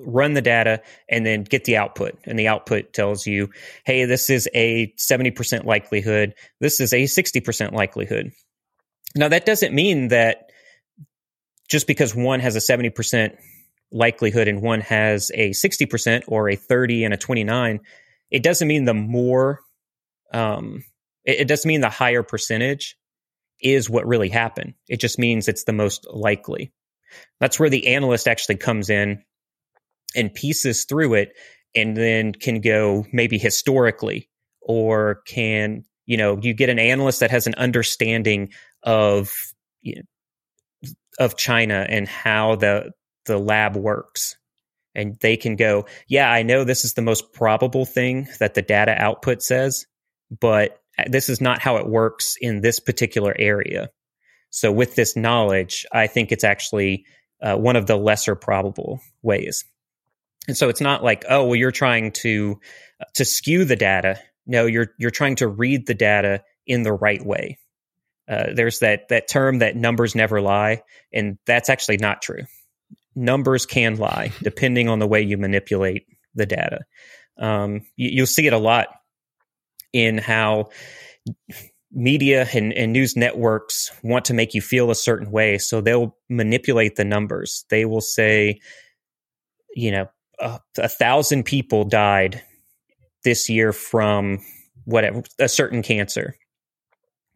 run 0.00 0.34
the 0.34 0.42
data 0.42 0.82
and 1.08 1.24
then 1.24 1.44
get 1.44 1.64
the 1.64 1.76
output. 1.76 2.18
And 2.24 2.38
the 2.38 2.48
output 2.48 2.92
tells 2.92 3.26
you, 3.26 3.50
hey, 3.84 4.04
this 4.04 4.30
is 4.30 4.48
a 4.54 4.92
70% 4.98 5.64
likelihood. 5.64 6.34
This 6.60 6.80
is 6.80 6.92
a 6.92 7.04
60% 7.04 7.72
likelihood. 7.72 8.32
Now, 9.14 9.28
that 9.28 9.46
doesn't 9.46 9.74
mean 9.74 10.08
that 10.08 10.50
just 11.68 11.86
because 11.86 12.14
one 12.14 12.40
has 12.40 12.56
a 12.56 12.58
70% 12.58 13.36
likelihood 13.90 14.48
and 14.48 14.62
one 14.62 14.80
has 14.80 15.30
a 15.34 15.50
60% 15.50 16.24
or 16.28 16.48
a 16.48 16.56
30 16.56 17.04
and 17.04 17.14
a 17.14 17.16
29, 17.16 17.80
it 18.30 18.42
doesn't 18.42 18.68
mean 18.68 18.84
the 18.84 18.94
more, 18.94 19.60
um, 20.32 20.84
it, 21.24 21.40
it 21.40 21.48
doesn't 21.48 21.68
mean 21.68 21.80
the 21.80 21.88
higher 21.88 22.22
percentage 22.22 22.96
is 23.60 23.88
what 23.88 24.06
really 24.06 24.28
happened. 24.28 24.74
It 24.88 25.00
just 25.00 25.18
means 25.18 25.46
it's 25.46 25.64
the 25.64 25.72
most 25.72 26.06
likely. 26.10 26.72
That's 27.40 27.60
where 27.60 27.70
the 27.70 27.88
analyst 27.88 28.26
actually 28.26 28.56
comes 28.56 28.90
in 28.90 29.22
and 30.16 30.34
pieces 30.34 30.84
through 30.84 31.14
it 31.14 31.32
and 31.74 31.96
then 31.96 32.32
can 32.32 32.60
go 32.60 33.06
maybe 33.12 33.38
historically 33.38 34.28
or 34.60 35.22
can 35.26 35.84
you 36.06 36.16
know 36.16 36.38
you 36.40 36.54
get 36.54 36.68
an 36.68 36.78
analyst 36.78 37.20
that 37.20 37.30
has 37.30 37.46
an 37.46 37.54
understanding 37.54 38.50
of 38.82 39.32
you 39.82 39.96
know, 39.96 40.02
of 41.18 41.36
China 41.36 41.86
and 41.88 42.08
how 42.08 42.56
the 42.56 42.92
the 43.26 43.38
lab 43.38 43.76
works. 43.76 44.36
And 44.94 45.16
they 45.20 45.36
can 45.36 45.56
go 45.56 45.86
yeah 46.06 46.30
I 46.30 46.42
know 46.42 46.64
this 46.64 46.84
is 46.84 46.94
the 46.94 47.02
most 47.02 47.32
probable 47.32 47.86
thing 47.86 48.28
that 48.40 48.54
the 48.54 48.62
data 48.62 48.94
output 48.98 49.42
says 49.42 49.86
but 50.40 50.78
this 51.08 51.28
is 51.28 51.40
not 51.40 51.60
how 51.60 51.76
it 51.78 51.86
works 51.88 52.36
in 52.40 52.60
this 52.60 52.78
particular 52.80 53.34
area. 53.38 53.90
So 54.50 54.70
with 54.70 54.94
this 54.94 55.16
knowledge 55.16 55.86
I 55.92 56.06
think 56.08 56.30
it's 56.30 56.44
actually 56.44 57.06
uh, 57.40 57.56
one 57.56 57.76
of 57.76 57.86
the 57.86 57.96
lesser 57.96 58.34
probable 58.34 59.00
ways. 59.22 59.64
And 60.46 60.56
so 60.56 60.68
it's 60.68 60.80
not 60.80 61.02
like 61.02 61.24
oh 61.28 61.44
well 61.46 61.56
you're 61.56 61.70
trying 61.70 62.12
to 62.12 62.60
to 63.14 63.24
skew 63.24 63.64
the 63.64 63.76
data. 63.76 64.18
No, 64.46 64.66
you're 64.66 64.88
you're 64.98 65.10
trying 65.10 65.36
to 65.36 65.48
read 65.48 65.86
the 65.86 65.94
data 65.94 66.42
in 66.66 66.82
the 66.82 66.92
right 66.92 67.24
way. 67.24 67.58
Uh, 68.28 68.52
there's 68.54 68.78
that 68.80 69.08
that 69.08 69.28
term 69.28 69.58
that 69.58 69.76
numbers 69.76 70.14
never 70.14 70.40
lie, 70.40 70.82
and 71.12 71.38
that's 71.46 71.68
actually 71.68 71.96
not 71.96 72.22
true. 72.22 72.44
Numbers 73.14 73.66
can 73.66 73.96
lie 73.96 74.32
depending 74.42 74.88
on 74.88 74.98
the 74.98 75.06
way 75.06 75.22
you 75.22 75.36
manipulate 75.36 76.06
the 76.34 76.46
data. 76.46 76.80
Um, 77.38 77.82
you, 77.96 78.10
you'll 78.10 78.26
see 78.26 78.46
it 78.46 78.52
a 78.52 78.58
lot 78.58 78.88
in 79.92 80.18
how 80.18 80.70
media 81.90 82.48
and, 82.54 82.72
and, 82.72 82.92
news 82.92 83.16
networks 83.16 83.90
want 84.02 84.24
to 84.26 84.34
make 84.34 84.54
you 84.54 84.62
feel 84.62 84.90
a 84.90 84.94
certain 84.94 85.30
way. 85.30 85.58
So 85.58 85.80
they'll 85.80 86.16
manipulate 86.30 86.96
the 86.96 87.04
numbers. 87.04 87.66
They 87.68 87.84
will 87.84 88.00
say, 88.00 88.60
you 89.74 89.90
know, 89.90 90.06
a, 90.40 90.58
a 90.78 90.88
thousand 90.88 91.44
people 91.44 91.84
died 91.84 92.42
this 93.24 93.50
year 93.50 93.72
from 93.72 94.38
whatever 94.84 95.22
a 95.38 95.48
certain 95.48 95.82
cancer 95.82 96.36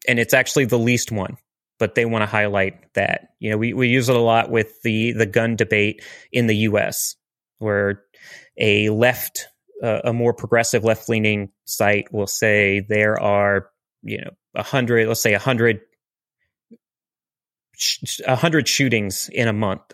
and 0.08 0.18
it's 0.18 0.34
actually 0.34 0.64
the 0.64 0.78
least 0.78 1.12
one 1.12 1.36
but 1.78 1.94
they 1.94 2.06
want 2.06 2.22
to 2.22 2.26
highlight 2.26 2.92
that 2.94 3.28
you 3.38 3.50
know 3.50 3.58
we, 3.58 3.72
we 3.72 3.88
use 3.88 4.08
it 4.08 4.16
a 4.16 4.20
lot 4.20 4.50
with 4.50 4.80
the 4.82 5.12
the 5.12 5.26
gun 5.26 5.56
debate 5.56 6.02
in 6.32 6.46
the 6.46 6.56
us 6.56 7.16
where 7.58 8.02
a 8.58 8.90
left 8.90 9.48
uh, 9.82 10.00
a 10.04 10.12
more 10.12 10.32
progressive 10.32 10.84
left 10.84 11.08
leaning 11.08 11.50
site 11.64 12.12
will 12.12 12.26
say 12.26 12.80
there 12.88 13.20
are, 13.20 13.70
you 14.02 14.18
know, 14.18 14.30
a 14.54 14.62
hundred, 14.62 15.08
let's 15.08 15.20
say 15.20 15.34
a 15.34 15.38
hundred, 15.38 15.80
a 18.26 18.36
hundred 18.36 18.68
shootings 18.68 19.28
in 19.32 19.48
a 19.48 19.52
month. 19.52 19.92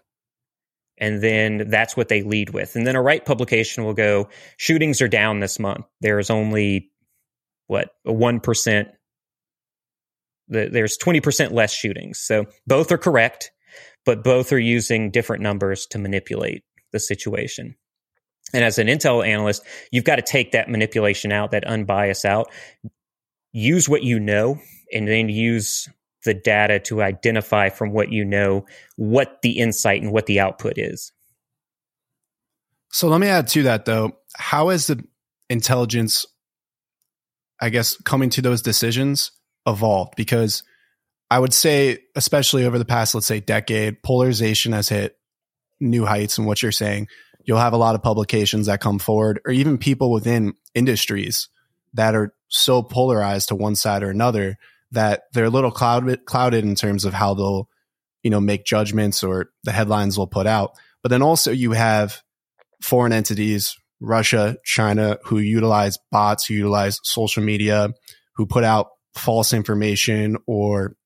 And 0.98 1.20
then 1.20 1.68
that's 1.68 1.96
what 1.96 2.08
they 2.08 2.22
lead 2.22 2.50
with. 2.50 2.76
And 2.76 2.86
then 2.86 2.94
a 2.94 3.02
right 3.02 3.24
publication 3.24 3.84
will 3.84 3.94
go, 3.94 4.28
shootings 4.56 5.02
are 5.02 5.08
down 5.08 5.40
this 5.40 5.58
month. 5.58 5.84
There's 6.00 6.30
only 6.30 6.90
what, 7.66 7.90
a 8.06 8.12
1%, 8.12 8.86
there's 10.52 10.98
20% 10.98 11.52
less 11.52 11.72
shootings. 11.72 12.20
So 12.20 12.46
both 12.66 12.92
are 12.92 12.98
correct, 12.98 13.50
but 14.04 14.22
both 14.22 14.52
are 14.52 14.58
using 14.58 15.10
different 15.10 15.42
numbers 15.42 15.86
to 15.86 15.98
manipulate 15.98 16.62
the 16.92 17.00
situation. 17.00 17.76
And 18.54 18.64
as 18.64 18.78
an 18.78 18.86
Intel 18.86 19.26
analyst, 19.26 19.64
you've 19.90 20.04
got 20.04 20.16
to 20.16 20.22
take 20.22 20.52
that 20.52 20.68
manipulation 20.68 21.32
out, 21.32 21.52
that 21.52 21.64
unbias 21.64 22.24
out, 22.24 22.50
use 23.52 23.88
what 23.88 24.02
you 24.02 24.20
know, 24.20 24.58
and 24.92 25.08
then 25.08 25.28
use 25.28 25.88
the 26.24 26.34
data 26.34 26.78
to 26.78 27.02
identify 27.02 27.68
from 27.68 27.92
what 27.92 28.12
you 28.12 28.24
know 28.24 28.64
what 28.96 29.42
the 29.42 29.58
insight 29.58 30.02
and 30.02 30.12
what 30.12 30.26
the 30.26 30.38
output 30.38 30.74
is. 30.76 31.12
So 32.90 33.08
let 33.08 33.20
me 33.20 33.28
add 33.28 33.48
to 33.48 33.62
that 33.64 33.86
though. 33.86 34.18
How 34.36 34.68
is 34.68 34.86
the 34.86 35.02
intelligence, 35.48 36.26
I 37.60 37.70
guess, 37.70 37.96
coming 38.02 38.30
to 38.30 38.42
those 38.42 38.62
decisions 38.62 39.32
evolved? 39.66 40.14
Because 40.16 40.62
I 41.30 41.38
would 41.38 41.54
say, 41.54 41.98
especially 42.14 42.64
over 42.64 42.78
the 42.78 42.84
past, 42.84 43.14
let's 43.14 43.26
say, 43.26 43.40
decade, 43.40 44.02
polarization 44.02 44.72
has 44.72 44.88
hit 44.88 45.16
new 45.80 46.04
heights 46.04 46.38
in 46.38 46.44
what 46.44 46.62
you're 46.62 46.72
saying 46.72 47.08
you'll 47.44 47.58
have 47.58 47.72
a 47.72 47.78
lot 47.78 47.94
of 47.94 48.02
publications 48.02 48.66
that 48.66 48.80
come 48.80 48.98
forward 48.98 49.40
or 49.44 49.52
even 49.52 49.78
people 49.78 50.10
within 50.10 50.54
industries 50.74 51.48
that 51.94 52.14
are 52.14 52.34
so 52.48 52.82
polarized 52.82 53.48
to 53.48 53.54
one 53.54 53.74
side 53.74 54.02
or 54.02 54.10
another 54.10 54.56
that 54.90 55.22
they're 55.32 55.46
a 55.46 55.50
little 55.50 55.70
clouded, 55.70 56.24
clouded 56.26 56.64
in 56.64 56.74
terms 56.74 57.04
of 57.04 57.14
how 57.14 57.34
they'll, 57.34 57.68
you 58.22 58.30
know, 58.30 58.40
make 58.40 58.64
judgments 58.64 59.22
or 59.22 59.50
the 59.64 59.72
headlines 59.72 60.16
they'll 60.16 60.26
put 60.26 60.46
out. 60.46 60.72
But 61.02 61.10
then 61.10 61.22
also 61.22 61.50
you 61.50 61.72
have 61.72 62.22
foreign 62.80 63.12
entities, 63.12 63.76
Russia, 64.00 64.56
China, 64.64 65.18
who 65.24 65.38
utilize 65.38 65.98
bots, 66.10 66.46
who 66.46 66.54
utilize 66.54 67.00
social 67.02 67.42
media, 67.42 67.90
who 68.36 68.46
put 68.46 68.64
out 68.64 68.88
false 69.14 69.52
information 69.52 70.36
or 70.46 70.96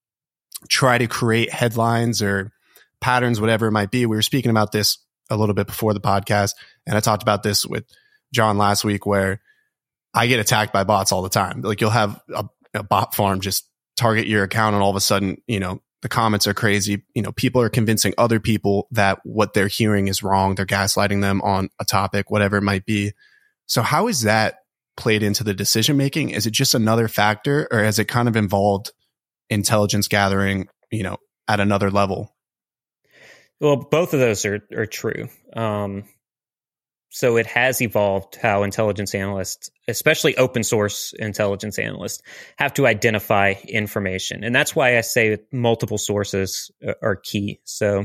try 0.69 0.99
to 0.99 1.07
create 1.07 1.53
headlines 1.53 2.23
or 2.23 2.53
patterns, 3.01 3.40
whatever 3.40 3.66
it 3.66 3.73
might 3.73 3.90
be. 3.90 4.07
We 4.07 4.16
were 4.16 4.23
speaking 4.23 4.51
about 4.51 4.73
this 4.73 4.99
a 5.31 5.37
little 5.37 5.55
bit 5.55 5.66
before 5.66 5.95
the 5.95 6.01
podcast. 6.01 6.53
And 6.87 6.97
I 6.97 7.01
talked 7.01 7.23
about 7.23 7.42
this 7.42 7.66
with 7.66 7.85
John 8.33 8.59
last 8.59 8.85
week 8.85 9.07
where 9.07 9.40
I 10.14 10.27
get 10.27 10.40
attacked 10.40 10.73
by 10.73 10.85
bots 10.85 11.12
all 11.12 11.23
the 11.23 11.29
time. 11.29 11.61
Like 11.62 11.81
you'll 11.81 11.90
have 11.90 12.21
a, 12.35 12.45
a 12.75 12.83
bot 12.83 13.14
farm 13.14 13.40
just 13.40 13.69
target 13.97 14.27
your 14.27 14.45
account 14.45 14.75
and 14.75 14.83
all 14.83 14.90
of 14.90 14.97
a 14.97 15.01
sudden, 15.01 15.38
you 15.47 15.61
know, 15.61 15.81
the 16.03 16.09
comments 16.09 16.47
are 16.47 16.55
crazy. 16.55 17.03
You 17.14 17.23
know, 17.23 17.33
people 17.33 17.61
are 17.62 17.69
convincing 17.69 18.14
other 18.19 18.38
people 18.38 18.87
that 18.92 19.19
what 19.25 19.55
they're 19.55 19.66
hearing 19.66 20.09
is 20.09 20.23
wrong. 20.23 20.55
They're 20.55 20.66
gaslighting 20.66 21.23
them 21.23 21.40
on 21.42 21.71
a 21.81 21.85
topic, 21.85 22.31
whatever 22.31 22.59
it 22.59 22.62
might 22.62 22.85
be. 22.85 23.12
So 23.66 23.83
how 23.83 24.07
is 24.07 24.23
that 24.23 24.59
played 24.97 25.23
into 25.23 25.45
the 25.45 25.55
decision 25.55 25.97
making? 25.97 26.31
Is 26.31 26.47
it 26.47 26.53
just 26.53 26.75
another 26.75 27.09
factor 27.09 27.69
or 27.71 27.83
has 27.83 27.99
it 27.99 28.07
kind 28.07 28.29
of 28.29 28.37
involved 28.37 28.93
intelligence 29.51 30.09
gathering, 30.09 30.69
you 30.91 31.03
know, 31.03 31.19
at 31.49 31.61
another 31.61 31.91
level? 31.91 32.35
Well, 33.61 33.77
both 33.77 34.13
of 34.13 34.21
those 34.21 34.45
are 34.45 34.61
are 34.75 34.87
true. 34.87 35.29
Um, 35.55 36.05
so 37.11 37.39
it 37.39 37.47
has 37.47 37.81
evolved 37.81 38.37
how 38.37 38.63
intelligence 38.63 39.15
analysts, 39.15 39.71
especially 39.89 40.37
open 40.37 40.63
source 40.63 41.15
intelligence 41.19 41.79
analysts, 41.79 42.23
have 42.59 42.75
to 42.75 42.87
identify 42.87 43.55
information, 43.67 44.45
and 44.45 44.55
that's 44.55 44.77
why 44.77 44.99
I 44.99 45.01
say 45.01 45.39
multiple 45.53 45.99
sources 45.99 46.71
are 47.03 47.17
key. 47.17 47.61
So 47.65 48.05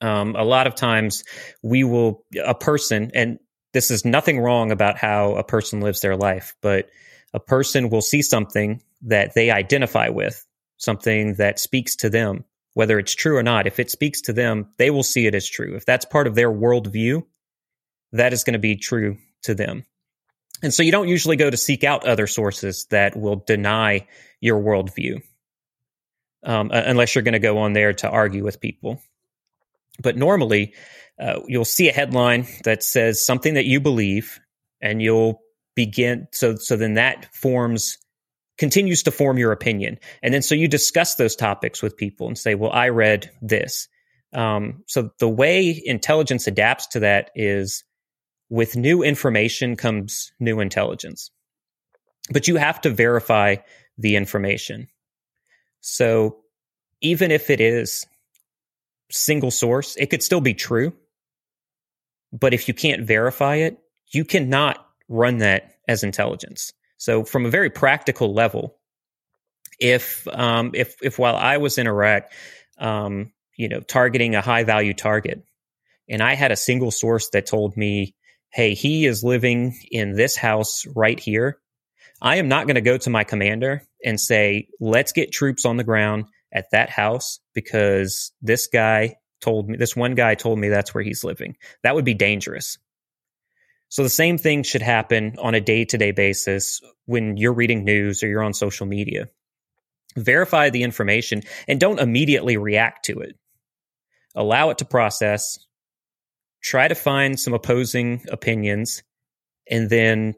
um, 0.00 0.36
a 0.36 0.44
lot 0.44 0.68
of 0.68 0.76
times 0.76 1.24
we 1.62 1.82
will 1.82 2.24
a 2.44 2.54
person, 2.54 3.10
and 3.14 3.38
this 3.72 3.90
is 3.90 4.04
nothing 4.04 4.40
wrong 4.40 4.72
about 4.72 4.96
how 4.96 5.34
a 5.34 5.44
person 5.44 5.80
lives 5.80 6.00
their 6.00 6.16
life, 6.16 6.54
but 6.60 6.88
a 7.34 7.40
person 7.40 7.90
will 7.90 8.02
see 8.02 8.22
something 8.22 8.82
that 9.02 9.34
they 9.34 9.50
identify 9.50 10.08
with, 10.08 10.46
something 10.78 11.34
that 11.34 11.58
speaks 11.58 11.96
to 11.96 12.10
them 12.10 12.44
whether 12.78 13.00
it's 13.00 13.16
true 13.16 13.36
or 13.36 13.42
not, 13.42 13.66
if 13.66 13.80
it 13.80 13.90
speaks 13.90 14.20
to 14.20 14.32
them, 14.32 14.68
they 14.76 14.88
will 14.88 15.02
see 15.02 15.26
it 15.26 15.34
as 15.34 15.48
true. 15.48 15.74
If 15.74 15.84
that's 15.84 16.04
part 16.04 16.28
of 16.28 16.36
their 16.36 16.48
worldview, 16.48 17.24
that 18.12 18.32
is 18.32 18.44
going 18.44 18.52
to 18.52 18.60
be 18.60 18.76
true 18.76 19.18
to 19.42 19.56
them. 19.56 19.84
And 20.62 20.72
so 20.72 20.84
you 20.84 20.92
don't 20.92 21.08
usually 21.08 21.34
go 21.34 21.50
to 21.50 21.56
seek 21.56 21.82
out 21.82 22.06
other 22.06 22.28
sources 22.28 22.86
that 22.90 23.16
will 23.16 23.42
deny 23.44 24.06
your 24.40 24.60
worldview, 24.62 25.22
um, 26.44 26.70
unless 26.72 27.16
you're 27.16 27.24
going 27.24 27.32
to 27.32 27.40
go 27.40 27.58
on 27.58 27.72
there 27.72 27.94
to 27.94 28.08
argue 28.08 28.44
with 28.44 28.60
people. 28.60 29.02
But 30.00 30.16
normally, 30.16 30.74
uh, 31.20 31.40
you'll 31.46 31.64
see 31.64 31.88
a 31.88 31.92
headline 31.92 32.46
that 32.64 32.82
says 32.82 33.24
something 33.24 33.54
that 33.54 33.66
you 33.66 33.80
believe, 33.80 34.40
and 34.80 35.02
you'll 35.02 35.40
begin. 35.74 36.28
So, 36.32 36.56
so 36.56 36.76
then 36.76 36.94
that 36.94 37.34
forms 37.34 37.98
continues 38.58 39.04
to 39.04 39.10
form 39.10 39.38
your 39.38 39.52
opinion. 39.52 39.98
And 40.22 40.34
then 40.34 40.42
so 40.42 40.54
you 40.54 40.68
discuss 40.68 41.14
those 41.14 41.36
topics 41.36 41.80
with 41.80 41.96
people 41.96 42.26
and 42.26 42.36
say, 42.36 42.54
well, 42.56 42.72
I 42.72 42.88
read 42.88 43.30
this. 43.40 43.88
Um, 44.32 44.82
so 44.86 45.10
the 45.20 45.28
way 45.28 45.80
intelligence 45.84 46.46
adapts 46.46 46.88
to 46.88 47.00
that 47.00 47.30
is 47.34 47.84
with 48.50 48.76
new 48.76 49.02
information 49.02 49.76
comes 49.76 50.32
new 50.40 50.60
intelligence. 50.60 51.30
But 52.30 52.48
you 52.48 52.56
have 52.56 52.80
to 52.82 52.90
verify 52.90 53.56
the 53.96 54.16
information. 54.16 54.88
So 55.80 56.38
even 57.00 57.30
if 57.30 57.48
it 57.48 57.60
is 57.60 58.06
single 59.10 59.50
source, 59.50 59.96
it 59.96 60.06
could 60.06 60.22
still 60.22 60.40
be 60.40 60.54
true. 60.54 60.92
But 62.32 62.54
if 62.54 62.68
you 62.68 62.74
can't 62.74 63.06
verify 63.06 63.56
it, 63.56 63.78
you 64.10 64.24
cannot 64.24 64.86
run 65.08 65.38
that 65.38 65.74
as 65.86 66.02
intelligence. 66.02 66.72
So, 66.98 67.24
from 67.24 67.46
a 67.46 67.50
very 67.50 67.70
practical 67.70 68.34
level, 68.34 68.76
if 69.78 70.26
um, 70.28 70.72
if 70.74 70.96
if 71.02 71.18
while 71.18 71.36
I 71.36 71.58
was 71.58 71.78
in 71.78 71.86
Iraq, 71.86 72.30
um, 72.78 73.32
you 73.56 73.68
know, 73.68 73.80
targeting 73.80 74.34
a 74.34 74.40
high 74.40 74.64
value 74.64 74.94
target, 74.94 75.42
and 76.08 76.22
I 76.22 76.34
had 76.34 76.52
a 76.52 76.56
single 76.56 76.90
source 76.90 77.30
that 77.30 77.46
told 77.46 77.76
me, 77.76 78.14
"Hey, 78.50 78.74
he 78.74 79.06
is 79.06 79.22
living 79.22 79.78
in 79.90 80.12
this 80.12 80.36
house 80.36 80.84
right 80.94 81.18
here," 81.18 81.58
I 82.20 82.36
am 82.36 82.48
not 82.48 82.66
going 82.66 82.74
to 82.74 82.80
go 82.80 82.98
to 82.98 83.10
my 83.10 83.24
commander 83.24 83.82
and 84.04 84.20
say, 84.20 84.68
"Let's 84.80 85.12
get 85.12 85.32
troops 85.32 85.64
on 85.64 85.76
the 85.76 85.84
ground 85.84 86.26
at 86.52 86.70
that 86.72 86.90
house 86.90 87.40
because 87.54 88.32
this 88.42 88.66
guy 88.66 89.16
told 89.40 89.68
me, 89.68 89.76
this 89.76 89.96
one 89.96 90.14
guy 90.14 90.34
told 90.34 90.58
me 90.58 90.68
that's 90.68 90.94
where 90.94 91.04
he's 91.04 91.24
living." 91.24 91.56
That 91.82 91.94
would 91.94 92.04
be 92.04 92.14
dangerous. 92.14 92.78
So 93.88 94.02
the 94.02 94.10
same 94.10 94.36
thing 94.36 94.62
should 94.62 94.82
happen 94.82 95.36
on 95.38 95.54
a 95.54 95.60
day 95.60 95.84
to 95.86 95.98
day 95.98 96.10
basis 96.10 96.80
when 97.06 97.36
you're 97.36 97.54
reading 97.54 97.84
news 97.84 98.22
or 98.22 98.28
you're 98.28 98.42
on 98.42 98.52
social 98.52 98.86
media. 98.86 99.28
Verify 100.16 100.70
the 100.70 100.82
information 100.82 101.42
and 101.66 101.80
don't 101.80 102.00
immediately 102.00 102.56
react 102.56 103.04
to 103.06 103.20
it. 103.20 103.36
Allow 104.34 104.70
it 104.70 104.78
to 104.78 104.84
process. 104.84 105.58
Try 106.62 106.88
to 106.88 106.94
find 106.94 107.38
some 107.38 107.54
opposing 107.54 108.24
opinions 108.30 109.02
and 109.70 109.88
then 109.88 110.34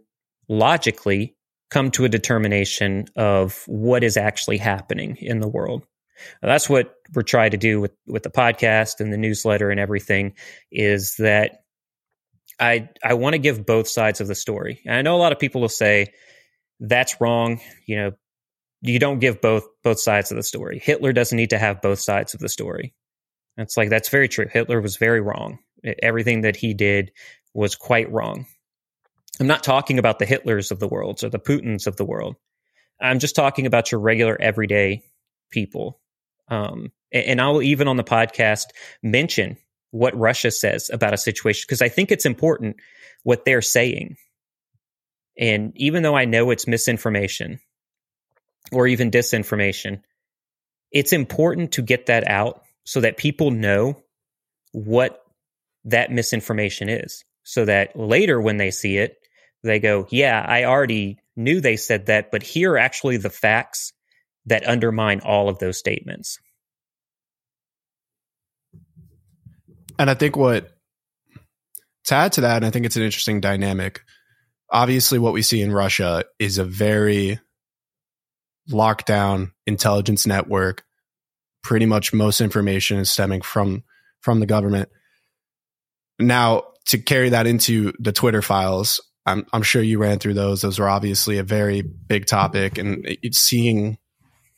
logically 0.48 1.36
come 1.70 1.90
to 1.92 2.04
a 2.04 2.08
determination 2.08 3.06
of 3.16 3.64
what 3.66 4.04
is 4.04 4.16
actually 4.16 4.58
happening 4.58 5.16
in 5.16 5.40
the 5.40 5.48
world. 5.48 5.86
Uh, 6.42 6.46
that's 6.46 6.68
what 6.68 6.94
we're 7.14 7.22
trying 7.22 7.52
to 7.52 7.56
do 7.56 7.80
with, 7.80 7.92
with 8.06 8.22
the 8.22 8.30
podcast 8.30 9.00
and 9.00 9.12
the 9.12 9.18
newsletter 9.18 9.70
and 9.70 9.80
everything 9.80 10.34
is 10.70 11.16
that 11.18 11.62
I 12.58 12.90
I 13.02 13.14
want 13.14 13.34
to 13.34 13.38
give 13.38 13.64
both 13.64 13.88
sides 13.88 14.20
of 14.20 14.28
the 14.28 14.34
story. 14.34 14.80
And 14.84 14.94
I 14.94 15.02
know 15.02 15.16
a 15.16 15.18
lot 15.18 15.32
of 15.32 15.38
people 15.38 15.60
will 15.60 15.68
say 15.68 16.12
that's 16.78 17.20
wrong. 17.20 17.60
You 17.86 17.96
know, 17.96 18.12
you 18.82 18.98
don't 18.98 19.18
give 19.18 19.40
both 19.40 19.64
both 19.82 19.98
sides 19.98 20.30
of 20.30 20.36
the 20.36 20.42
story. 20.42 20.78
Hitler 20.78 21.12
doesn't 21.12 21.36
need 21.36 21.50
to 21.50 21.58
have 21.58 21.80
both 21.82 21.98
sides 21.98 22.34
of 22.34 22.40
the 22.40 22.48
story. 22.48 22.94
It's 23.56 23.76
like 23.76 23.90
that's 23.90 24.08
very 24.08 24.28
true. 24.28 24.46
Hitler 24.50 24.80
was 24.80 24.96
very 24.96 25.20
wrong. 25.20 25.58
Everything 26.02 26.42
that 26.42 26.56
he 26.56 26.74
did 26.74 27.12
was 27.54 27.74
quite 27.74 28.10
wrong. 28.12 28.46
I'm 29.38 29.46
not 29.46 29.64
talking 29.64 29.98
about 29.98 30.18
the 30.18 30.26
Hitlers 30.26 30.70
of 30.70 30.78
the 30.78 30.88
world 30.88 31.24
or 31.24 31.30
the 31.30 31.38
Putins 31.38 31.86
of 31.86 31.96
the 31.96 32.04
world. 32.04 32.36
I'm 33.00 33.18
just 33.18 33.34
talking 33.34 33.66
about 33.66 33.90
your 33.90 34.00
regular 34.00 34.36
everyday 34.40 35.02
people. 35.50 36.00
Um, 36.50 36.92
and 37.12 37.40
I'll 37.40 37.62
even 37.62 37.88
on 37.88 37.96
the 37.96 38.04
podcast 38.04 38.66
mention 39.02 39.56
what 39.90 40.16
Russia 40.16 40.50
says 40.50 40.90
about 40.92 41.14
a 41.14 41.18
situation 41.18 41.64
because 41.66 41.82
I 41.82 41.88
think 41.88 42.10
it's 42.10 42.26
important 42.26 42.76
what 43.22 43.44
they're 43.44 43.62
saying. 43.62 44.16
And 45.38 45.72
even 45.76 46.02
though 46.02 46.16
I 46.16 46.26
know 46.26 46.50
it's 46.50 46.66
misinformation 46.66 47.60
or 48.72 48.86
even 48.86 49.10
disinformation, 49.10 50.02
it's 50.92 51.12
important 51.12 51.72
to 51.72 51.82
get 51.82 52.06
that 52.06 52.28
out 52.28 52.62
so 52.84 53.00
that 53.00 53.16
people 53.16 53.50
know 53.50 54.02
what 54.72 55.22
that 55.84 56.10
misinformation 56.10 56.88
is. 56.88 57.24
so 57.42 57.64
that 57.64 57.96
later 57.96 58.40
when 58.40 58.58
they 58.58 58.70
see 58.70 58.96
it, 58.96 59.16
they 59.62 59.80
go, 59.80 60.06
Yeah, 60.10 60.44
I 60.46 60.64
already 60.64 61.18
knew 61.36 61.60
they 61.60 61.76
said 61.76 62.06
that, 62.06 62.30
but 62.30 62.42
here 62.42 62.72
are 62.72 62.78
actually 62.78 63.16
the 63.16 63.30
facts 63.30 63.92
that 64.46 64.66
undermine 64.66 65.20
all 65.20 65.48
of 65.48 65.58
those 65.58 65.78
statements. 65.78 66.38
And 69.98 70.08
I 70.08 70.14
think 70.14 70.36
what 70.36 70.70
to 72.06 72.14
add 72.14 72.32
to 72.32 72.40
that, 72.40 72.56
and 72.56 72.64
I 72.64 72.70
think 72.70 72.86
it's 72.86 72.96
an 72.96 73.02
interesting 73.02 73.40
dynamic. 73.40 74.00
Obviously, 74.70 75.18
what 75.18 75.32
we 75.32 75.42
see 75.42 75.60
in 75.60 75.72
Russia 75.72 76.24
is 76.38 76.58
a 76.58 76.64
very 76.64 77.38
lockdown 78.70 79.52
intelligence 79.66 80.26
network. 80.26 80.84
Pretty 81.62 81.86
much 81.86 82.12
most 82.12 82.40
information 82.40 82.98
is 82.98 83.10
stemming 83.10 83.42
from 83.42 83.84
from 84.22 84.40
the 84.40 84.46
government. 84.46 84.88
Now, 86.18 86.64
to 86.86 86.98
carry 86.98 87.30
that 87.30 87.46
into 87.46 87.92
the 87.98 88.12
Twitter 88.12 88.42
files, 88.42 89.00
I'm, 89.26 89.46
I'm 89.52 89.62
sure 89.62 89.82
you 89.82 89.98
ran 89.98 90.18
through 90.18 90.34
those. 90.34 90.62
Those 90.62 90.78
were 90.78 90.88
obviously 90.88 91.38
a 91.38 91.42
very 91.42 91.82
big 91.82 92.26
topic, 92.26 92.78
and 92.78 93.06
seeing 93.32 93.98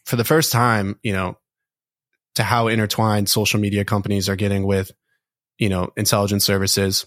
for 0.04 0.16
the 0.16 0.24
first 0.24 0.52
time, 0.52 0.98
you 1.02 1.12
know, 1.12 1.38
to 2.34 2.42
how 2.42 2.68
intertwined 2.68 3.28
social 3.28 3.60
media 3.60 3.84
companies 3.84 4.28
are 4.28 4.36
getting 4.36 4.64
with, 4.64 4.90
you 5.58 5.68
know, 5.68 5.90
intelligence 5.96 6.44
services. 6.44 7.06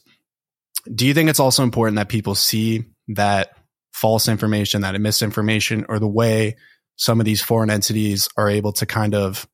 Do 0.93 1.05
you 1.05 1.13
think 1.13 1.29
it's 1.29 1.39
also 1.39 1.63
important 1.63 1.97
that 1.97 2.09
people 2.09 2.35
see 2.35 2.85
that 3.09 3.49
false 3.93 4.27
information, 4.27 4.81
that 4.81 4.99
misinformation, 4.99 5.85
or 5.89 5.99
the 5.99 6.07
way 6.07 6.57
some 6.97 7.19
of 7.19 7.25
these 7.25 7.41
foreign 7.41 7.69
entities 7.69 8.29
are 8.37 8.49
able 8.49 8.71
to 8.73 8.85
kind 8.85 9.15
of 9.15 9.47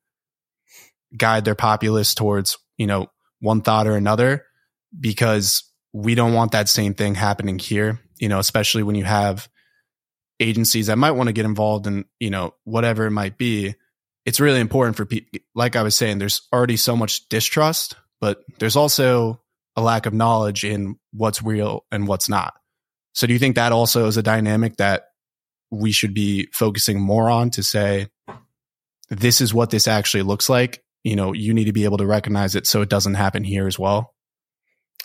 guide 1.16 1.46
their 1.46 1.56
populace 1.56 2.14
towards, 2.14 2.58
you 2.78 2.88
know, 2.88 3.08
one 3.40 3.62
thought 3.62 3.88
or 3.88 3.96
another? 3.96 4.46
Because 5.00 5.64
we 5.94 6.16
don't 6.16 6.34
want 6.34 6.52
that 6.52 6.70
same 6.70 6.94
thing 6.94 7.16
happening 7.16 7.60
here, 7.60 8.02
you 8.20 8.30
know, 8.30 8.40
especially 8.40 8.84
when 8.84 8.96
you 8.96 9.06
have 9.06 9.48
agencies 10.42 10.88
that 10.88 10.98
might 10.98 11.12
want 11.12 11.28
to 11.28 11.34
get 11.34 11.46
involved 11.46 11.88
in, 11.88 12.06
you 12.20 12.30
know, 12.30 12.54
whatever 12.64 13.06
it 13.06 13.12
might 13.12 13.38
be. 13.38 13.76
It's 14.26 14.40
really 14.40 14.60
important 14.60 14.98
for 14.98 15.06
people. 15.06 15.40
Like 15.56 15.76
I 15.76 15.84
was 15.84 15.96
saying, 15.96 16.20
there's 16.20 16.42
already 16.52 16.78
so 16.78 16.96
much 16.96 17.28
distrust, 17.30 17.96
but 18.20 18.44
there's 18.60 18.76
also 18.76 19.42
a 19.76 19.82
lack 19.82 20.06
of 20.06 20.14
knowledge 20.14 20.64
in 20.64 20.98
what's 21.12 21.42
real 21.42 21.86
and 21.92 22.08
what's 22.08 22.28
not. 22.28 22.54
So 23.14 23.28
do 23.28 23.34
you 23.34 23.40
think 23.40 23.56
that 23.56 23.72
also 23.72 24.08
is 24.08 24.18
a 24.18 24.24
dynamic 24.24 24.78
that 24.78 25.04
we 25.70 25.92
should 25.92 26.14
be 26.14 26.48
focusing 26.54 27.00
more 27.00 27.30
on 27.30 27.50
to 27.52 27.64
say, 27.64 28.08
this 29.10 29.42
is 29.42 29.54
what 29.54 29.70
this 29.70 29.88
actually 29.88 30.24
looks 30.24 30.50
like? 30.50 30.84
You 31.04 31.16
know, 31.16 31.34
you 31.34 31.54
need 31.54 31.66
to 31.66 31.74
be 31.74 31.86
able 31.86 31.98
to 31.98 32.06
recognize 32.06 32.56
it 32.56 32.68
so 32.68 32.82
it 32.82 32.90
doesn't 32.90 33.16
happen 33.16 33.44
here 33.44 33.68
as 33.68 33.80
well. 33.80 34.14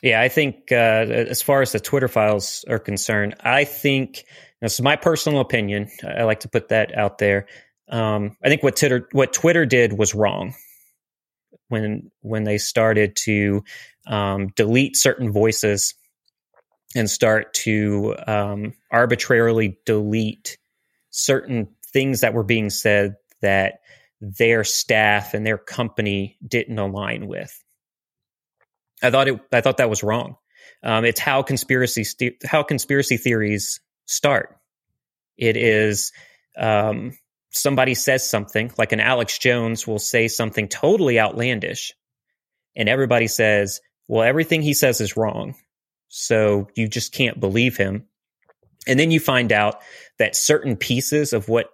Yeah, 0.02 0.20
I 0.20 0.28
think 0.28 0.70
uh, 0.70 0.74
as 0.74 1.40
far 1.40 1.62
as 1.62 1.72
the 1.72 1.80
Twitter 1.80 2.08
files 2.08 2.64
are 2.68 2.78
concerned, 2.78 3.36
I 3.40 3.64
think 3.64 4.24
this 4.60 4.74
is 4.74 4.82
my 4.82 4.96
personal 4.96 5.40
opinion. 5.40 5.90
I 6.02 6.24
like 6.24 6.40
to 6.40 6.48
put 6.48 6.68
that 6.68 6.96
out 6.96 7.18
there. 7.18 7.46
Um, 7.88 8.36
I 8.42 8.48
think 8.48 8.62
what 8.62 8.76
Twitter 8.76 9.08
what 9.12 9.32
Twitter 9.32 9.66
did 9.66 9.92
was 9.92 10.14
wrong 10.14 10.54
when 11.68 12.10
when 12.20 12.44
they 12.44 12.58
started 12.58 13.16
to 13.16 13.62
um, 14.06 14.48
delete 14.56 14.96
certain 14.96 15.32
voices 15.32 15.94
and 16.94 17.10
start 17.10 17.52
to 17.54 18.14
um, 18.26 18.72
arbitrarily 18.90 19.78
delete 19.84 20.58
certain 21.10 21.68
things 21.92 22.20
that 22.20 22.34
were 22.34 22.44
being 22.44 22.70
said 22.70 23.16
that 23.42 23.80
their 24.20 24.64
staff 24.64 25.34
and 25.34 25.46
their 25.46 25.58
company 25.58 26.36
didn't 26.46 26.78
align 26.78 27.26
with. 27.26 27.62
I 29.02 29.10
thought 29.10 29.28
it. 29.28 29.40
I 29.52 29.60
thought 29.60 29.76
that 29.76 29.90
was 29.90 30.02
wrong. 30.02 30.36
Um, 30.82 31.04
it's 31.04 31.20
how 31.20 31.42
conspiracy 31.42 32.04
st- 32.04 32.44
how 32.44 32.62
conspiracy 32.62 33.16
theories 33.16 33.80
start. 34.06 34.56
It 35.36 35.56
is 35.56 36.12
um, 36.56 37.12
somebody 37.50 37.94
says 37.94 38.28
something 38.28 38.72
like 38.78 38.92
an 38.92 39.00
Alex 39.00 39.38
Jones 39.38 39.86
will 39.86 39.98
say 39.98 40.28
something 40.28 40.68
totally 40.68 41.20
outlandish, 41.20 41.92
and 42.74 42.88
everybody 42.88 43.26
says, 43.26 43.80
"Well, 44.08 44.22
everything 44.22 44.62
he 44.62 44.74
says 44.74 45.00
is 45.00 45.16
wrong," 45.16 45.54
so 46.08 46.68
you 46.74 46.88
just 46.88 47.12
can't 47.12 47.38
believe 47.40 47.76
him. 47.76 48.06
And 48.86 48.98
then 48.98 49.10
you 49.10 49.20
find 49.20 49.52
out 49.52 49.82
that 50.18 50.36
certain 50.36 50.76
pieces 50.76 51.32
of 51.32 51.48
what 51.48 51.70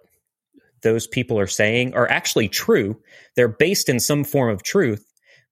those 0.81 1.07
people 1.07 1.39
are 1.39 1.47
saying 1.47 1.93
are 1.93 2.09
actually 2.09 2.49
true. 2.49 2.99
They're 3.35 3.47
based 3.47 3.87
in 3.87 3.99
some 3.99 4.23
form 4.23 4.49
of 4.49 4.63
truth, 4.63 5.05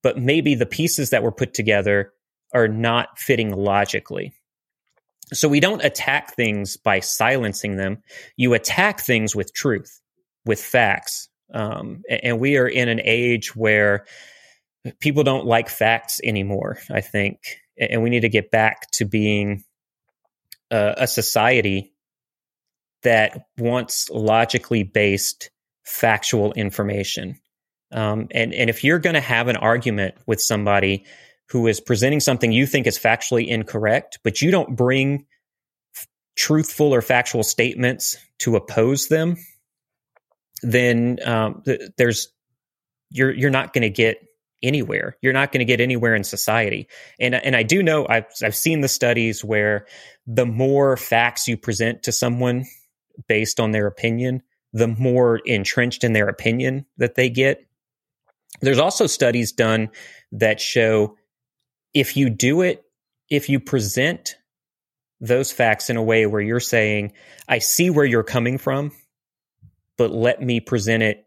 but 0.04 0.18
maybe 0.18 0.56
the 0.56 0.66
pieces 0.66 1.12
that 1.12 1.24
were 1.24 1.32
put 1.32 1.54
together 1.54 2.14
are 2.54 2.68
not 2.68 3.18
fitting 3.18 3.52
logically. 3.52 4.34
So 5.34 5.48
we 5.48 5.60
don't 5.60 5.84
attack 5.84 6.36
things 6.36 6.78
by 6.78 7.00
silencing 7.00 7.78
them. 7.78 8.04
You 8.36 8.54
attack 8.54 9.02
things 9.02 9.36
with 9.36 9.54
truth, 9.54 10.00
with 10.46 10.62
facts. 10.62 11.30
Um, 11.54 12.04
and 12.10 12.40
we 12.40 12.58
are 12.58 12.68
in 12.68 12.90
an 12.90 13.02
age 13.04 13.56
where 13.56 14.06
people 15.00 15.24
don't 15.24 15.46
like 15.46 15.70
facts 15.70 16.20
anymore, 16.24 16.80
I 16.90 17.02
think. 17.02 17.40
And 17.78 18.04
we 18.04 18.10
need 18.10 18.22
to 18.22 18.30
get 18.30 18.52
back 18.52 18.90
to 18.92 19.06
being 19.06 19.64
a, 20.70 20.96
a 20.98 21.08
society 21.08 21.94
that 23.04 23.46
wants 23.58 24.10
logically 24.10 24.84
based 24.84 25.50
factual 25.84 26.54
information. 26.54 27.40
Um, 27.92 28.28
and, 28.32 28.54
and 28.54 28.70
if 28.70 28.84
you're 28.84 29.00
going 29.00 29.16
to 29.16 29.20
have 29.22 29.48
an 29.48 29.58
argument 29.58 30.16
with 30.26 30.42
somebody 30.42 31.06
who 31.52 31.68
is 31.68 31.82
presenting 31.82 32.22
something 32.22 32.54
you 32.54 32.66
think 32.66 32.88
is 32.88 32.98
factually 32.98 33.46
incorrect, 33.46 34.20
but 34.24 34.42
you 34.42 34.52
don't 34.52 34.76
bring 34.76 35.26
f- 35.96 36.08
truthful 36.38 36.94
or 36.94 37.02
factual 37.02 37.44
statements 37.44 38.18
to 38.40 38.56
oppose 38.56 39.10
them, 39.10 39.36
then 40.64 41.20
um, 41.26 41.62
th- 41.66 41.82
there's 41.98 42.30
you're 43.10 43.32
you're 43.32 43.50
not 43.50 43.74
going 43.74 43.82
to 43.82 43.90
get 43.90 44.26
anywhere. 44.64 45.18
You're 45.22 45.34
not 45.34 45.52
going 45.52 45.60
to 45.60 45.66
get 45.66 45.82
anywhere 45.82 46.16
in 46.16 46.24
society. 46.24 46.88
And 47.20 47.36
and 47.36 47.54
I 47.54 47.64
do 47.64 47.84
know 47.84 48.08
I've 48.08 48.28
I've 48.42 48.56
seen 48.56 48.80
the 48.80 48.88
studies 48.88 49.44
where 49.44 49.88
the 50.26 50.46
more 50.46 50.96
facts 50.96 51.50
you 51.50 51.58
present 51.58 52.04
to 52.04 52.14
someone 52.14 52.64
based 53.28 53.60
on 53.60 53.72
their 53.72 53.88
opinion, 53.88 54.42
the 54.72 54.88
more 54.88 55.42
entrenched 55.46 56.06
in 56.06 56.14
their 56.14 56.30
opinion 56.30 56.86
that 56.96 57.16
they 57.16 57.30
get. 57.30 57.66
There's 58.62 58.80
also 58.80 59.06
studies 59.06 59.52
done 59.52 59.90
that 60.32 60.62
show 60.62 61.18
if 61.94 62.16
you 62.16 62.30
do 62.30 62.62
it, 62.62 62.84
if 63.30 63.50
you 63.50 63.60
present 63.60 64.36
those 65.20 65.52
facts 65.52 65.90
in 65.90 65.98
a 65.98 66.04
way 66.04 66.26
where 66.26 66.42
you're 66.42 66.60
saying, 66.60 67.14
I 67.48 67.60
see 67.60 67.90
where 67.90 68.06
you're 68.06 68.24
coming 68.24 68.58
from, 68.58 68.92
but 69.98 70.12
let 70.12 70.42
me 70.42 70.60
present 70.60 71.04
it 71.04 71.26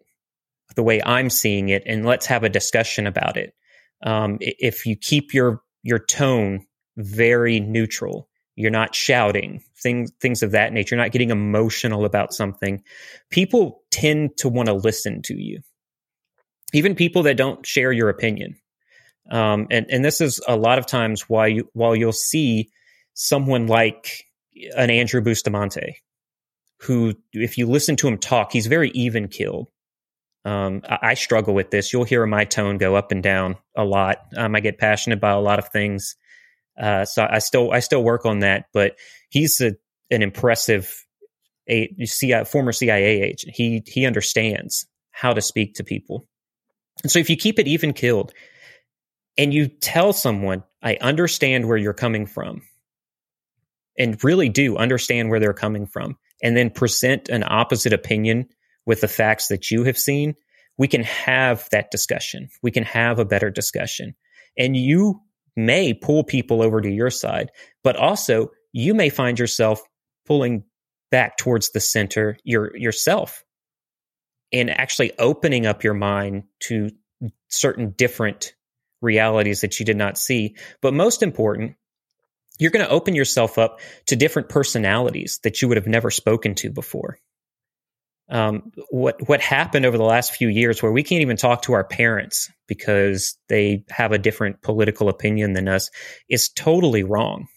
the 0.74 0.82
way 0.82 1.00
I'm 1.04 1.30
seeing 1.30 1.68
it 1.68 1.82
and 1.86 2.04
let's 2.04 2.26
have 2.26 2.42
a 2.42 2.48
discussion 2.48 3.06
about 3.06 3.36
it. 3.36 3.54
Um, 4.02 4.38
if 4.40 4.84
you 4.84 4.96
keep 4.96 5.32
your 5.32 5.62
your 5.82 5.98
tone 5.98 6.66
very 6.96 7.60
neutral, 7.60 8.28
you're 8.56 8.70
not 8.70 8.94
shouting, 8.94 9.62
things 9.80 10.10
things 10.20 10.42
of 10.42 10.50
that 10.50 10.72
nature, 10.72 10.96
you're 10.96 11.04
not 11.04 11.12
getting 11.12 11.30
emotional 11.30 12.04
about 12.04 12.34
something, 12.34 12.82
people 13.30 13.82
tend 13.90 14.36
to 14.38 14.48
want 14.48 14.66
to 14.66 14.74
listen 14.74 15.22
to 15.22 15.34
you. 15.34 15.60
Even 16.72 16.94
people 16.94 17.22
that 17.22 17.36
don't 17.36 17.64
share 17.64 17.92
your 17.92 18.08
opinion. 18.08 18.56
Um, 19.30 19.66
and 19.70 19.86
and 19.88 20.04
this 20.04 20.20
is 20.20 20.40
a 20.46 20.56
lot 20.56 20.78
of 20.78 20.86
times 20.86 21.28
why 21.28 21.48
you 21.48 21.68
while 21.72 21.96
you'll 21.96 22.12
see 22.12 22.70
someone 23.14 23.66
like 23.66 24.24
an 24.76 24.90
Andrew 24.90 25.22
Bustamante, 25.22 25.96
who 26.80 27.14
if 27.32 27.56
you 27.56 27.66
listen 27.66 27.96
to 27.96 28.08
him 28.08 28.18
talk, 28.18 28.52
he's 28.52 28.66
very 28.66 28.90
even 28.90 29.28
killed. 29.28 29.68
Um, 30.44 30.82
I, 30.84 30.98
I, 31.02 31.14
struggle 31.14 31.54
with 31.54 31.70
this. 31.70 31.90
You'll 31.90 32.04
hear 32.04 32.26
my 32.26 32.44
tone 32.44 32.76
go 32.76 32.94
up 32.96 33.12
and 33.12 33.22
down 33.22 33.56
a 33.74 33.82
lot. 33.82 34.18
Um, 34.36 34.54
I 34.54 34.60
get 34.60 34.76
passionate 34.76 35.16
about 35.16 35.38
a 35.38 35.40
lot 35.40 35.58
of 35.58 35.68
things, 35.68 36.16
uh, 36.78 37.06
so 37.06 37.26
I 37.28 37.38
still 37.38 37.72
I 37.72 37.80
still 37.80 38.04
work 38.04 38.26
on 38.26 38.40
that. 38.40 38.66
But 38.74 38.96
he's 39.30 39.62
a, 39.62 39.74
an 40.10 40.20
impressive 40.22 41.04
a, 41.66 41.94
CIA, 42.04 42.44
former 42.44 42.72
CIA 42.72 43.22
agent. 43.22 43.54
He 43.54 43.82
he 43.86 44.04
understands 44.04 44.86
how 45.12 45.32
to 45.32 45.40
speak 45.40 45.74
to 45.74 45.84
people. 45.84 46.26
And 47.02 47.10
so 47.10 47.18
if 47.18 47.30
you 47.30 47.36
keep 47.36 47.58
it 47.58 47.66
even 47.66 47.92
killed, 47.92 48.32
and 49.36 49.52
you 49.52 49.68
tell 49.68 50.12
someone, 50.12 50.62
I 50.82 50.96
understand 51.00 51.66
where 51.66 51.76
you're 51.76 51.92
coming 51.92 52.26
from, 52.26 52.62
and 53.98 54.22
really 54.24 54.48
do 54.48 54.76
understand 54.76 55.30
where 55.30 55.40
they're 55.40 55.52
coming 55.52 55.86
from, 55.86 56.16
and 56.42 56.56
then 56.56 56.70
present 56.70 57.28
an 57.28 57.44
opposite 57.46 57.92
opinion 57.92 58.48
with 58.86 59.00
the 59.00 59.08
facts 59.08 59.48
that 59.48 59.70
you 59.70 59.84
have 59.84 59.98
seen, 59.98 60.34
we 60.76 60.88
can 60.88 61.02
have 61.04 61.68
that 61.70 61.90
discussion. 61.90 62.48
We 62.62 62.70
can 62.70 62.84
have 62.84 63.18
a 63.18 63.24
better 63.24 63.50
discussion. 63.50 64.14
And 64.58 64.76
you 64.76 65.20
may 65.56 65.94
pull 65.94 66.24
people 66.24 66.62
over 66.62 66.80
to 66.80 66.90
your 66.90 67.10
side, 67.10 67.50
but 67.82 67.96
also 67.96 68.50
you 68.72 68.94
may 68.94 69.08
find 69.08 69.38
yourself 69.38 69.82
pulling 70.26 70.64
back 71.10 71.36
towards 71.36 71.70
the 71.70 71.80
center 71.80 72.36
your, 72.44 72.76
yourself 72.76 73.44
and 74.52 74.70
actually 74.70 75.16
opening 75.18 75.64
up 75.66 75.84
your 75.84 75.94
mind 75.94 76.44
to 76.60 76.90
certain 77.48 77.90
different 77.96 78.54
realities 79.04 79.60
that 79.60 79.78
you 79.78 79.86
did 79.86 79.96
not 79.96 80.18
see. 80.18 80.56
But 80.80 80.94
most 80.94 81.22
important, 81.22 81.76
you're 82.58 82.70
going 82.70 82.84
to 82.84 82.90
open 82.90 83.14
yourself 83.14 83.58
up 83.58 83.80
to 84.06 84.16
different 84.16 84.48
personalities 84.48 85.40
that 85.44 85.62
you 85.62 85.68
would 85.68 85.76
have 85.76 85.86
never 85.86 86.10
spoken 86.10 86.54
to 86.56 86.70
before. 86.70 87.18
Um, 88.28 88.72
what 88.90 89.28
what 89.28 89.42
happened 89.42 89.84
over 89.84 89.98
the 89.98 90.04
last 90.04 90.34
few 90.34 90.48
years, 90.48 90.82
where 90.82 90.90
we 90.90 91.02
can't 91.02 91.20
even 91.20 91.36
talk 91.36 91.62
to 91.62 91.74
our 91.74 91.84
parents 91.84 92.50
because 92.66 93.36
they 93.48 93.84
have 93.90 94.12
a 94.12 94.18
different 94.18 94.62
political 94.62 95.10
opinion 95.10 95.52
than 95.52 95.68
us, 95.68 95.90
is 96.28 96.48
totally 96.48 97.02
wrong. 97.02 97.48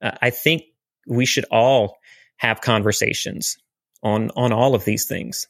Uh, 0.00 0.12
I 0.22 0.30
think 0.30 0.62
we 1.06 1.26
should 1.26 1.44
all 1.50 1.98
have 2.38 2.62
conversations 2.62 3.58
on 4.02 4.30
on 4.36 4.52
all 4.52 4.74
of 4.74 4.86
these 4.86 5.06
things 5.06 5.48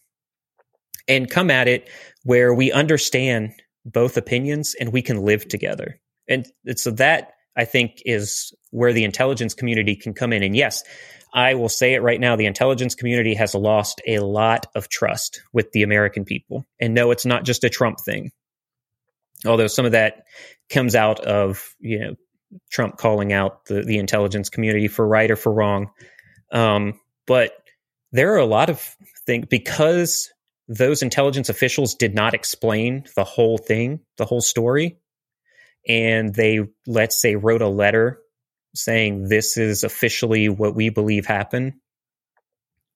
and 1.07 1.31
come 1.31 1.51
at 1.51 1.69
it 1.69 1.89
where 2.25 2.55
we 2.55 2.73
understand 2.73 3.53
both 3.85 4.17
opinions 4.17 4.75
and 4.79 4.93
we 4.93 5.03
can 5.03 5.23
live 5.23 5.49
together. 5.49 6.01
And, 6.29 6.47
and 6.67 6.79
so 6.79 6.91
that 6.93 7.33
I 7.57 7.65
think 7.65 8.03
is 8.05 8.53
where 8.71 8.93
the 8.93 9.05
intelligence 9.05 9.55
community 9.55 9.97
can 9.97 10.15
come 10.15 10.33
in. 10.33 10.43
And 10.43 10.55
yes, 10.55 10.83
I 11.33 11.55
will 11.55 11.69
say 11.69 11.95
it 11.95 12.03
right 12.03 12.21
now 12.21 12.37
the 12.37 12.47
intelligence 12.47 12.95
community 12.95 13.35
has 13.35 13.55
lost 13.55 14.01
a 14.07 14.21
lot 14.21 14.67
of 14.75 14.89
trust 14.89 15.43
with 15.53 15.73
the 15.73 15.83
American 15.83 16.25
people. 16.25 16.67
And 16.81 16.95
no, 16.95 17.11
it's 17.11 17.27
not 17.27 17.45
just 17.45 17.65
a 17.65 17.69
Trump 17.71 17.99
thing. 18.01 18.31
Although 19.47 19.69
some 19.69 19.87
of 19.87 19.93
that 19.93 20.25
comes 20.69 20.95
out 20.95 21.21
of, 21.21 21.75
you 21.79 21.99
know, 21.99 22.15
Trump 22.71 22.97
calling 22.99 23.33
out 23.33 23.67
the, 23.67 23.83
the 23.83 23.99
intelligence 23.99 24.49
community 24.49 24.89
for 24.89 25.07
right 25.07 25.31
or 25.31 25.37
for 25.37 25.53
wrong. 25.53 25.91
Um, 26.53 27.01
but 27.27 27.53
there 28.13 28.35
are 28.35 28.39
a 28.39 28.47
lot 28.47 28.71
of 28.71 28.81
things 29.25 29.47
because 29.49 30.31
those 30.71 31.03
intelligence 31.03 31.49
officials 31.49 31.97
did 31.97 32.15
not 32.15 32.33
explain 32.33 33.05
the 33.17 33.25
whole 33.25 33.59
thing, 33.59 33.99
the 34.19 34.25
whole 34.25 34.41
story. 34.41 34.99
And 35.87 36.33
they, 36.33 36.61
let's 36.87 37.21
say, 37.21 37.35
wrote 37.35 37.61
a 37.61 37.69
letter 37.69 38.21
saying 38.77 39.29
this 39.29 39.57
is 39.57 39.83
officially 39.83 40.49
what 40.49 40.77
we 40.77 40.89
believe 40.89 41.27
happened. 41.27 41.73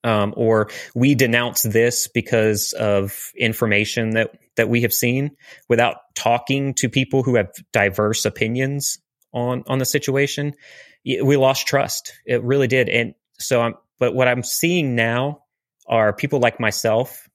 Um, 0.04 0.34
or 0.36 0.68
we 0.94 1.16
denounce 1.16 1.62
this 1.62 2.06
because 2.06 2.74
of 2.74 3.32
information 3.36 4.10
that, 4.10 4.30
that 4.56 4.68
we 4.68 4.82
have 4.82 4.92
seen 4.92 5.32
without 5.68 5.96
talking 6.14 6.74
to 6.74 6.88
people 6.88 7.24
who 7.24 7.34
have 7.34 7.50
diverse 7.72 8.24
opinions 8.24 8.98
on, 9.32 9.64
on 9.66 9.78
the 9.78 9.86
situation. 9.86 10.52
We 11.04 11.36
lost 11.36 11.66
trust. 11.66 12.12
It 12.24 12.44
really 12.44 12.68
did. 12.68 12.88
And 12.88 13.14
so 13.40 13.62
I'm, 13.62 13.74
but 13.98 14.14
what 14.14 14.28
I'm 14.28 14.44
seeing 14.44 14.94
now 14.94 15.40
are 15.88 16.12
people 16.12 16.38
like 16.38 16.60
myself 16.60 17.28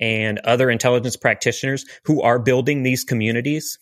and 0.00 0.38
other 0.40 0.70
intelligence 0.70 1.16
practitioners 1.16 1.84
who 2.04 2.22
are 2.22 2.38
building 2.38 2.82
these 2.82 3.04
communities 3.04 3.78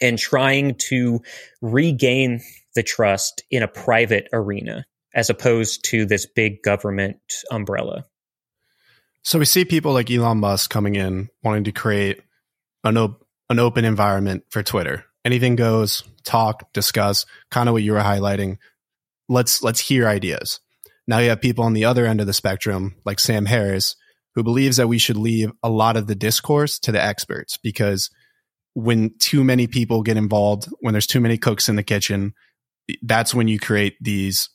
and 0.00 0.18
trying 0.18 0.74
to 0.74 1.20
regain 1.60 2.40
the 2.74 2.82
trust 2.82 3.42
in 3.50 3.62
a 3.62 3.68
private 3.68 4.28
arena 4.32 4.86
as 5.14 5.28
opposed 5.28 5.84
to 5.84 6.06
this 6.06 6.26
big 6.26 6.62
government 6.62 7.18
umbrella. 7.50 8.04
So 9.22 9.38
we 9.38 9.44
see 9.44 9.64
people 9.64 9.92
like 9.92 10.10
Elon 10.10 10.38
Musk 10.38 10.70
coming 10.70 10.94
in 10.94 11.28
wanting 11.42 11.64
to 11.64 11.72
create 11.72 12.20
an, 12.84 12.96
op- 12.96 13.26
an 13.50 13.58
open 13.58 13.84
environment 13.84 14.44
for 14.48 14.62
Twitter. 14.62 15.04
Anything 15.24 15.56
goes, 15.56 16.04
talk, 16.24 16.72
discuss, 16.72 17.26
kind 17.50 17.68
of 17.68 17.74
what 17.74 17.82
you 17.82 17.92
were 17.92 17.98
highlighting. 17.98 18.56
Let's 19.28 19.62
let's 19.62 19.80
hear 19.80 20.08
ideas. 20.08 20.60
Now 21.06 21.18
you 21.18 21.28
have 21.28 21.40
people 21.40 21.64
on 21.64 21.74
the 21.74 21.84
other 21.84 22.06
end 22.06 22.20
of 22.20 22.26
the 22.26 22.32
spectrum 22.32 22.96
like 23.04 23.20
Sam 23.20 23.46
Harris 23.46 23.96
who 24.34 24.42
believes 24.42 24.76
that 24.76 24.88
we 24.88 24.98
should 24.98 25.16
leave 25.16 25.52
a 25.62 25.68
lot 25.70 25.96
of 25.96 26.06
the 26.06 26.14
discourse 26.14 26.78
to 26.78 26.92
the 26.92 27.02
experts 27.02 27.56
because 27.56 28.10
when 28.74 29.12
too 29.18 29.42
many 29.42 29.66
people 29.66 30.02
get 30.02 30.16
involved, 30.16 30.68
when 30.80 30.92
there's 30.92 31.06
too 31.06 31.20
many 31.20 31.36
cooks 31.36 31.68
in 31.68 31.76
the 31.76 31.82
kitchen, 31.82 32.34
that's 33.02 33.34
when 33.34 33.48
you 33.48 33.58
create 33.58 33.96
these 34.00 34.48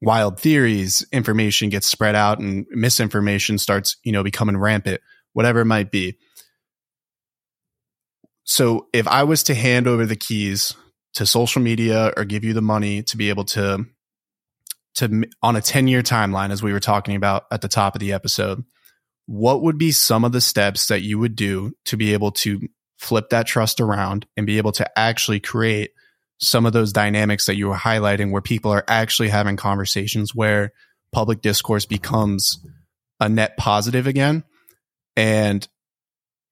wild 0.00 0.40
theories, 0.40 1.06
information 1.12 1.68
gets 1.68 1.86
spread 1.86 2.14
out 2.14 2.38
and 2.38 2.66
misinformation 2.70 3.58
starts, 3.58 3.96
you 4.02 4.12
know, 4.12 4.24
becoming 4.24 4.56
rampant, 4.56 5.00
whatever 5.34 5.60
it 5.60 5.66
might 5.66 5.90
be. 5.90 6.16
So 8.44 8.88
if 8.92 9.06
I 9.06 9.24
was 9.24 9.42
to 9.44 9.54
hand 9.54 9.86
over 9.86 10.06
the 10.06 10.16
keys 10.16 10.74
to 11.14 11.26
social 11.26 11.62
media 11.62 12.12
or 12.16 12.24
give 12.24 12.44
you 12.44 12.52
the 12.52 12.62
money 12.62 13.02
to 13.04 13.16
be 13.16 13.28
able 13.28 13.44
to 13.44 13.86
to 14.96 15.24
on 15.42 15.54
a 15.54 15.60
10 15.60 15.86
year 15.86 16.02
timeline 16.02 16.50
as 16.50 16.62
we 16.62 16.72
were 16.72 16.80
talking 16.80 17.14
about 17.14 17.44
at 17.52 17.60
the 17.60 17.68
top 17.68 17.94
of 17.94 18.00
the 18.00 18.12
episode, 18.12 18.64
what 19.26 19.62
would 19.62 19.78
be 19.78 19.92
some 19.92 20.24
of 20.24 20.32
the 20.32 20.40
steps 20.40 20.86
that 20.88 21.02
you 21.02 21.18
would 21.18 21.36
do 21.36 21.72
to 21.84 21.96
be 21.96 22.12
able 22.12 22.32
to 22.32 22.60
flip 22.98 23.30
that 23.30 23.46
trust 23.46 23.80
around 23.80 24.26
and 24.36 24.46
be 24.46 24.58
able 24.58 24.72
to 24.72 24.98
actually 24.98 25.40
create 25.40 25.90
some 26.38 26.66
of 26.66 26.72
those 26.72 26.92
dynamics 26.92 27.46
that 27.46 27.56
you 27.56 27.68
were 27.68 27.76
highlighting 27.76 28.30
where 28.30 28.42
people 28.42 28.70
are 28.70 28.84
actually 28.88 29.28
having 29.28 29.56
conversations 29.56 30.34
where 30.34 30.72
public 31.12 31.42
discourse 31.42 31.86
becomes 31.86 32.64
a 33.20 33.28
net 33.28 33.56
positive 33.56 34.06
again. 34.06 34.44
And 35.16 35.66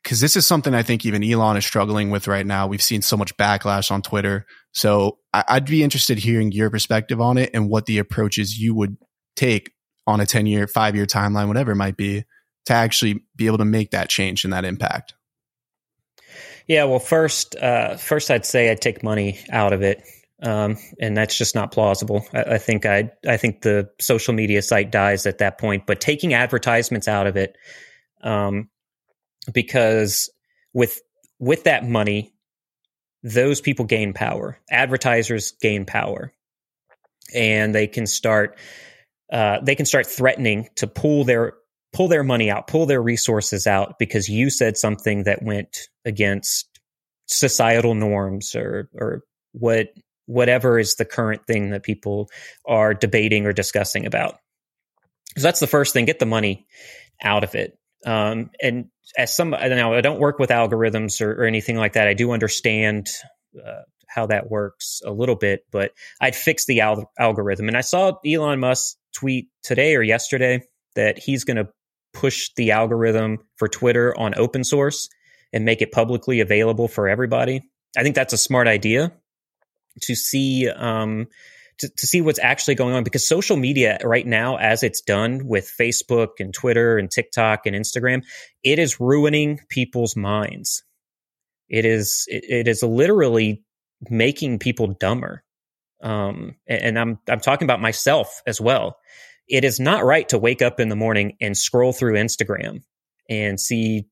because 0.02 0.20
this 0.20 0.37
is 0.37 0.46
something 0.46 0.74
I 0.74 0.83
think 0.83 1.04
even 1.04 1.24
Elon 1.24 1.57
is 1.57 1.66
struggling 1.66 2.11
with 2.11 2.28
right 2.28 2.46
now. 2.46 2.66
We've 2.66 2.83
seen 2.83 3.02
so 3.02 3.16
much 3.16 3.37
backlash 3.37 3.90
on 3.90 4.00
Twitter. 4.00 4.46
So 4.72 5.18
I'd 5.35 5.66
be 5.66 5.83
interested 5.83 6.18
hearing 6.18 6.52
your 6.52 6.70
perspective 6.70 7.20
on 7.20 7.37
it 7.37 7.50
and 7.52 7.68
what 7.68 7.87
the 7.87 7.98
approaches 7.98 8.59
you 8.59 8.74
would 8.74 8.96
take 9.37 9.72
on 10.07 10.20
a 10.20 10.26
10 10.26 10.46
year, 10.46 10.66
five 10.66 10.96
year 10.96 11.04
timeline, 11.04 11.48
whatever 11.48 11.72
it 11.72 11.76
might 11.76 11.96
be, 11.96 12.24
to 12.68 12.74
actually 12.74 13.24
be 13.35 13.46
able 13.46 13.59
to 13.59 13.64
make 13.64 13.90
that 13.90 14.09
change 14.09 14.44
and 14.44 14.52
that 14.52 14.64
impact. 14.64 15.14
Yeah, 16.66 16.85
well, 16.85 16.98
first, 16.98 17.57
uh, 17.57 17.96
first 17.96 18.31
I'd 18.31 18.44
say 18.44 18.70
I'd 18.70 18.83
take 18.83 19.02
money 19.02 19.40
out 19.50 19.72
of 19.72 19.83
it, 19.83 20.02
um, 20.42 20.76
and 21.00 21.16
that's 21.16 21.37
just 21.37 21.54
not 21.54 21.72
plausible. 21.72 22.26
I, 22.35 22.42
I 22.42 22.59
think 22.59 22.85
I, 22.85 23.11
I 23.26 23.38
think 23.38 23.62
the 23.62 23.90
social 24.00 24.35
media 24.35 24.61
site 24.61 24.92
dies 24.92 25.24
at 25.24 25.38
that 25.38 25.59
point. 25.59 25.87
But 25.87 26.00
taking 26.00 26.35
advertisements 26.35 27.09
out 27.09 27.26
of 27.26 27.37
it, 27.37 27.57
um, 28.22 28.68
because 29.52 30.31
with 30.74 31.00
with 31.38 31.64
that 31.64 31.88
money, 31.88 32.35
those 33.22 33.62
people 33.62 33.87
gain 33.87 34.12
power. 34.12 34.61
Advertisers 34.70 35.52
gain 35.62 35.87
power, 35.87 36.35
and 37.35 37.74
they 37.74 37.87
can 37.87 38.07
start 38.07 38.59
uh, 39.33 39.61
they 39.62 39.74
can 39.74 39.87
start 39.87 40.07
threatening 40.07 40.68
to 40.76 40.87
pull 40.87 41.24
their 41.24 41.54
pull 41.98 42.06
their 42.06 42.22
money 42.22 42.48
out, 42.48 42.68
pull 42.68 42.87
their 42.87 43.02
resources 43.02 43.66
out 43.66 43.98
because 43.98 44.28
you 44.28 44.50
said 44.50 44.76
something 44.76 45.24
that 45.24 45.42
went 45.42 45.88
against 46.04 46.68
societal 47.26 47.96
norms 47.96 48.54
or 48.54 48.88
or 48.94 49.24
what 49.50 49.88
whatever 50.26 50.78
is 50.78 50.94
the 50.94 51.04
current 51.04 51.44
thing 51.48 51.70
that 51.70 51.82
people 51.82 52.30
are 52.64 52.94
debating 52.94 53.46
or 53.46 53.52
discussing 53.52 54.06
about. 54.06 54.37
So 55.37 55.42
that's 55.42 55.58
the 55.58 55.66
first 55.66 55.92
thing. 55.92 56.04
Get 56.04 56.20
the 56.20 56.24
money 56.26 56.68
out 57.20 57.42
of 57.42 57.56
it. 57.56 57.76
Um, 58.06 58.50
and 58.62 58.90
as 59.16 59.34
some 59.34 59.50
now, 59.50 59.94
I 59.94 60.00
don't 60.00 60.20
work 60.20 60.38
with 60.38 60.50
algorithms 60.50 61.20
or, 61.20 61.32
or 61.32 61.46
anything 61.46 61.76
like 61.76 61.94
that. 61.94 62.06
I 62.06 62.14
do 62.14 62.30
understand 62.30 63.08
uh, 63.61 63.82
how 64.06 64.26
that 64.26 64.48
works 64.48 65.02
a 65.04 65.11
little 65.11 65.34
bit, 65.34 65.64
but 65.72 65.94
I'd 66.20 66.37
fix 66.37 66.64
the 66.66 66.80
al- 66.82 67.11
algorithm. 67.18 67.66
And 67.66 67.76
I 67.76 67.80
saw 67.80 68.12
Elon 68.24 68.61
Musk 68.61 68.96
tweet 69.12 69.48
today 69.64 69.96
or 69.96 70.02
yesterday 70.02 70.62
that 70.94 71.18
he's 71.18 71.42
going 71.42 71.56
to 71.56 71.68
push 72.18 72.50
the 72.57 72.72
algorithm 72.72 73.38
for 73.57 73.68
Twitter 73.68 74.16
on 74.18 74.35
open 74.37 74.64
source 74.64 75.09
and 75.52 75.64
make 75.64 75.81
it 75.81 75.92
publicly 75.92 76.40
available 76.40 76.88
for 76.88 77.09
everybody. 77.09 77.62
I 77.96 78.02
think 78.02 78.16
that's 78.16 78.33
a 78.33 78.38
smart 78.38 78.66
idea 78.66 79.12
to 80.02 80.14
see 80.16 80.68
um, 80.68 81.28
to, 81.78 81.88
to 81.88 82.07
see 82.09 82.20
what's 82.20 82.40
actually 82.40 82.74
going 82.74 82.94
on 82.94 83.04
because 83.04 83.26
social 83.26 83.57
media 83.57 83.98
right 84.02 84.26
now, 84.26 84.57
as 84.57 84.83
it's 84.83 85.00
done 85.00 85.46
with 85.46 85.72
Facebook 85.78 86.40
and 86.40 86.52
Twitter 86.52 86.98
and 86.98 87.09
TikTok 87.09 87.66
and 87.66 87.76
Instagram, 87.76 88.24
it 88.64 88.81
is 88.81 88.98
ruining 88.98 89.61
people's 89.68 90.16
minds. 90.16 90.83
It 91.68 91.85
is 91.85 92.24
it, 92.26 92.44
it 92.48 92.68
is 92.68 92.83
literally 92.83 93.62
making 94.11 94.59
people 94.59 94.88
dumber. 94.88 95.45
Um, 96.03 96.57
and, 96.66 96.82
and 96.82 96.99
I'm 96.99 97.18
I'm 97.28 97.40
talking 97.40 97.66
about 97.66 97.80
myself 97.80 98.42
as 98.45 98.61
well 98.61 98.99
it 99.49 99.64
is 99.64 99.80
not 99.80 100.05
right 100.05 100.28
to 100.28 100.38
wake 100.38 100.62
up 100.62 100.80
in 100.80 100.88
the 100.88 100.96
morning 100.96 101.36
and 101.40 101.57
scroll 101.57 101.92
through 101.92 102.14
Instagram 102.14 102.82
and 103.28 103.61
see 103.61 104.07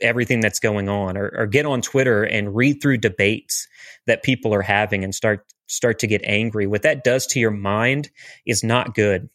everything 0.00 0.40
that's 0.40 0.60
going 0.60 0.88
on 0.88 1.16
or, 1.16 1.32
or, 1.36 1.46
get 1.46 1.66
on 1.66 1.82
Twitter 1.82 2.22
and 2.22 2.54
read 2.54 2.80
through 2.80 2.98
debates 2.98 3.66
that 4.06 4.22
people 4.22 4.54
are 4.54 4.62
having 4.62 5.04
and 5.04 5.14
start 5.14 5.44
start 5.66 5.98
to 5.98 6.06
get 6.06 6.22
angry. 6.24 6.66
What 6.66 6.82
that 6.82 7.04
does 7.04 7.26
to 7.28 7.40
your 7.40 7.50
mind 7.50 8.10
is 8.46 8.62
not 8.62 8.94
good. 8.94 9.28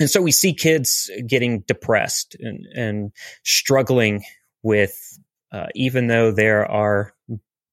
And 0.00 0.10
so 0.10 0.20
we 0.20 0.32
see 0.32 0.52
kids 0.52 1.10
getting 1.26 1.60
depressed 1.60 2.36
and, 2.40 2.66
and 2.74 3.12
struggling 3.44 4.24
with, 4.62 4.96
uh, 5.52 5.66
even 5.76 6.08
though 6.08 6.32
there 6.32 6.68
are 6.68 7.14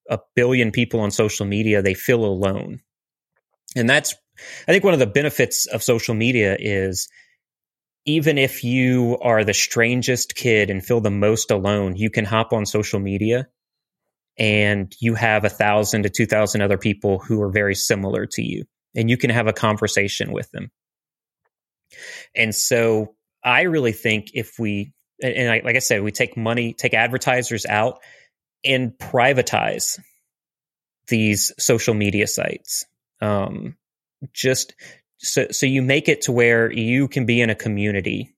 a 0.10 0.20
billion 0.36 0.72
people 0.72 1.00
on 1.00 1.10
social 1.10 1.46
media, 1.46 1.82
they 1.82 1.96
feel 1.96 2.24
alone. 2.24 2.82
And 3.76 3.90
that's 3.90 4.14
I 4.68 4.72
think 4.72 4.84
one 4.84 4.94
of 4.94 5.00
the 5.00 5.08
benefits 5.08 5.66
of 5.66 5.84
social 5.84 6.16
media 6.16 6.58
is 6.60 7.10
even 8.06 8.38
if 8.38 8.64
you 8.64 9.18
are 9.22 9.44
the 9.44 9.54
strangest 9.54 10.36
kid 10.36 10.70
and 10.70 10.84
feel 10.84 11.02
the 11.02 11.12
most 11.12 11.52
alone, 11.52 11.96
you 11.96 12.10
can 12.10 12.26
hop 12.26 12.52
on 12.54 12.66
social 12.66 13.00
media 13.00 13.48
and 14.38 14.96
you 15.00 15.14
have 15.14 15.46
a 15.46 15.50
thousand 15.50 16.04
to 16.04 16.10
two 16.10 16.26
thousand 16.26 16.62
other 16.62 16.78
people 16.78 17.20
who 17.20 17.42
are 17.42 17.52
very 17.52 17.76
similar 17.76 18.26
to 18.26 18.42
you, 18.42 18.66
and 18.96 19.10
you 19.10 19.18
can 19.18 19.30
have 19.30 19.48
a 19.48 19.54
conversation 19.54 20.32
with 20.32 20.50
them. 20.52 20.72
And 22.36 22.56
so 22.56 23.16
I 23.44 23.64
really 23.64 23.92
think 23.92 24.32
if 24.34 24.58
we, 24.58 24.94
and 25.22 25.52
I, 25.52 25.62
like 25.64 25.76
I 25.76 25.80
said, 25.80 26.02
we 26.02 26.12
take 26.12 26.38
money, 26.38 26.74
take 26.74 26.94
advertisers 26.94 27.66
out 27.66 28.00
and 28.64 28.94
privatize 28.94 30.00
these 31.08 31.52
social 31.60 31.94
media 31.94 32.28
sites. 32.28 32.86
Um, 33.20 33.76
just 34.34 34.74
so, 35.18 35.48
so 35.52 35.66
you 35.66 35.82
make 35.82 36.10
it 36.10 36.22
to 36.22 36.32
where 36.32 36.72
you 36.72 37.08
can 37.08 37.26
be 37.26 37.42
in 37.42 37.50
a 37.50 37.56
community 37.56 38.34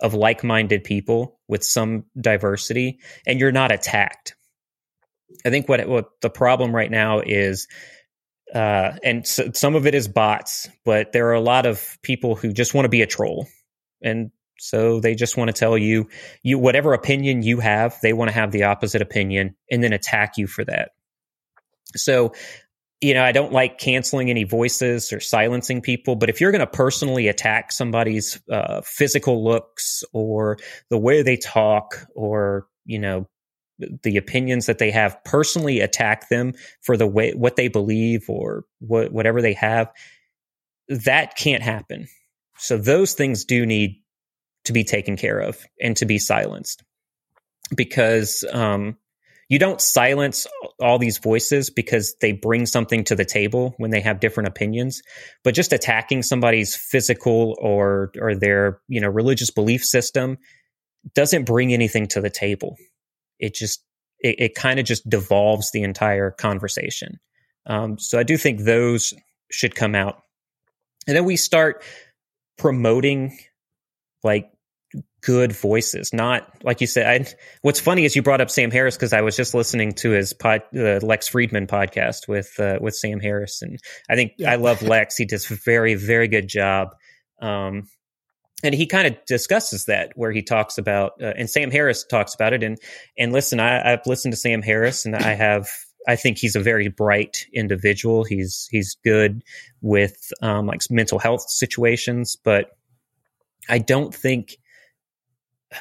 of 0.00 0.14
like-minded 0.14 0.84
people 0.84 1.38
with 1.48 1.64
some 1.64 2.04
diversity 2.18 2.98
and 3.26 3.38
you're 3.38 3.52
not 3.52 3.72
attacked. 3.72 4.34
I 5.44 5.50
think 5.50 5.68
what 5.68 5.86
what 5.88 6.10
the 6.20 6.30
problem 6.30 6.74
right 6.74 6.90
now 6.90 7.20
is 7.20 7.68
uh, 8.54 8.96
and 9.04 9.26
so, 9.26 9.50
some 9.54 9.76
of 9.76 9.86
it 9.86 9.94
is 9.94 10.08
bots, 10.08 10.68
but 10.84 11.12
there 11.12 11.28
are 11.28 11.34
a 11.34 11.40
lot 11.40 11.66
of 11.66 11.98
people 12.02 12.34
who 12.34 12.52
just 12.52 12.74
want 12.74 12.84
to 12.84 12.88
be 12.88 13.02
a 13.02 13.06
troll, 13.06 13.46
and 14.02 14.30
so 14.58 15.00
they 15.00 15.14
just 15.14 15.36
want 15.36 15.48
to 15.48 15.52
tell 15.52 15.78
you 15.78 16.08
you 16.42 16.58
whatever 16.58 16.92
opinion 16.92 17.42
you 17.42 17.60
have, 17.60 17.96
they 18.02 18.12
want 18.12 18.28
to 18.28 18.34
have 18.34 18.50
the 18.50 18.64
opposite 18.64 19.02
opinion 19.02 19.54
and 19.70 19.82
then 19.82 19.92
attack 19.92 20.36
you 20.36 20.48
for 20.48 20.64
that. 20.64 20.90
So, 21.94 22.32
you 23.00 23.14
know, 23.14 23.24
I 23.24 23.32
don't 23.32 23.52
like 23.52 23.78
canceling 23.78 24.28
any 24.28 24.44
voices 24.44 25.12
or 25.12 25.20
silencing 25.20 25.80
people, 25.80 26.16
but 26.16 26.28
if 26.28 26.40
you're 26.40 26.52
going 26.52 26.60
to 26.60 26.66
personally 26.66 27.28
attack 27.28 27.72
somebody's 27.72 28.40
uh, 28.50 28.82
physical 28.84 29.42
looks 29.42 30.04
or 30.12 30.58
the 30.90 30.98
way 30.98 31.22
they 31.22 31.36
talk 31.36 32.06
or 32.14 32.66
you 32.84 32.98
know 32.98 33.26
the 34.02 34.18
opinions 34.18 34.66
that 34.66 34.78
they 34.78 34.90
have 34.90 35.16
personally 35.24 35.80
attack 35.80 36.28
them 36.28 36.52
for 36.82 36.98
the 36.98 37.06
way 37.06 37.32
what 37.32 37.56
they 37.56 37.68
believe 37.68 38.28
or 38.28 38.64
what 38.80 39.10
whatever 39.10 39.40
they 39.40 39.54
have 39.54 39.90
that 40.90 41.36
can't 41.36 41.62
happen. 41.62 42.08
So 42.58 42.76
those 42.76 43.14
things 43.14 43.44
do 43.44 43.64
need 43.64 44.02
to 44.64 44.72
be 44.72 44.84
taken 44.84 45.16
care 45.16 45.38
of 45.38 45.64
and 45.80 45.96
to 45.96 46.04
be 46.04 46.18
silenced 46.18 46.82
because 47.74 48.44
um, 48.52 48.98
you 49.50 49.58
don't 49.58 49.82
silence 49.82 50.46
all 50.80 50.98
these 50.98 51.18
voices 51.18 51.68
because 51.68 52.14
they 52.22 52.32
bring 52.32 52.64
something 52.64 53.04
to 53.04 53.14
the 53.14 53.26
table 53.26 53.74
when 53.76 53.90
they 53.90 54.00
have 54.00 54.20
different 54.20 54.48
opinions 54.48 55.02
but 55.44 55.54
just 55.54 55.74
attacking 55.74 56.22
somebody's 56.22 56.74
physical 56.74 57.54
or 57.60 58.10
or 58.18 58.34
their 58.34 58.80
you 58.88 59.00
know 59.00 59.08
religious 59.08 59.50
belief 59.50 59.84
system 59.84 60.38
doesn't 61.14 61.44
bring 61.44 61.74
anything 61.74 62.06
to 62.06 62.22
the 62.22 62.30
table 62.30 62.76
it 63.38 63.54
just 63.54 63.84
it, 64.20 64.36
it 64.38 64.54
kind 64.54 64.78
of 64.78 64.86
just 64.86 65.08
devolves 65.08 65.70
the 65.72 65.82
entire 65.82 66.30
conversation. 66.30 67.18
Um, 67.66 67.98
so 67.98 68.18
I 68.18 68.22
do 68.22 68.36
think 68.36 68.60
those 68.60 69.14
should 69.50 69.74
come 69.74 69.94
out, 69.94 70.22
and 71.06 71.16
then 71.16 71.24
we 71.24 71.36
start 71.36 71.82
promoting 72.58 73.38
like 74.22 74.50
good 75.22 75.52
voices, 75.52 76.12
not 76.12 76.50
like 76.62 76.80
you 76.80 76.86
said. 76.86 77.06
I, 77.06 77.34
what's 77.62 77.80
funny 77.80 78.04
is 78.04 78.16
you 78.16 78.22
brought 78.22 78.40
up 78.40 78.50
Sam 78.50 78.70
Harris 78.70 78.96
because 78.96 79.12
I 79.12 79.20
was 79.20 79.36
just 79.36 79.54
listening 79.54 79.92
to 79.94 80.10
his 80.10 80.32
pod, 80.32 80.62
the 80.72 81.00
Lex 81.04 81.28
Fridman 81.30 81.66
podcast 81.66 82.28
with 82.28 82.58
uh, 82.58 82.78
with 82.80 82.94
Sam 82.94 83.20
Harris, 83.20 83.62
and 83.62 83.78
I 84.08 84.16
think 84.16 84.32
I 84.46 84.56
love 84.56 84.82
Lex. 84.82 85.16
He 85.16 85.24
does 85.24 85.50
a 85.50 85.54
very 85.54 85.94
very 85.94 86.28
good 86.28 86.48
job. 86.48 86.94
Um, 87.40 87.88
and 88.62 88.74
he 88.74 88.86
kind 88.86 89.06
of 89.06 89.16
discusses 89.26 89.86
that 89.86 90.12
where 90.16 90.32
he 90.32 90.42
talks 90.42 90.78
about 90.78 91.12
uh, 91.22 91.32
and 91.36 91.48
sam 91.48 91.70
harris 91.70 92.04
talks 92.04 92.34
about 92.34 92.52
it 92.52 92.62
and 92.62 92.78
and 93.18 93.32
listen 93.32 93.60
I, 93.60 93.92
i've 93.92 94.06
listened 94.06 94.32
to 94.32 94.38
sam 94.38 94.62
harris 94.62 95.04
and 95.06 95.16
i 95.16 95.34
have 95.34 95.68
i 96.06 96.16
think 96.16 96.38
he's 96.38 96.56
a 96.56 96.60
very 96.60 96.88
bright 96.88 97.46
individual 97.54 98.24
he's 98.24 98.68
he's 98.70 98.96
good 99.02 99.42
with 99.80 100.30
um, 100.42 100.66
like 100.66 100.82
mental 100.90 101.18
health 101.18 101.48
situations 101.48 102.36
but 102.36 102.70
i 103.68 103.78
don't 103.78 104.14
think 104.14 104.56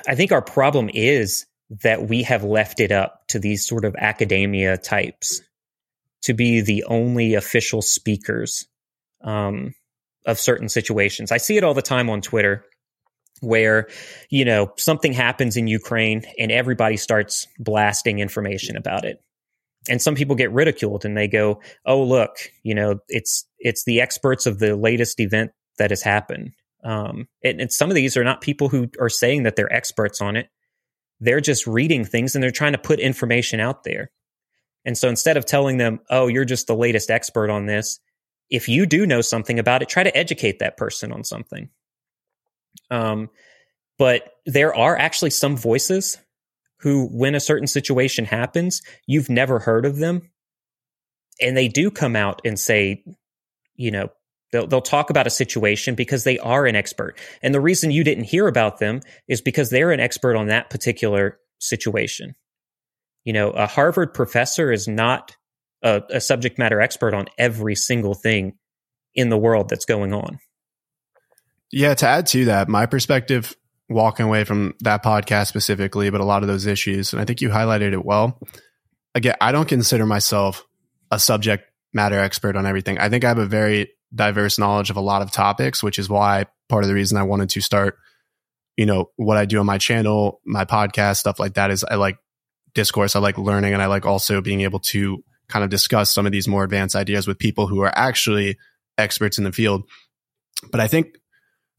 i 0.07 0.15
think 0.15 0.31
our 0.31 0.41
problem 0.41 0.89
is 0.93 1.45
that 1.69 2.07
we 2.09 2.23
have 2.23 2.43
left 2.43 2.79
it 2.79 2.91
up 2.91 3.27
to 3.27 3.39
these 3.39 3.67
sort 3.67 3.85
of 3.85 3.95
academia 3.97 4.77
types 4.77 5.41
to 6.21 6.33
be 6.33 6.61
the 6.61 6.83
only 6.85 7.35
official 7.35 7.81
speakers 7.81 8.67
um, 9.23 9.73
of 10.25 10.39
certain 10.39 10.69
situations. 10.69 11.31
I 11.31 11.37
see 11.37 11.57
it 11.57 11.63
all 11.63 11.73
the 11.73 11.81
time 11.81 12.09
on 12.09 12.21
Twitter 12.21 12.65
where, 13.41 13.87
you 14.29 14.43
know, 14.43 14.73
something 14.77 15.13
happens 15.13 15.55
in 15.55 15.67
Ukraine 15.67 16.23
and 16.37 16.51
everybody 16.51 16.97
starts 16.97 17.47
blasting 17.57 18.19
information 18.19 18.75
about 18.75 19.05
it. 19.05 19.23
And 19.87 20.01
some 20.01 20.15
people 20.15 20.35
get 20.35 20.51
ridiculed 20.51 21.05
and 21.05 21.15
they 21.15 21.27
go, 21.27 21.61
"Oh, 21.85 22.03
look, 22.03 22.35
you 22.63 22.75
know, 22.75 22.99
it's 23.07 23.47
it's 23.59 23.85
the 23.85 24.01
experts 24.01 24.45
of 24.45 24.59
the 24.59 24.75
latest 24.75 25.21
event 25.21 25.51
that 25.77 25.89
has 25.89 26.01
happened." 26.01 26.51
Um, 26.83 27.27
and, 27.43 27.61
and 27.61 27.71
some 27.71 27.89
of 27.89 27.95
these 27.95 28.15
are 28.15 28.23
not 28.23 28.41
people 28.41 28.69
who 28.69 28.89
are 28.99 29.09
saying 29.09 29.43
that 29.43 29.55
they're 29.55 29.73
experts 29.73 30.21
on 30.21 30.35
it. 30.35 30.49
They're 31.19 31.41
just 31.41 31.67
reading 31.67 32.05
things 32.05 32.35
and 32.35 32.43
they're 32.43 32.51
trying 32.51 32.71
to 32.71 32.77
put 32.77 32.99
information 32.99 33.59
out 33.59 33.83
there. 33.83 34.11
And 34.85 34.97
so 34.97 35.09
instead 35.09 35.35
of 35.35 35.45
telling 35.45 35.77
them, 35.77 35.99
"Oh, 36.09 36.27
you're 36.27 36.45
just 36.45 36.67
the 36.67 36.75
latest 36.75 37.11
expert 37.11 37.49
on 37.49 37.65
this," 37.65 37.99
if 38.49 38.69
you 38.69 38.85
do 38.85 39.05
know 39.05 39.21
something 39.21 39.59
about 39.59 39.81
it, 39.81 39.89
try 39.89 40.03
to 40.03 40.15
educate 40.15 40.59
that 40.59 40.77
person 40.77 41.11
on 41.11 41.23
something. 41.23 41.69
Um, 42.89 43.29
but 43.97 44.31
there 44.45 44.73
are 44.73 44.97
actually 44.97 45.31
some 45.31 45.57
voices 45.57 46.17
who, 46.79 47.07
when 47.07 47.35
a 47.35 47.41
certain 47.41 47.67
situation 47.67 48.25
happens, 48.25 48.81
you've 49.05 49.29
never 49.29 49.59
heard 49.59 49.85
of 49.85 49.97
them. 49.97 50.31
And 51.41 51.55
they 51.55 51.67
do 51.67 51.91
come 51.91 52.15
out 52.15 52.41
and 52.45 52.57
say, 52.57 53.03
you 53.75 53.91
know, 53.91 54.09
they'll, 54.51 54.67
they'll 54.67 54.81
talk 54.81 55.09
about 55.09 55.27
a 55.27 55.31
situation 55.31 55.95
because 55.95 56.23
they 56.23 56.39
are 56.39 56.65
an 56.65 56.75
expert. 56.75 57.17
And 57.41 57.53
the 57.53 57.61
reason 57.61 57.91
you 57.91 58.03
didn't 58.03 58.25
hear 58.25 58.47
about 58.47 58.79
them 58.79 59.01
is 59.27 59.41
because 59.41 59.69
they're 59.69 59.91
an 59.91 59.99
expert 59.99 60.35
on 60.35 60.47
that 60.47 60.69
particular 60.69 61.39
situation. 61.59 62.35
You 63.23 63.33
know, 63.33 63.51
a 63.51 63.67
Harvard 63.67 64.13
professor 64.13 64.71
is 64.71 64.87
not 64.87 65.35
a, 65.83 66.01
a 66.09 66.21
subject 66.21 66.57
matter 66.57 66.81
expert 66.81 67.13
on 67.13 67.27
every 67.37 67.75
single 67.75 68.13
thing 68.13 68.57
in 69.13 69.29
the 69.29 69.37
world 69.37 69.69
that's 69.69 69.85
going 69.85 70.13
on. 70.13 70.39
Yeah, 71.71 71.93
to 71.93 72.07
add 72.07 72.27
to 72.27 72.45
that, 72.45 72.67
my 72.67 72.85
perspective 72.85 73.55
walking 73.89 74.25
away 74.25 74.43
from 74.43 74.75
that 74.81 75.03
podcast 75.03 75.47
specifically, 75.47 76.09
but 76.09 76.21
a 76.21 76.25
lot 76.25 76.43
of 76.43 76.47
those 76.47 76.65
issues, 76.65 77.13
and 77.13 77.21
I 77.21 77.25
think 77.25 77.41
you 77.41 77.49
highlighted 77.49 77.93
it 77.93 78.05
well. 78.05 78.39
Again, 79.15 79.35
I 79.41 79.51
don't 79.51 79.67
consider 79.67 80.05
myself 80.05 80.65
a 81.11 81.19
subject 81.19 81.65
matter 81.93 82.19
expert 82.19 82.55
on 82.55 82.65
everything. 82.65 82.99
I 82.99 83.09
think 83.09 83.23
I 83.23 83.29
have 83.29 83.39
a 83.39 83.45
very 83.45 83.91
diverse 84.13 84.57
knowledge 84.57 84.89
of 84.89 84.97
a 84.97 85.01
lot 85.01 85.21
of 85.21 85.31
topics, 85.31 85.83
which 85.83 85.99
is 85.99 86.09
why 86.09 86.45
part 86.67 86.83
of 86.83 86.87
the 86.87 86.93
reason 86.93 87.17
I 87.17 87.23
wanted 87.23 87.49
to 87.49 87.61
start, 87.61 87.97
you 88.77 88.85
know, 88.85 89.11
what 89.15 89.37
I 89.37 89.45
do 89.45 89.59
on 89.59 89.65
my 89.65 89.77
channel, 89.77 90.41
my 90.45 90.65
podcast, 90.65 91.17
stuff 91.17 91.39
like 91.39 91.55
that 91.55 91.71
is 91.71 91.83
I 91.83 91.95
like 91.95 92.17
discourse, 92.73 93.15
I 93.15 93.19
like 93.19 93.37
learning, 93.37 93.73
and 93.73 93.81
I 93.81 93.87
like 93.87 94.05
also 94.05 94.41
being 94.41 94.61
able 94.61 94.79
to 94.79 95.23
kind 95.47 95.63
of 95.63 95.69
discuss 95.69 96.13
some 96.13 96.25
of 96.25 96.31
these 96.31 96.47
more 96.47 96.63
advanced 96.63 96.95
ideas 96.95 97.27
with 97.27 97.39
people 97.39 97.67
who 97.67 97.81
are 97.81 97.91
actually 97.95 98.57
experts 98.97 99.37
in 99.37 99.43
the 99.43 99.51
field. 99.51 99.83
But 100.71 100.79
I 100.79 100.87
think 100.87 101.15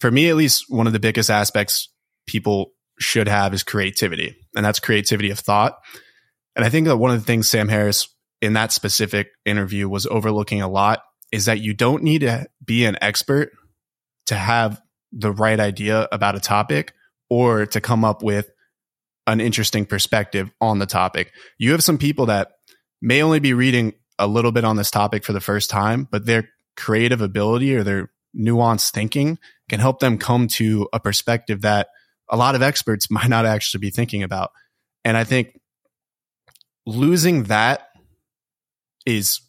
for 0.00 0.10
me, 0.10 0.28
at 0.28 0.36
least, 0.36 0.64
one 0.68 0.86
of 0.86 0.92
the 0.92 0.98
biggest 0.98 1.30
aspects 1.30 1.88
people 2.26 2.72
should 2.98 3.28
have 3.28 3.54
is 3.54 3.62
creativity, 3.62 4.36
and 4.54 4.64
that's 4.64 4.80
creativity 4.80 5.30
of 5.30 5.38
thought. 5.38 5.76
And 6.56 6.64
I 6.64 6.68
think 6.68 6.86
that 6.86 6.96
one 6.96 7.10
of 7.10 7.18
the 7.18 7.26
things 7.26 7.48
Sam 7.48 7.68
Harris 7.68 8.08
in 8.42 8.54
that 8.54 8.72
specific 8.72 9.28
interview 9.44 9.88
was 9.88 10.06
overlooking 10.06 10.62
a 10.62 10.68
lot 10.68 11.02
is 11.32 11.44
that 11.44 11.60
you 11.60 11.74
don't 11.74 12.02
need 12.02 12.20
to 12.20 12.46
be 12.64 12.84
an 12.84 12.96
expert 13.00 13.52
to 14.26 14.34
have 14.34 14.80
the 15.12 15.32
right 15.32 15.58
idea 15.58 16.08
about 16.12 16.36
a 16.36 16.40
topic 16.40 16.92
or 17.28 17.66
to 17.66 17.80
come 17.80 18.04
up 18.04 18.22
with 18.22 18.50
an 19.26 19.40
interesting 19.40 19.86
perspective 19.86 20.50
on 20.60 20.78
the 20.78 20.86
topic. 20.86 21.32
You 21.58 21.72
have 21.72 21.84
some 21.84 21.98
people 21.98 22.26
that 22.26 22.52
may 23.00 23.22
only 23.22 23.38
be 23.38 23.54
reading 23.54 23.94
a 24.18 24.26
little 24.26 24.52
bit 24.52 24.64
on 24.64 24.76
this 24.76 24.90
topic 24.90 25.24
for 25.24 25.32
the 25.32 25.40
first 25.40 25.70
time, 25.70 26.06
but 26.10 26.26
their 26.26 26.48
creative 26.76 27.20
ability 27.20 27.74
or 27.74 27.82
their 27.82 28.10
nuanced 28.36 28.90
thinking 28.90 29.38
can 29.68 29.80
help 29.80 30.00
them 30.00 30.18
come 30.18 30.46
to 30.46 30.88
a 30.92 31.00
perspective 31.00 31.62
that 31.62 31.88
a 32.28 32.36
lot 32.36 32.54
of 32.54 32.62
experts 32.62 33.10
might 33.10 33.28
not 33.28 33.46
actually 33.46 33.80
be 33.80 33.90
thinking 33.90 34.22
about. 34.22 34.50
And 35.04 35.16
I 35.16 35.24
think 35.24 35.58
losing 36.86 37.44
that 37.44 37.88
is 39.06 39.40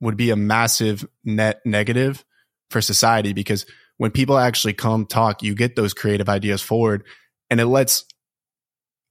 would 0.00 0.16
be 0.16 0.30
a 0.30 0.36
massive 0.36 1.06
net 1.24 1.60
negative 1.64 2.24
for 2.70 2.80
society 2.80 3.32
because 3.32 3.66
when 3.96 4.10
people 4.10 4.36
actually 4.38 4.72
come 4.72 5.06
talk, 5.06 5.42
you 5.42 5.54
get 5.54 5.76
those 5.76 5.94
creative 5.94 6.28
ideas 6.28 6.60
forward 6.60 7.04
and 7.50 7.60
it 7.60 7.66
lets 7.66 8.04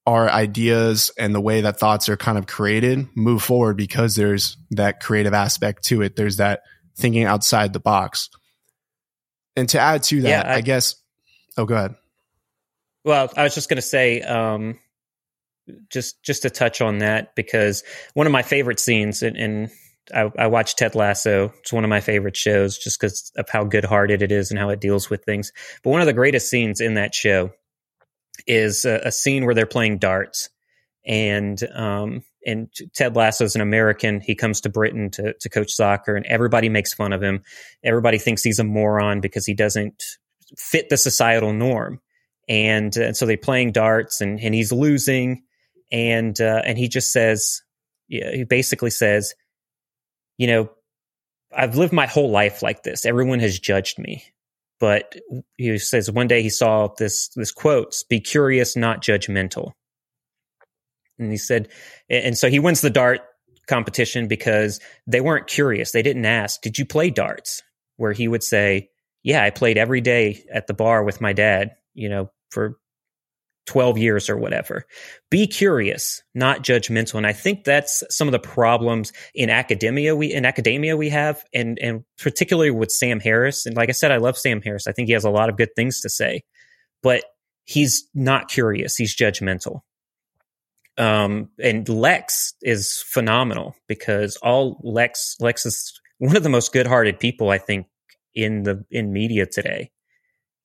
our 0.06 0.30
ideas 0.30 1.12
and 1.18 1.34
the 1.34 1.40
way 1.40 1.62
that 1.62 1.80
thoughts 1.80 2.10
are 2.10 2.18
kind 2.18 2.38
of 2.38 2.46
created 2.46 3.08
move 3.16 3.42
forward 3.42 3.78
because 3.78 4.16
there's 4.16 4.58
that 4.72 5.00
creative 5.00 5.34
aspect 5.34 5.84
to 5.86 6.02
it. 6.02 6.16
There's 6.16 6.38
that 6.38 6.64
thinking 6.98 7.24
outside 7.24 7.72
the 7.72 7.80
box. 7.80 8.30
And 9.56 9.70
to 9.70 9.80
add 9.80 10.04
to 10.04 10.22
that, 10.24 10.30
yeah, 10.30 10.52
I, 10.52 10.56
I, 10.56 10.62
guess, 10.62 10.96
oh, 11.58 11.66
go 11.66 11.76
ahead. 11.76 11.96
Well, 13.06 13.32
I 13.38 13.44
was 13.44 13.56
just 13.56 13.70
going 13.70 13.78
to 13.78 13.82
say, 13.82 14.22
um, 14.22 14.80
just 15.90 16.22
just 16.24 16.42
to 16.42 16.50
touch 16.50 16.82
on 16.82 16.98
that 16.98 17.36
because 17.36 17.84
one 18.14 18.28
of 18.28 18.34
my 18.34 18.42
favorite 18.42 18.80
scenes, 18.80 19.24
and, 19.24 19.38
and 19.38 19.70
I, 20.14 20.32
I 20.38 20.48
watch 20.48 20.76
Ted 20.76 20.96
Lasso. 20.96 21.54
It's 21.60 21.74
one 21.74 21.84
of 21.84 21.90
my 21.90 22.02
favorite 22.02 22.36
shows 22.36 22.78
just 22.78 23.00
because 23.00 23.32
of 23.38 23.48
how 23.50 23.64
good 23.64 23.86
hearted 23.86 24.22
it 24.22 24.32
is 24.32 24.50
and 24.50 24.60
how 24.60 24.70
it 24.70 24.82
deals 24.82 25.10
with 25.10 25.24
things. 25.24 25.52
But 25.84 25.92
one 25.92 26.02
of 26.02 26.08
the 26.08 26.14
greatest 26.14 26.50
scenes 26.50 26.82
in 26.82 26.96
that 26.96 27.14
show 27.14 27.52
is 28.48 28.86
a, 28.86 29.02
a 29.06 29.12
scene 29.12 29.46
where 29.46 29.56
they're 29.56 29.66
playing 29.66 30.00
darts, 30.00 30.50
and 31.06 31.62
um, 31.74 32.24
and 32.46 32.70
Ted 32.94 33.16
Lasso 33.16 33.46
is 33.46 33.56
an 33.56 33.62
American. 33.62 34.20
He 34.22 34.36
comes 34.36 34.62
to 34.62 34.70
Britain 34.70 35.12
to 35.12 35.34
to 35.34 35.50
coach 35.50 35.72
soccer, 35.72 36.16
and 36.16 36.26
everybody 36.26 36.70
makes 36.70 36.94
fun 36.94 37.14
of 37.14 37.22
him. 37.22 37.44
Everybody 37.84 38.18
thinks 38.18 38.44
he's 38.44 38.60
a 38.60 38.64
moron 38.64 39.22
because 39.22 39.46
he 39.46 39.54
doesn't 39.54 40.04
fit 40.58 40.90
the 40.90 40.98
societal 40.98 41.54
norm. 41.54 42.00
And, 42.50 42.98
uh, 42.98 43.14
so 43.14 43.26
they're 43.26 43.38
playing 43.38 43.72
darts, 43.72 44.20
and 44.20 44.40
and 44.40 44.54
he's 44.54 44.72
losing, 44.72 45.44
and 45.92 46.40
uh, 46.42 46.62
and 46.66 46.78
he 46.78 46.90
just 46.90 47.14
says, 47.14 47.62
yeah, 48.10 48.32
he 48.32 48.44
basically 48.44 48.90
says, 48.90 49.34
you 50.38 50.48
know, 50.48 50.70
I've 51.56 51.76
lived 51.76 51.94
my 51.94 52.08
whole 52.08 52.32
life 52.32 52.62
like 52.62 52.84
this. 52.84 53.06
Everyone 53.06 53.40
has 53.40 53.60
judged 53.60 54.00
me. 54.00 54.24
But 54.80 55.16
he 55.56 55.78
says 55.78 56.12
one 56.12 56.28
day 56.28 56.42
he 56.42 56.50
saw 56.50 56.90
this 56.98 57.30
this 57.30 57.52
quote, 57.52 57.96
be 58.10 58.20
curious, 58.20 58.76
not 58.76 59.02
judgmental. 59.02 59.72
And 61.20 61.32
he 61.32 61.38
said, 61.38 61.70
and 62.10 62.38
so 62.38 62.50
he 62.50 62.60
wins 62.60 62.82
the 62.82 62.90
dart 62.90 63.22
competition 63.68 64.28
because 64.28 64.80
they 65.08 65.22
weren't 65.22 65.48
curious. 65.48 65.92
They 65.92 66.02
didn't 66.02 66.26
ask, 66.26 66.62
Did 66.62 66.78
you 66.78 66.86
play 66.86 67.10
darts? 67.10 67.62
Where 67.98 68.12
he 68.12 68.28
would 68.28 68.44
say, 68.44 68.90
Yeah, 69.24 69.44
I 69.44 69.52
played 69.52 69.78
every 69.78 70.02
day 70.02 70.44
at 70.52 70.68
the 70.68 70.74
bar 70.74 71.04
with 71.04 71.22
my 71.22 71.34
dad, 71.34 71.76
you 71.94 72.10
know, 72.10 72.32
for 72.50 72.78
12 73.66 73.98
years 73.98 74.30
or 74.30 74.38
whatever. 74.38 74.86
Be 75.30 75.48
curious, 75.48 76.22
not 76.36 76.64
judgmental. 76.64 77.16
And 77.16 77.28
I 77.28 77.34
think 77.34 77.64
that's 77.64 78.04
some 78.10 78.28
of 78.28 78.32
the 78.34 78.40
problems 78.40 79.14
in 79.34 79.50
academia 79.50 80.16
we 80.16 80.34
in 80.34 80.46
academia 80.46 80.98
we 80.98 81.10
have 81.10 81.44
and 81.54 81.80
and 81.82 82.04
particularly 82.18 82.72
with 82.72 82.92
Sam 82.92 83.20
Harris. 83.20 83.66
And 83.66 83.76
like 83.76 83.90
I 83.90 83.94
said, 83.94 84.12
I 84.12 84.18
love 84.18 84.38
Sam 84.38 84.62
Harris. 84.62 84.88
I 84.88 84.92
think 84.92 85.08
he 85.08 85.14
has 85.14 85.24
a 85.24 85.30
lot 85.30 85.50
of 85.50 85.58
good 85.58 85.70
things 85.76 86.02
to 86.02 86.10
say, 86.10 86.44
but 87.02 87.24
he's 87.64 88.08
not 88.14 88.50
curious, 88.50 88.96
he's 88.96 89.16
judgmental. 89.16 89.82
Um, 90.98 91.50
and 91.60 91.88
Lex 91.90 92.54
is 92.62 93.04
phenomenal 93.08 93.76
because 93.88 94.36
all 94.38 94.80
Lex 94.84 95.38
Lex 95.40 95.66
is 95.66 96.00
one 96.20 96.36
of 96.36 96.44
the 96.44 96.50
most 96.50 96.72
good-hearted 96.72 97.20
people 97.20 97.50
I 97.50 97.58
think 97.58 97.88
in 98.36 98.64
the 98.64 98.86
in 98.92 99.12
media 99.12 99.46
today. 99.46 99.92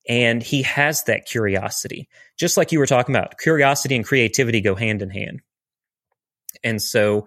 And 0.09 0.43
he 0.43 0.63
has 0.63 1.05
that 1.05 1.27
curiosity, 1.27 2.09
just 2.39 2.57
like 2.57 2.73
you 2.73 2.79
were 2.79 2.87
talking 2.87 3.15
about. 3.15 3.39
Curiosity 3.39 3.95
and 3.95 4.05
creativity 4.05 4.61
go 4.61 4.75
hand 4.75 5.03
in 5.03 5.11
hand. 5.11 5.43
And 6.65 6.81
so 6.81 7.27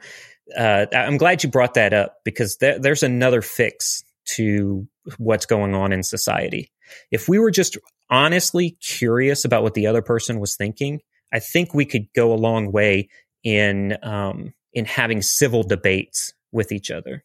uh, 0.58 0.88
I'm 0.92 1.18
glad 1.18 1.44
you 1.44 1.50
brought 1.50 1.76
that 1.76 1.94
up 1.94 2.18
because 2.26 2.58
th- 2.58 2.82
there's 2.82 3.04
another 3.04 3.42
fix 3.42 4.04
to 4.36 4.88
what's 5.18 5.46
going 5.46 5.76
on 5.76 5.92
in 5.92 6.04
society. 6.04 6.72
If 7.12 7.30
we 7.30 7.40
were 7.40 7.52
just 7.52 7.78
honestly 8.10 8.78
curious 8.82 9.46
about 9.46 9.64
what 9.64 9.74
the 9.74 9.88
other 9.88 10.02
person 10.02 10.40
was 10.40 10.56
thinking, 10.56 11.02
I 11.34 11.40
think 11.40 11.74
we 11.74 11.86
could 11.86 12.08
go 12.14 12.34
a 12.34 12.36
long 12.36 12.72
way 12.72 13.10
in 13.44 13.98
um, 14.04 14.54
in 14.74 14.86
having 14.86 15.22
civil 15.22 15.64
debates 15.64 16.34
with 16.52 16.72
each 16.72 16.92
other. 16.92 17.24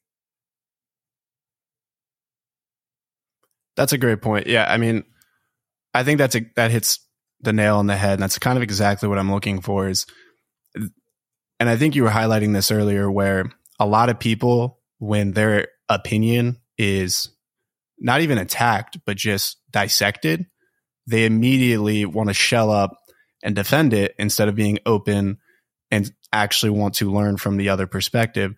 That's 3.77 3.93
a 3.93 3.99
great 3.99 4.23
point. 4.23 4.47
Yeah, 4.47 4.67
I 4.69 4.79
mean, 4.79 5.05
I 5.97 6.05
think 6.05 6.19
that's 6.19 6.35
a, 6.37 6.43
that 6.57 6.71
hits 6.71 7.01
the 7.41 7.53
nail 7.53 7.77
on 7.77 7.87
the 7.87 7.97
head. 7.97 8.15
And 8.15 8.23
that's 8.23 8.39
kind 8.39 8.57
of 8.57 8.63
exactly 8.63 9.09
what 9.09 9.19
I'm 9.19 9.33
looking 9.33 9.61
for. 9.61 9.89
Is, 9.89 10.07
and 11.59 11.69
I 11.69 11.77
think 11.77 11.95
you 11.95 12.03
were 12.03 12.11
highlighting 12.11 12.53
this 12.53 12.71
earlier, 12.71 13.11
where 13.11 13.51
a 13.81 13.87
lot 13.87 14.09
of 14.09 14.19
people, 14.19 14.81
when 14.99 15.33
their 15.33 15.69
opinion 15.89 16.59
is 16.79 17.31
not 17.99 18.21
even 18.21 18.39
attacked, 18.39 18.99
but 19.07 19.17
just 19.17 19.57
dissected, 19.71 20.47
they 21.07 21.25
immediately 21.25 22.05
want 22.05 22.29
to 22.29 22.35
shell 22.35 22.71
up 22.71 22.97
and 23.43 23.55
defend 23.55 23.93
it 23.95 24.15
instead 24.19 24.49
of 24.49 24.55
being 24.55 24.79
open 24.85 25.39
and 25.91 26.13
actually 26.33 26.71
want 26.71 26.95
to 26.95 27.13
learn 27.13 27.37
from 27.37 27.57
the 27.57 27.69
other 27.69 27.87
perspective. 27.87 28.55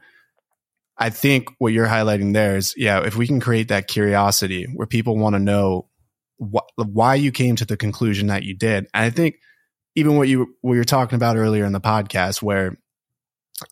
I 0.97 1.11
think 1.11 1.49
what 1.59 1.72
you're 1.72 1.86
highlighting 1.86 2.32
there 2.32 2.57
is, 2.57 2.74
yeah, 2.76 3.05
if 3.05 3.16
we 3.16 3.26
can 3.26 3.39
create 3.39 3.68
that 3.68 3.86
curiosity 3.86 4.66
where 4.74 4.86
people 4.86 5.16
want 5.16 5.34
to 5.34 5.41
know 5.41 5.88
wh- 6.39 6.66
why 6.76 7.14
you 7.14 7.32
came 7.32 7.57
to 7.57 7.64
the 7.64 7.76
conclusion 7.76 8.28
that 8.28 8.43
you 8.43 8.55
did. 8.55 8.86
And 8.95 9.05
I 9.05 9.11
think 9.11 9.36
even 9.95 10.16
what 10.16 10.28
you 10.28 10.55
what 10.61 10.74
you're 10.74 10.84
talking 10.84 11.16
about 11.16 11.36
earlier 11.36 11.64
in 11.64 11.72
the 11.72 11.80
podcast, 11.80 12.43
where 12.43 12.78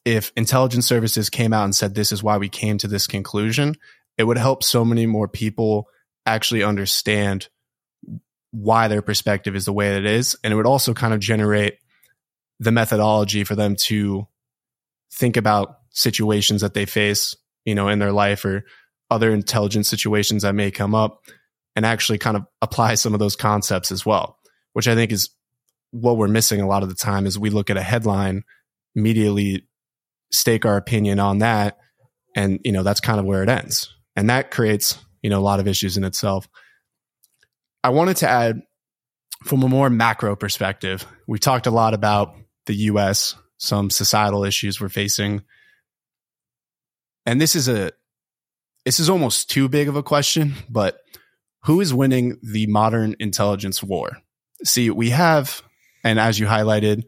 if 0.04 0.32
intelligence 0.36 0.86
services 0.86 1.30
came 1.30 1.52
out 1.52 1.64
and 1.64 1.74
said 1.74 1.94
this 1.94 2.12
is 2.12 2.22
why 2.22 2.38
we 2.38 2.48
came 2.48 2.78
to 2.78 2.88
this 2.88 3.06
conclusion, 3.06 3.76
it 4.18 4.24
would 4.24 4.38
help 4.38 4.62
so 4.62 4.84
many 4.84 5.06
more 5.06 5.28
people 5.28 5.88
actually 6.24 6.62
understand 6.62 7.48
why 8.50 8.88
their 8.88 9.02
perspective 9.02 9.54
is 9.54 9.64
the 9.64 9.72
way 9.72 9.90
that 9.90 10.04
it 10.04 10.06
is. 10.06 10.36
And 10.42 10.52
it 10.52 10.56
would 10.56 10.66
also 10.66 10.94
kind 10.94 11.14
of 11.14 11.20
generate 11.20 11.78
the 12.58 12.72
methodology 12.72 13.44
for 13.44 13.54
them 13.54 13.76
to 13.76 14.26
think 15.12 15.36
about 15.36 15.78
situations 15.90 16.62
that 16.62 16.74
they 16.74 16.86
face, 16.86 17.36
you 17.64 17.74
know, 17.74 17.88
in 17.88 17.98
their 17.98 18.12
life 18.12 18.44
or 18.44 18.64
other 19.10 19.32
intelligence 19.32 19.88
situations 19.88 20.42
that 20.42 20.54
may 20.54 20.70
come 20.70 20.94
up 20.94 21.22
and 21.76 21.86
actually 21.86 22.18
kind 22.18 22.36
of 22.36 22.46
apply 22.62 22.94
some 22.94 23.12
of 23.12 23.20
those 23.20 23.36
concepts 23.36 23.92
as 23.92 24.04
well, 24.04 24.38
which 24.72 24.88
I 24.88 24.94
think 24.94 25.12
is 25.12 25.30
what 25.92 26.16
we're 26.16 26.26
missing 26.26 26.60
a 26.60 26.66
lot 26.66 26.82
of 26.82 26.88
the 26.88 26.94
time 26.94 27.26
is 27.26 27.38
we 27.38 27.50
look 27.50 27.70
at 27.70 27.76
a 27.76 27.82
headline, 27.82 28.42
immediately 28.96 29.68
stake 30.32 30.64
our 30.64 30.76
opinion 30.76 31.20
on 31.20 31.38
that. 31.38 31.78
And, 32.34 32.60
you 32.64 32.72
know, 32.72 32.82
that's 32.82 33.00
kind 33.00 33.20
of 33.20 33.26
where 33.26 33.42
it 33.42 33.48
ends. 33.48 33.94
And 34.16 34.30
that 34.30 34.50
creates, 34.50 34.98
you 35.22 35.30
know, 35.30 35.38
a 35.38 35.40
lot 35.40 35.60
of 35.60 35.68
issues 35.68 35.96
in 35.96 36.04
itself. 36.04 36.48
I 37.84 37.90
wanted 37.90 38.16
to 38.18 38.28
add 38.28 38.62
from 39.44 39.62
a 39.62 39.68
more 39.68 39.90
macro 39.90 40.34
perspective, 40.34 41.06
we 41.26 41.38
talked 41.38 41.66
a 41.66 41.70
lot 41.70 41.94
about 41.94 42.34
the 42.66 42.74
US, 42.74 43.34
some 43.58 43.90
societal 43.90 44.44
issues 44.44 44.80
we're 44.80 44.88
facing. 44.88 45.42
And 47.24 47.40
this 47.40 47.54
is 47.54 47.68
a 47.68 47.92
this 48.84 49.00
is 49.00 49.10
almost 49.10 49.50
too 49.50 49.68
big 49.68 49.88
of 49.88 49.96
a 49.96 50.02
question, 50.02 50.54
but 50.70 51.00
who 51.66 51.80
is 51.80 51.92
winning 51.92 52.38
the 52.42 52.66
modern 52.66 53.16
intelligence 53.18 53.82
war? 53.82 54.18
See, 54.64 54.90
we 54.90 55.10
have, 55.10 55.62
and 56.02 56.18
as 56.18 56.38
you 56.38 56.46
highlighted 56.46 57.04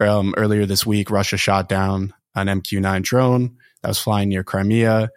um, 0.00 0.34
earlier 0.36 0.66
this 0.66 0.86
week, 0.86 1.10
Russia 1.10 1.36
shot 1.36 1.68
down 1.68 2.14
an 2.34 2.46
MQ 2.46 2.80
9 2.80 3.02
drone 3.02 3.56
that 3.82 3.88
was 3.88 3.98
flying 3.98 4.28
near 4.28 4.44
Crimea. 4.44 5.10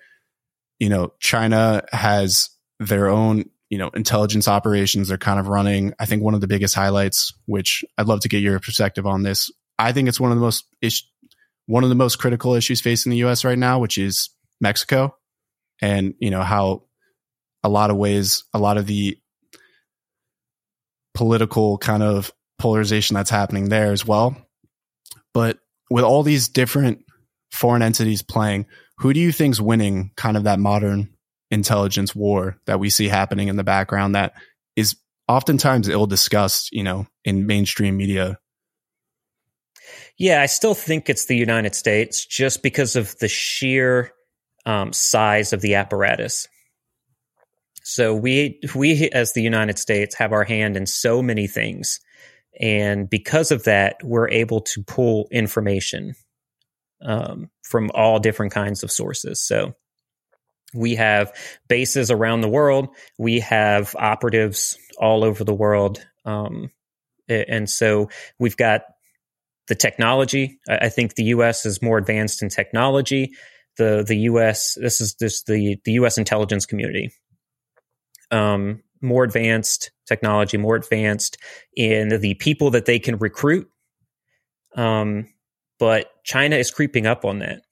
You 0.79 0.89
know, 0.89 1.13
China 1.19 1.83
has 1.91 2.49
their 2.79 3.07
own 3.07 3.45
you 3.71 3.77
know, 3.77 3.89
intelligence 3.89 4.49
operations 4.49 5.07
they're 5.07 5.17
kind 5.17 5.39
of 5.39 5.47
running. 5.47 5.93
I 5.97 6.05
think 6.05 6.21
one 6.21 6.33
of 6.33 6.41
the 6.41 6.47
biggest 6.47 6.75
highlights, 6.75 7.33
which 7.45 7.85
I'd 7.97 8.05
love 8.05 8.19
to 8.19 8.27
get 8.27 8.41
your 8.43 8.59
perspective 8.59 9.07
on 9.07 9.23
this. 9.23 9.49
I 9.79 9.93
think 9.93 10.09
it's 10.09 10.19
one 10.19 10.31
of 10.31 10.37
the 10.37 10.43
most 10.43 10.65
is- 10.81 11.05
one 11.67 11.83
of 11.83 11.89
the 11.89 11.95
most 11.95 12.17
critical 12.17 12.53
issues 12.53 12.81
facing 12.81 13.11
the 13.11 13.19
U.S. 13.19 13.45
right 13.45 13.57
now, 13.57 13.79
which 13.79 13.97
is 13.97 14.29
Mexico, 14.59 15.15
and 15.81 16.15
you 16.19 16.29
know 16.29 16.41
how 16.41 16.83
a 17.63 17.69
lot 17.69 17.91
of 17.91 17.97
ways, 17.97 18.43
a 18.53 18.59
lot 18.59 18.77
of 18.77 18.87
the 18.87 19.17
political 21.13 21.77
kind 21.77 22.03
of 22.03 22.31
polarization 22.57 23.15
that's 23.15 23.29
happening 23.29 23.69
there 23.69 23.91
as 23.91 24.05
well. 24.05 24.35
But 25.33 25.59
with 25.89 26.03
all 26.03 26.23
these 26.23 26.47
different 26.47 27.05
foreign 27.51 27.81
entities 27.81 28.21
playing, 28.21 28.65
who 28.97 29.13
do 29.13 29.19
you 29.19 29.31
think's 29.31 29.59
winning 29.59 30.11
kind 30.15 30.37
of 30.37 30.43
that 30.43 30.59
modern 30.59 31.09
intelligence 31.49 32.15
war 32.15 32.57
that 32.65 32.79
we 32.79 32.89
see 32.89 33.07
happening 33.07 33.49
in 33.49 33.57
the 33.57 33.63
background 33.63 34.15
that 34.15 34.33
is 34.75 34.95
oftentimes 35.27 35.89
ill 35.89 36.07
discussed, 36.07 36.71
you 36.71 36.83
know, 36.83 37.07
in 37.25 37.45
mainstream 37.45 37.97
media. 37.97 38.37
Yeah, 40.17 40.41
I 40.41 40.45
still 40.45 40.73
think 40.73 41.09
it's 41.09 41.25
the 41.25 41.35
United 41.35 41.75
States 41.75 42.25
just 42.25 42.63
because 42.63 42.95
of 42.95 43.17
the 43.19 43.27
sheer 43.27 44.11
um, 44.65 44.93
size 44.93 45.53
of 45.53 45.61
the 45.61 45.75
apparatus. 45.75 46.47
So 47.83 48.15
we 48.15 48.59
we 48.75 49.09
as 49.09 49.33
the 49.33 49.41
United 49.41 49.79
States 49.79 50.15
have 50.15 50.33
our 50.33 50.43
hand 50.43 50.77
in 50.77 50.85
so 50.85 51.21
many 51.21 51.47
things, 51.47 51.99
and 52.59 53.09
because 53.09 53.51
of 53.51 53.63
that, 53.63 53.97
we're 54.03 54.29
able 54.29 54.61
to 54.61 54.83
pull 54.83 55.27
information 55.31 56.13
um, 57.01 57.49
from 57.63 57.91
all 57.93 58.19
different 58.19 58.53
kinds 58.53 58.83
of 58.83 58.91
sources. 58.91 59.41
So 59.41 59.73
we 60.73 60.95
have 60.95 61.33
bases 61.67 62.11
around 62.11 62.41
the 62.41 62.49
world. 62.49 62.89
We 63.17 63.39
have 63.41 63.95
operatives 63.97 64.77
all 64.97 65.23
over 65.23 65.43
the 65.43 65.53
world. 65.53 66.05
Um, 66.25 66.69
and 67.27 67.69
so 67.69 68.09
we've 68.39 68.57
got 68.57 68.83
the 69.67 69.75
technology. 69.75 70.59
I 70.69 70.89
think 70.89 71.15
the 71.15 71.25
U.S. 71.25 71.65
is 71.65 71.81
more 71.81 71.97
advanced 71.97 72.41
in 72.41 72.49
technology. 72.49 73.31
The 73.77 74.03
the 74.05 74.17
U.S. 74.17 74.77
This 74.79 74.99
is 74.99 75.15
this 75.15 75.43
the 75.43 75.77
the 75.85 75.93
U.S. 75.93 76.17
intelligence 76.17 76.65
community. 76.65 77.11
Um, 78.31 78.83
more 79.01 79.23
advanced 79.23 79.91
technology, 80.07 80.57
more 80.57 80.75
advanced 80.75 81.37
in 81.75 82.19
the 82.21 82.35
people 82.35 82.71
that 82.71 82.85
they 82.85 82.99
can 82.99 83.17
recruit, 83.17 83.69
Um, 84.75 85.27
but 85.79 86.11
China 86.23 86.55
is 86.57 86.71
creeping 86.71 87.07
up 87.07 87.25
on 87.25 87.39
that. 87.39 87.63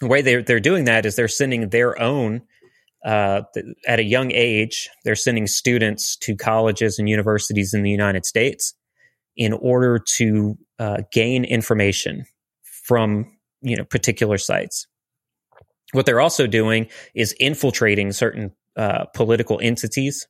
The 0.00 0.08
way 0.08 0.22
they're 0.22 0.42
they're 0.42 0.60
doing 0.60 0.86
that 0.86 1.06
is 1.06 1.16
they're 1.16 1.28
sending 1.28 1.70
their 1.70 2.00
own 2.00 2.42
uh, 3.04 3.42
at 3.86 4.00
a 4.00 4.04
young 4.04 4.32
age. 4.32 4.90
They're 5.04 5.16
sending 5.16 5.46
students 5.46 6.16
to 6.18 6.36
colleges 6.36 6.98
and 6.98 7.08
universities 7.08 7.74
in 7.74 7.82
the 7.82 7.90
United 7.90 8.26
States 8.26 8.74
in 9.36 9.52
order 9.52 9.98
to 10.16 10.58
uh, 10.78 10.98
gain 11.12 11.44
information 11.44 12.26
from 12.84 13.36
you 13.62 13.76
know 13.76 13.84
particular 13.84 14.38
sites. 14.38 14.86
What 15.92 16.06
they're 16.06 16.20
also 16.20 16.46
doing 16.46 16.88
is 17.14 17.34
infiltrating 17.40 18.12
certain 18.12 18.52
uh, 18.76 19.04
political 19.14 19.60
entities 19.62 20.26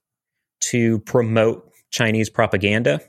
to 0.60 0.98
promote 1.00 1.70
Chinese 1.90 2.30
propaganda. 2.30 3.00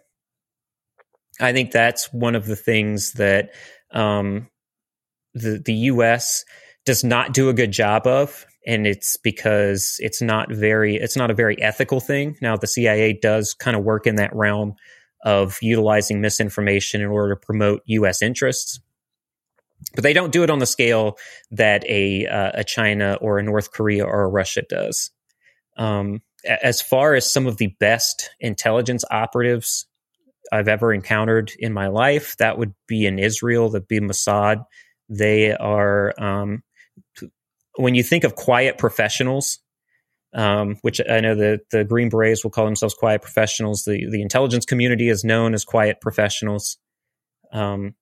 I 1.39 1.51
think 1.53 1.71
that's 1.71 2.11
one 2.13 2.35
of 2.35 2.45
the 2.45 2.55
things 2.55 3.13
that 3.13 3.51
um, 3.91 4.47
the 5.33 5.61
the 5.63 5.73
U.S. 5.73 6.45
does 6.85 7.03
not 7.03 7.33
do 7.33 7.49
a 7.49 7.53
good 7.53 7.71
job 7.71 8.07
of, 8.07 8.45
and 8.65 8.87
it's 8.87 9.17
because 9.17 9.97
it's 9.99 10.21
not 10.21 10.51
very 10.51 10.95
it's 10.95 11.17
not 11.17 11.31
a 11.31 11.35
very 11.35 11.61
ethical 11.61 11.99
thing. 11.99 12.37
Now, 12.41 12.55
the 12.55 12.67
CIA 12.67 13.13
does 13.13 13.53
kind 13.53 13.75
of 13.75 13.83
work 13.83 14.07
in 14.07 14.15
that 14.15 14.35
realm 14.35 14.75
of 15.23 15.57
utilizing 15.61 16.21
misinformation 16.21 17.01
in 17.01 17.07
order 17.07 17.35
to 17.35 17.39
promote 17.45 17.81
U.S. 17.87 18.21
interests, 18.21 18.79
but 19.95 20.03
they 20.03 20.13
don't 20.13 20.31
do 20.31 20.43
it 20.43 20.49
on 20.49 20.59
the 20.59 20.65
scale 20.65 21.17
that 21.51 21.83
a 21.89 22.27
uh, 22.27 22.51
a 22.53 22.63
China 22.63 23.17
or 23.19 23.39
a 23.39 23.43
North 23.43 23.71
Korea 23.71 24.05
or 24.05 24.23
a 24.23 24.29
Russia 24.29 24.61
does. 24.69 25.11
Um, 25.77 26.21
as 26.45 26.81
far 26.81 27.15
as 27.15 27.31
some 27.31 27.47
of 27.47 27.57
the 27.57 27.75
best 27.79 28.29
intelligence 28.39 29.03
operatives 29.09 29.87
I've 30.51 30.67
ever 30.67 30.93
encountered 30.93 31.51
in 31.57 31.73
my 31.73 31.87
life, 31.87 32.37
that 32.37 32.57
would 32.57 32.73
be 32.87 33.05
in 33.05 33.19
Israel, 33.19 33.69
that'd 33.69 33.87
be 33.87 33.99
Mossad. 33.99 34.63
They 35.09 35.53
are, 35.53 36.13
um, 36.19 36.63
when 37.77 37.95
you 37.95 38.03
think 38.03 38.23
of 38.23 38.35
quiet 38.35 38.77
professionals, 38.77 39.59
um, 40.33 40.77
which 40.81 41.01
I 41.09 41.19
know 41.19 41.35
the, 41.35 41.61
the 41.71 41.83
Green 41.83 42.09
Berets 42.09 42.43
will 42.43 42.51
call 42.51 42.65
themselves 42.65 42.93
quiet 42.93 43.21
professionals, 43.21 43.83
the, 43.83 44.07
the 44.11 44.21
intelligence 44.21 44.65
community 44.65 45.09
is 45.09 45.23
known 45.23 45.53
as 45.53 45.63
quiet 45.63 46.01
professionals. 46.01 46.77
Um, 47.51 47.95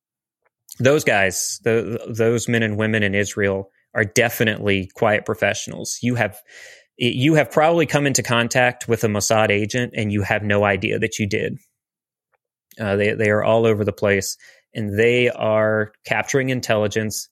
those 0.80 1.04
guys, 1.04 1.60
the, 1.64 2.00
those 2.08 2.48
men 2.48 2.64
and 2.64 2.78
women 2.78 3.04
in 3.04 3.14
Israel 3.16 3.70
are 3.94 4.04
definitely 4.04 4.90
quiet 4.96 5.26
professionals. 5.26 6.00
You 6.02 6.16
have 6.16 6.42
you 6.98 7.36
have 7.36 7.52
probably 7.52 7.86
come 7.86 8.06
into 8.06 8.24
contact 8.24 8.88
with 8.88 9.04
a 9.04 9.08
Mossad 9.08 9.50
agent 9.50 9.94
and 9.96 10.12
you 10.12 10.22
have 10.22 10.44
no 10.44 10.64
idea 10.64 11.00
that 11.00 11.20
you 11.20 11.28
did. 11.28 11.58
Uh, 12.80 12.96
they 12.96 13.14
they 13.14 13.30
are 13.30 13.44
all 13.44 13.66
over 13.66 13.84
the 13.84 13.94
place, 13.94 14.38
and 14.74 14.98
they 14.98 15.30
are 15.30 15.92
capturing 16.06 16.50
intelligence, 16.50 17.30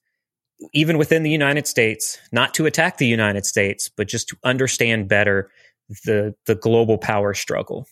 even 0.72 0.98
within 0.98 1.22
the 1.24 1.30
United 1.30 1.66
States, 1.66 2.18
not 2.30 2.54
to 2.54 2.66
attack 2.66 2.98
the 2.98 3.06
United 3.06 3.44
States, 3.44 3.90
but 3.96 4.08
just 4.08 4.28
to 4.28 4.36
understand 4.44 5.08
better 5.08 5.50
the 6.04 6.34
the 6.46 6.54
global 6.54 6.98
power 6.98 7.34
struggle. 7.34 7.86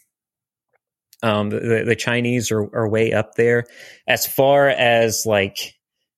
Um, 1.23 1.51
the, 1.51 1.83
the 1.87 1.97
Chinese 1.97 2.51
are, 2.51 2.62
are 2.62 2.89
way 2.89 3.12
up 3.12 3.35
there 3.35 3.64
as 4.09 4.27
far 4.27 4.68
as 4.68 5.25
like 5.27 5.75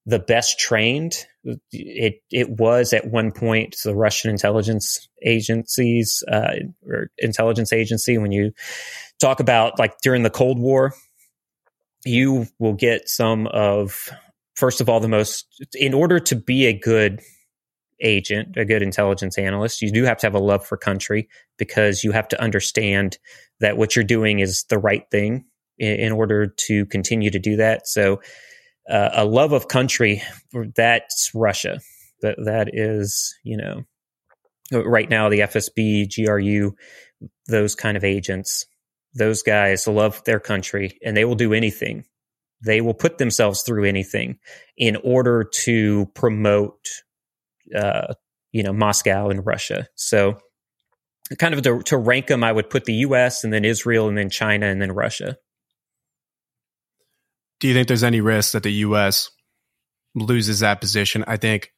the 0.07 0.21
best 0.21 0.59
trained. 0.61 1.27
It 1.45 2.23
it 2.31 2.51
was 2.51 2.93
at 2.93 3.09
one 3.11 3.33
point 3.33 3.77
the 3.85 3.95
Russian 3.95 4.31
intelligence 4.31 5.09
agencies 5.23 6.23
uh, 6.31 6.55
or 6.87 7.11
intelligence 7.19 7.73
agency. 7.73 8.19
When 8.19 8.33
you 8.33 8.53
talk 9.21 9.41
about 9.41 9.79
like 9.79 10.01
during 10.03 10.23
the 10.23 10.31
Cold 10.31 10.59
War, 10.59 10.95
you 12.05 12.47
will 12.59 12.75
get 12.75 13.09
some 13.09 13.49
of 13.49 14.11
first 14.55 14.81
of 14.81 14.89
all 14.89 15.01
the 15.01 15.09
most 15.09 15.47
in 15.75 15.95
order 15.95 16.21
to 16.21 16.37
be 16.37 16.67
a 16.67 16.73
good 16.73 17.21
agent, 18.03 18.57
a 18.57 18.65
good 18.65 18.83
intelligence 18.83 19.39
analyst, 19.39 19.81
you 19.81 19.91
do 19.91 20.05
have 20.05 20.19
to 20.19 20.27
have 20.27 20.35
a 20.35 20.41
love 20.41 20.67
for 20.67 20.77
country 20.77 21.29
because 21.57 22.05
you 22.05 22.13
have 22.13 22.29
to 22.29 22.41
understand 22.41 23.19
that 23.61 23.77
what 23.77 23.97
you're 23.97 24.05
doing 24.05 24.41
is 24.41 24.65
the 24.65 24.79
right 24.79 25.09
thing 25.11 25.45
in, 25.79 25.95
in 25.97 26.13
order 26.13 26.47
to 26.47 26.85
continue 26.87 27.31
to 27.31 27.39
do 27.39 27.57
that. 27.57 27.87
So 27.87 28.21
uh, 28.89 29.11
a 29.13 29.25
love 29.25 29.53
of 29.53 29.69
country, 29.69 30.23
that's 30.75 31.31
Russia. 31.35 31.81
That 32.21 32.37
that 32.45 32.71
is, 32.73 33.35
you 33.43 33.57
know, 33.57 33.83
right 34.73 35.09
now 35.09 35.29
the 35.29 35.41
FSB, 35.41 36.09
GRU, 36.15 36.75
those 37.49 37.75
kind 37.75 37.97
of 37.97 38.05
agents, 38.05 38.67
those 39.15 39.43
guys 39.43 39.87
love 39.87 40.23
their 40.25 40.41
country 40.41 40.99
and 41.05 41.17
they 41.17 41.25
will 41.25 41.35
do 41.35 41.53
anything. 41.53 42.05
They 42.65 42.81
will 42.81 42.95
put 42.95 43.19
themselves 43.19 43.63
through 43.63 43.85
anything 43.85 44.39
in 44.77 44.97
order 44.97 45.45
to 45.65 46.07
promote, 46.15 46.87
uh, 47.77 48.15
you 48.53 48.63
know, 48.63 48.73
Moscow 48.73 49.31
and 49.31 49.45
Russia. 49.45 49.89
So, 49.97 50.39
kind 51.39 51.55
of 51.55 51.63
to, 51.63 51.83
to 51.83 51.97
rank 51.97 52.29
them, 52.29 52.45
I 52.45 52.53
would 52.53 52.71
put 52.71 52.85
the 52.85 52.95
U.S. 52.95 53.43
and 53.43 53.53
then 53.53 53.65
Israel 53.65 54.09
and 54.09 54.17
then 54.17 54.31
China 54.31 54.67
and 54.67 54.81
then 54.81 54.93
Russia 54.93 55.37
do 57.63 57.69
you 57.69 57.75
think 57.75 57.87
there's 57.87 58.03
any 58.03 58.21
risk 58.21 58.53
that 58.53 58.65
the 58.65 58.73
U.S. 58.73 59.31
loses 60.17 60.59
that 60.61 60.81
position? 60.81 61.23
I 61.29 61.37
think 61.37 61.71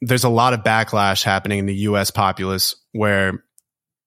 there's 0.00 0.24
a 0.24 0.28
lot 0.28 0.52
of 0.52 0.64
backlash 0.64 1.22
happening 1.22 1.60
in 1.60 1.66
the 1.66 1.74
U.S. 1.76 2.10
populace 2.10 2.74
where, 2.90 3.44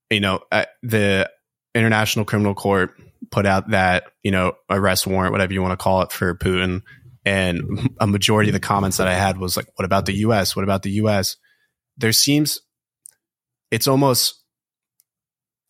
you 0.09 0.19
know, 0.19 0.41
uh, 0.51 0.65
the 0.83 1.31
International 1.73 2.25
Criminal 2.25 2.53
Court 2.53 2.99
put 3.31 3.45
out 3.45 3.69
that, 3.69 4.11
you 4.21 4.31
know, 4.31 4.55
arrest 4.69 5.07
warrant, 5.07 5.31
whatever 5.31 5.53
you 5.53 5.61
want 5.61 5.71
to 5.71 5.81
call 5.81 6.01
it 6.01 6.11
for 6.11 6.35
Putin. 6.35 6.81
And 7.23 7.89
a 8.01 8.05
majority 8.05 8.49
of 8.49 8.53
the 8.53 8.59
comments 8.59 8.97
that 8.97 9.07
I 9.07 9.13
had 9.13 9.37
was 9.37 9.55
like, 9.55 9.67
what 9.75 9.85
about 9.85 10.05
the 10.05 10.15
US? 10.15 10.53
What 10.53 10.63
about 10.63 10.83
the 10.83 10.91
US? 10.91 11.37
There 11.95 12.11
seems, 12.11 12.59
it's 13.71 13.87
almost 13.87 14.38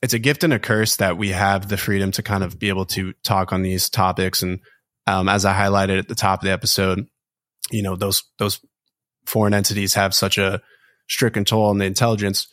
it's 0.02 0.14
a 0.14 0.20
gift 0.20 0.44
and 0.44 0.54
a 0.54 0.60
curse 0.60 0.98
that 0.98 1.18
we 1.18 1.30
have 1.30 1.68
the 1.68 1.78
freedom 1.78 2.12
to 2.12 2.24
kind 2.24 2.44
of 2.44 2.58
be 2.58 2.70
able 2.70 2.86
to 2.86 3.14
talk 3.24 3.52
on 3.52 3.62
these 3.62 3.90
topics. 3.90 4.42
And 4.42 4.60
um, 5.08 5.28
as 5.28 5.46
I 5.46 5.54
highlighted 5.54 6.00
at 6.00 6.08
the 6.08 6.16
top 6.16 6.42
of 6.42 6.46
the 6.46 6.52
episode, 6.52 7.06
you 7.72 7.84
know 7.84 7.96
those 7.96 8.24
those 8.38 8.60
foreign 9.26 9.54
entities 9.54 9.94
have 9.94 10.16
such 10.16 10.38
a 10.38 10.62
strict 11.08 11.34
control 11.34 11.66
on 11.66 11.78
the 11.78 11.86
intelligence. 11.86 12.48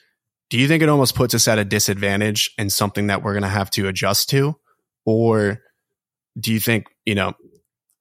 Do 0.50 0.58
you 0.58 0.68
think 0.68 0.82
it 0.82 0.88
almost 0.88 1.14
puts 1.14 1.34
us 1.34 1.48
at 1.48 1.58
a 1.58 1.64
disadvantage 1.64 2.50
and 2.58 2.72
something 2.72 3.08
that 3.08 3.22
we're 3.22 3.32
going 3.32 3.42
to 3.42 3.48
have 3.48 3.70
to 3.70 3.88
adjust 3.88 4.30
to, 4.30 4.56
or 5.04 5.60
do 6.38 6.52
you 6.52 6.60
think 6.60 6.86
you 7.04 7.14
know 7.14 7.34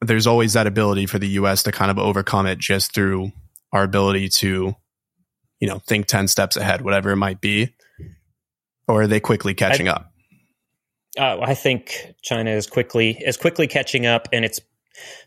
there's 0.02 0.28
always 0.28 0.54
that 0.54 0.68
ability 0.68 1.06
for 1.06 1.20
the 1.20 1.30
U.S. 1.30 1.64
to 1.64 1.72
kind 1.72 1.92
of 1.92 1.98
overcome 1.98 2.46
it 2.46 2.60
just 2.60 2.94
through 2.94 3.32
our 3.72 3.84
ability 3.84 4.30
to, 4.30 4.76
you 5.60 5.68
know, 5.68 5.80
think 5.80 6.08
ten 6.08 6.28
steps 6.28 6.58
ahead, 6.58 6.82
whatever 6.82 7.12
it 7.12 7.18
might 7.18 7.42
be? 7.42 7.74
Or 8.88 9.04
are 9.04 9.08
they 9.08 9.20
quickly 9.20 9.54
catching 9.54 9.88
I, 9.88 9.92
up? 9.92 10.12
Uh, 11.18 11.40
I 11.42 11.54
think 11.54 12.14
China 12.22 12.52
is 12.52 12.68
quickly 12.68 13.18
is 13.26 13.38
quickly 13.38 13.68
catching 13.68 14.06
up, 14.06 14.28
and 14.34 14.44
it's 14.46 14.60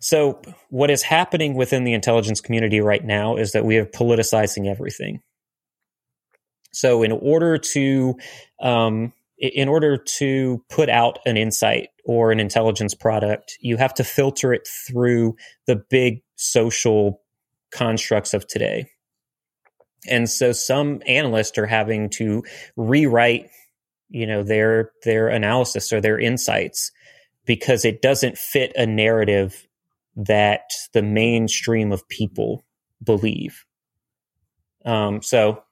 so. 0.01 0.41
What 0.71 0.91
is 0.91 1.03
happening 1.03 1.55
within 1.55 1.85
the 1.85 1.95
intelligence 1.95 2.41
community 2.41 2.81
right 2.81 3.05
now 3.05 3.37
is 3.37 3.53
that 3.53 3.65
we 3.65 3.77
are 3.79 3.87
politicizing 3.87 4.67
everything. 4.67 5.21
So, 6.73 7.03
in 7.03 7.13
order 7.13 7.59
to 7.59 8.15
um, 8.61 9.13
in 9.39 9.69
order 9.69 9.97
to 9.97 10.63
put 10.69 10.89
out 10.89 11.21
an 11.25 11.37
insight 11.37 11.89
or 12.05 12.33
an 12.33 12.41
intelligence 12.41 12.95
product, 12.95 13.57
you 13.61 13.77
have 13.77 13.95
to 13.95 14.05
filter 14.05 14.53
it 14.53 14.67
through 14.87 15.37
the 15.67 15.77
big 15.77 16.23
social 16.37 17.23
constructs 17.73 18.35
of 18.35 18.47
today. 18.47 18.91
And 20.07 20.29
so 20.29 20.53
some 20.53 21.03
analysts 21.07 21.59
are 21.59 21.67
having 21.67 22.11
to 22.11 22.45
rewrite, 22.77 23.51
you 24.09 24.27
know, 24.27 24.43
their 24.43 24.93
their 25.05 25.29
analysis 25.29 25.93
or 25.93 26.01
their 26.01 26.19
insights 26.19 26.93
because 27.45 27.85
it 27.85 28.03
doesn't 28.03 28.39
fit 28.39 28.73
a 28.77 28.87
narrative 28.87 29.67
that 30.17 30.71
the 30.93 31.03
mainstream 31.03 31.93
of 31.93 32.09
people 32.09 32.65
believe. 33.03 33.65
Um, 34.85 35.23
so 35.23 35.63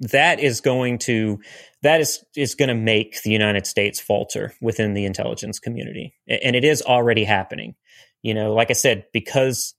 that 0.00 0.40
is 0.40 0.60
going 0.60 0.98
to 0.98 1.40
that 1.82 2.00
is 2.00 2.24
is 2.36 2.54
going 2.54 2.68
to 2.68 2.74
make 2.74 3.22
the 3.22 3.30
United 3.30 3.66
States 3.66 4.00
falter 4.00 4.54
within 4.60 4.94
the 4.94 5.04
intelligence 5.04 5.58
community, 5.58 6.14
and 6.28 6.56
it 6.56 6.64
is 6.64 6.82
already 6.82 7.24
happening. 7.24 7.74
You 8.22 8.34
know, 8.34 8.52
like 8.52 8.70
I 8.70 8.74
said, 8.74 9.06
because 9.12 9.74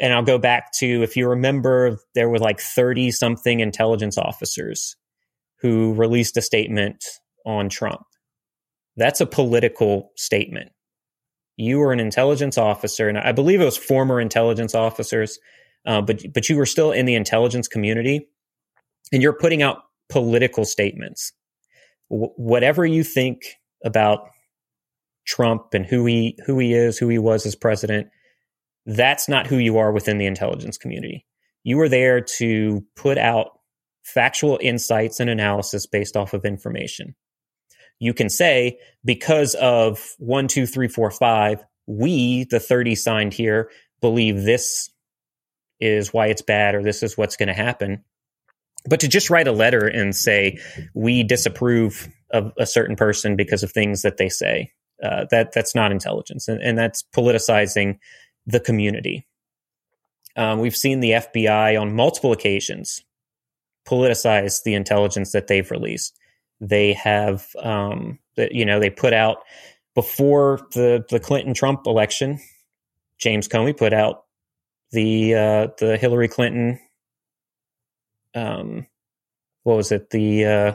and 0.00 0.12
I'll 0.12 0.22
go 0.22 0.38
back 0.38 0.72
to 0.78 1.02
if 1.02 1.16
you 1.16 1.28
remember, 1.28 1.98
there 2.14 2.28
were 2.28 2.38
like 2.38 2.60
30 2.60 3.10
something 3.10 3.60
intelligence 3.60 4.18
officers 4.18 4.96
who 5.60 5.94
released 5.94 6.36
a 6.36 6.42
statement 6.42 7.04
on 7.46 7.68
Trump. 7.68 8.02
That's 8.96 9.20
a 9.20 9.26
political 9.26 10.10
statement. 10.16 10.70
You 11.56 11.78
were 11.78 11.92
an 11.92 12.00
intelligence 12.00 12.56
officer, 12.58 13.08
and 13.08 13.18
I 13.18 13.32
believe 13.32 13.60
it 13.60 13.66
was 13.66 13.76
former 13.76 14.20
intelligence 14.20 14.74
officers, 14.74 15.38
uh, 15.86 16.00
but 16.00 16.22
but 16.32 16.48
you 16.48 16.56
were 16.56 16.66
still 16.66 16.92
in 16.92 17.06
the 17.06 17.14
intelligence 17.14 17.68
community, 17.68 18.28
and 19.12 19.22
you're 19.22 19.34
putting 19.34 19.62
out 19.62 19.78
political 20.08 20.64
statements. 20.64 21.32
W- 22.10 22.32
whatever 22.36 22.86
you 22.86 23.04
think 23.04 23.42
about 23.84 24.28
Trump 25.26 25.74
and 25.74 25.84
who 25.86 26.06
he 26.06 26.38
who 26.46 26.58
he 26.58 26.74
is, 26.74 26.98
who 26.98 27.08
he 27.08 27.18
was 27.18 27.44
as 27.46 27.54
president. 27.54 28.08
That's 28.86 29.28
not 29.28 29.46
who 29.46 29.58
you 29.58 29.78
are 29.78 29.92
within 29.92 30.18
the 30.18 30.26
intelligence 30.26 30.78
community. 30.78 31.26
You 31.62 31.80
are 31.80 31.88
there 31.88 32.20
to 32.38 32.84
put 32.96 33.18
out 33.18 33.60
factual 34.02 34.58
insights 34.60 35.20
and 35.20 35.28
analysis 35.28 35.86
based 35.86 36.16
off 36.16 36.32
of 36.32 36.44
information. 36.44 37.14
You 37.98 38.14
can 38.14 38.30
say, 38.30 38.78
because 39.04 39.54
of 39.54 40.14
one, 40.18 40.48
two, 40.48 40.66
three, 40.66 40.88
four, 40.88 41.10
five, 41.10 41.62
we, 41.86 42.44
the 42.44 42.60
30 42.60 42.94
signed 42.94 43.34
here, 43.34 43.70
believe 44.00 44.42
this 44.42 44.90
is 45.80 46.12
why 46.12 46.26
it's 46.28 46.42
bad 46.42 46.74
or 46.74 46.82
this 46.82 47.02
is 47.02 47.18
what's 47.18 47.36
going 47.36 47.48
to 47.48 47.54
happen. 47.54 48.04
But 48.88 49.00
to 49.00 49.08
just 49.08 49.28
write 49.28 49.48
a 49.48 49.52
letter 49.52 49.86
and 49.86 50.16
say, 50.16 50.58
we 50.94 51.22
disapprove 51.22 52.08
of 52.30 52.52
a 52.58 52.66
certain 52.66 52.96
person 52.96 53.36
because 53.36 53.62
of 53.62 53.72
things 53.72 54.02
that 54.02 54.16
they 54.16 54.30
say, 54.30 54.72
uh, 55.02 55.26
that 55.30 55.52
that's 55.52 55.74
not 55.74 55.92
intelligence. 55.92 56.48
And, 56.48 56.62
and 56.62 56.78
that's 56.78 57.04
politicizing 57.14 57.98
the 58.46 58.60
community. 58.60 59.26
Um, 60.36 60.60
we've 60.60 60.76
seen 60.76 61.00
the 61.00 61.12
FBI 61.12 61.80
on 61.80 61.94
multiple 61.94 62.32
occasions 62.32 63.02
politicize 63.86 64.62
the 64.62 64.74
intelligence 64.74 65.32
that 65.32 65.46
they've 65.46 65.70
released. 65.70 66.18
They 66.60 66.92
have, 66.92 67.46
um, 67.58 68.18
that 68.36 68.52
you 68.52 68.64
know, 68.64 68.78
they 68.78 68.90
put 68.90 69.12
out 69.12 69.38
before 69.94 70.60
the 70.72 71.04
the 71.08 71.20
Clinton 71.20 71.54
Trump 71.54 71.86
election. 71.86 72.38
James 73.18 73.48
Comey 73.48 73.76
put 73.76 73.92
out 73.92 74.24
the 74.92 75.34
uh, 75.34 75.68
the 75.78 75.96
Hillary 75.96 76.28
Clinton. 76.28 76.78
Um, 78.34 78.86
what 79.62 79.76
was 79.76 79.92
it? 79.92 80.10
The 80.10 80.44
uh, 80.44 80.72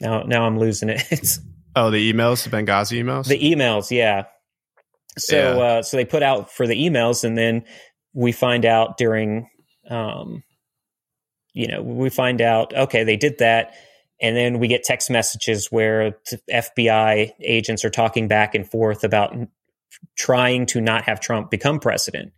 now 0.00 0.22
now 0.22 0.46
I'm 0.46 0.58
losing 0.58 0.90
it. 0.90 1.02
Oh 1.76 1.90
the 1.90 2.12
emails, 2.12 2.48
the 2.48 2.56
Benghazi 2.56 3.02
emails. 3.02 3.26
The 3.26 3.36
emails, 3.36 3.90
yeah. 3.90 4.26
So 5.18 5.36
yeah. 5.36 5.62
Uh, 5.62 5.82
so 5.82 5.96
they 5.96 6.04
put 6.04 6.22
out 6.22 6.50
for 6.50 6.66
the 6.66 6.74
emails, 6.74 7.24
and 7.24 7.36
then 7.36 7.64
we 8.12 8.32
find 8.32 8.64
out 8.64 8.96
during 8.96 9.48
um, 9.90 10.42
you 11.54 11.68
know, 11.68 11.80
we 11.80 12.10
find 12.10 12.40
out, 12.40 12.74
okay, 12.74 13.04
they 13.04 13.16
did 13.16 13.38
that. 13.38 13.74
And 14.20 14.36
then 14.36 14.58
we 14.58 14.68
get 14.68 14.82
text 14.82 15.10
messages 15.10 15.68
where 15.70 16.16
FBI 16.52 17.32
agents 17.40 17.84
are 17.84 17.90
talking 17.90 18.28
back 18.28 18.54
and 18.54 18.68
forth 18.68 19.04
about 19.04 19.34
trying 20.18 20.66
to 20.66 20.80
not 20.80 21.04
have 21.04 21.20
Trump 21.20 21.50
become 21.50 21.78
president. 21.78 22.32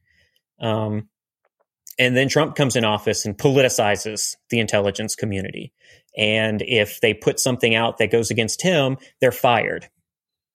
Um, 0.60 1.08
and 1.98 2.16
then 2.16 2.28
Trump 2.28 2.56
comes 2.56 2.76
in 2.76 2.84
office 2.84 3.24
and 3.24 3.36
politicizes 3.36 4.36
the 4.50 4.60
intelligence 4.60 5.14
community. 5.14 5.72
And 6.16 6.62
if 6.62 7.00
they 7.00 7.14
put 7.14 7.40
something 7.40 7.74
out 7.74 7.98
that 7.98 8.10
goes 8.10 8.30
against 8.30 8.62
him, 8.62 8.98
they're 9.20 9.32
fired. 9.32 9.88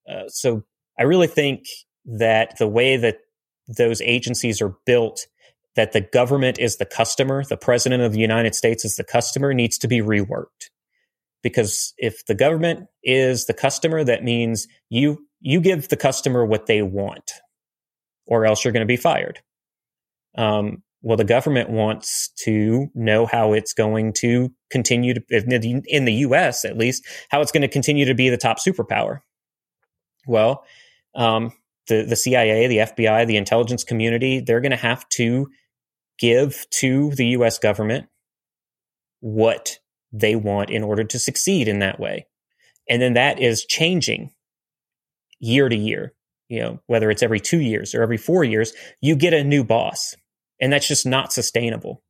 Uh, 0.10 0.28
so 0.28 0.64
I 1.00 1.04
really 1.04 1.28
think 1.28 1.66
that 2.06 2.58
the 2.58 2.68
way 2.68 2.98
that 2.98 3.20
those 3.68 4.02
agencies 4.02 4.62
are 4.62 4.76
built 4.86 5.28
that 5.76 5.94
the 5.94 6.02
government 6.02 6.60
is 6.60 6.78
the 6.78 6.86
customer, 6.86 7.44
the 7.46 7.58
president 7.58 8.04
of 8.04 8.12
the 8.12 8.20
United 8.20 8.56
States 8.56 8.84
is 8.84 8.96
the 8.96 9.04
customer, 9.04 9.54
needs 9.54 9.78
to 9.78 9.88
be 9.88 10.00
reworked. 10.00 10.70
Because 11.44 11.94
if 11.98 12.26
the 12.26 12.36
government 12.36 12.88
is 13.04 13.46
the 13.46 13.54
customer, 13.54 14.04
that 14.04 14.24
means 14.24 14.68
you 14.90 15.26
you 15.40 15.60
give 15.60 15.88
the 15.88 15.98
customer 15.98 16.46
what 16.46 16.68
they 16.68 16.84
want, 16.84 17.32
or 18.28 18.46
else 18.46 18.64
you're 18.64 18.74
going 18.74 18.86
to 18.86 18.92
be 18.92 18.98
fired. 18.98 19.40
Um, 20.38 20.84
well, 21.02 21.18
the 21.18 21.24
government 21.24 21.72
wants 21.72 22.30
to 22.44 22.88
know 22.94 23.26
how 23.26 23.54
it's 23.54 23.74
going 23.74 24.14
to 24.20 24.54
continue 24.70 25.16
to, 25.16 25.22
in 25.88 26.06
the 26.06 26.14
U.S. 26.14 26.64
at 26.64 26.78
least, 26.78 27.04
how 27.30 27.42
it's 27.42 27.52
going 27.52 27.64
to 27.64 27.68
continue 27.68 28.06
to 28.06 28.14
be 28.14 28.30
the 28.30 28.38
top 28.38 28.60
superpower. 28.60 29.22
Well, 30.28 30.64
um, 31.16 31.54
the 31.92 32.04
the 32.04 32.16
CIA, 32.16 32.68
the 32.68 32.78
FBI, 32.78 33.28
the 33.28 33.38
intelligence 33.38 33.84
community, 33.84 34.40
they're 34.40 34.62
going 34.62 34.72
to 34.72 34.78
have 34.78 35.08
to 35.10 35.50
give 36.18 36.66
to 36.70 37.12
the 37.12 37.28
US 37.28 37.60
government 37.60 38.08
what 39.20 39.78
they 40.14 40.36
want 40.36 40.70
in 40.70 40.84
order 40.84 41.04
to 41.04 41.20
succeed 41.20 41.68
in 41.68 41.80
that 41.80 42.00
way. 42.00 42.28
And 42.90 43.02
then 43.02 43.14
that 43.14 43.40
is 43.40 43.66
changing 43.66 44.32
year 45.40 45.68
to 45.68 45.76
year. 45.76 46.14
You 46.48 46.60
know, 46.60 46.80
whether 46.88 47.10
it's 47.10 47.24
every 47.24 47.40
two 47.40 47.60
years 47.60 47.96
or 47.96 48.02
every 48.02 48.18
four 48.18 48.44
years, 48.44 48.74
you 49.02 49.16
get 49.16 49.34
a 49.34 49.44
new 49.44 49.64
boss. 49.64 50.16
And 50.60 50.72
that's 50.72 50.88
just 50.88 51.06
not 51.06 51.32
sustainable. 51.32 52.04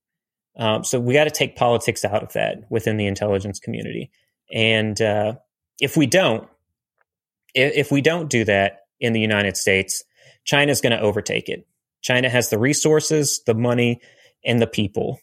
Um, 0.58 0.84
so 0.84 1.00
we 1.00 1.14
got 1.14 1.26
to 1.26 1.32
take 1.32 1.56
politics 1.56 2.04
out 2.04 2.24
of 2.24 2.34
that 2.34 2.64
within 2.70 2.98
the 2.98 3.08
intelligence 3.08 3.60
community. 3.60 4.12
And 4.54 5.00
uh, 5.02 5.36
if 5.80 5.96
we 5.96 6.08
don't, 6.08 6.48
if 7.54 7.92
we 7.92 8.02
don't 8.02 8.30
do 8.30 8.44
that 8.46 8.81
in 9.02 9.12
the 9.14 9.20
United 9.20 9.58
States, 9.58 10.04
China's 10.46 10.80
going 10.80 10.96
to 10.96 11.02
overtake 11.02 11.50
it. 11.50 11.68
China 12.02 12.30
has 12.30 12.50
the 12.50 12.58
resources, 12.58 13.42
the 13.46 13.54
money, 13.54 14.00
and 14.46 14.62
the 14.62 14.68
people 14.68 15.20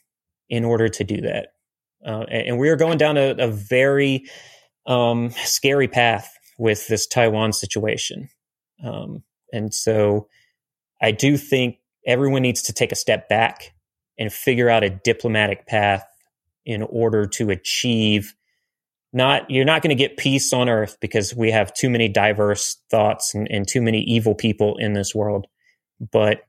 in 0.48 0.64
order 0.64 0.88
to 0.88 1.04
do 1.04 1.22
that. 1.22 1.48
Uh, 2.06 2.24
and 2.30 2.58
we 2.58 2.68
are 2.68 2.76
going 2.76 2.98
down 2.98 3.16
a, 3.16 3.34
a 3.38 3.48
very 3.48 4.24
um, 4.86 5.30
scary 5.30 5.88
path 5.88 6.32
with 6.58 6.86
this 6.88 7.06
Taiwan 7.06 7.52
situation. 7.52 8.28
Um, 8.84 9.22
and 9.52 9.72
so 9.72 10.28
I 11.00 11.10
do 11.12 11.36
think 11.36 11.78
everyone 12.06 12.42
needs 12.42 12.62
to 12.62 12.72
take 12.72 12.92
a 12.92 12.96
step 12.96 13.28
back 13.28 13.74
and 14.18 14.32
figure 14.32 14.68
out 14.68 14.84
a 14.84 14.90
diplomatic 14.90 15.66
path 15.66 16.04
in 16.64 16.82
order 16.82 17.26
to 17.26 17.50
achieve 17.50 18.34
not 19.12 19.50
you're 19.50 19.64
not 19.64 19.82
going 19.82 19.96
to 19.96 20.02
get 20.02 20.16
peace 20.16 20.52
on 20.52 20.68
earth 20.68 20.98
because 21.00 21.34
we 21.34 21.50
have 21.50 21.72
too 21.72 21.88
many 21.88 22.08
diverse 22.08 22.76
thoughts 22.90 23.34
and, 23.34 23.48
and 23.50 23.66
too 23.66 23.80
many 23.80 24.00
evil 24.02 24.34
people 24.34 24.76
in 24.78 24.92
this 24.92 25.14
world. 25.14 25.46
But 26.12 26.42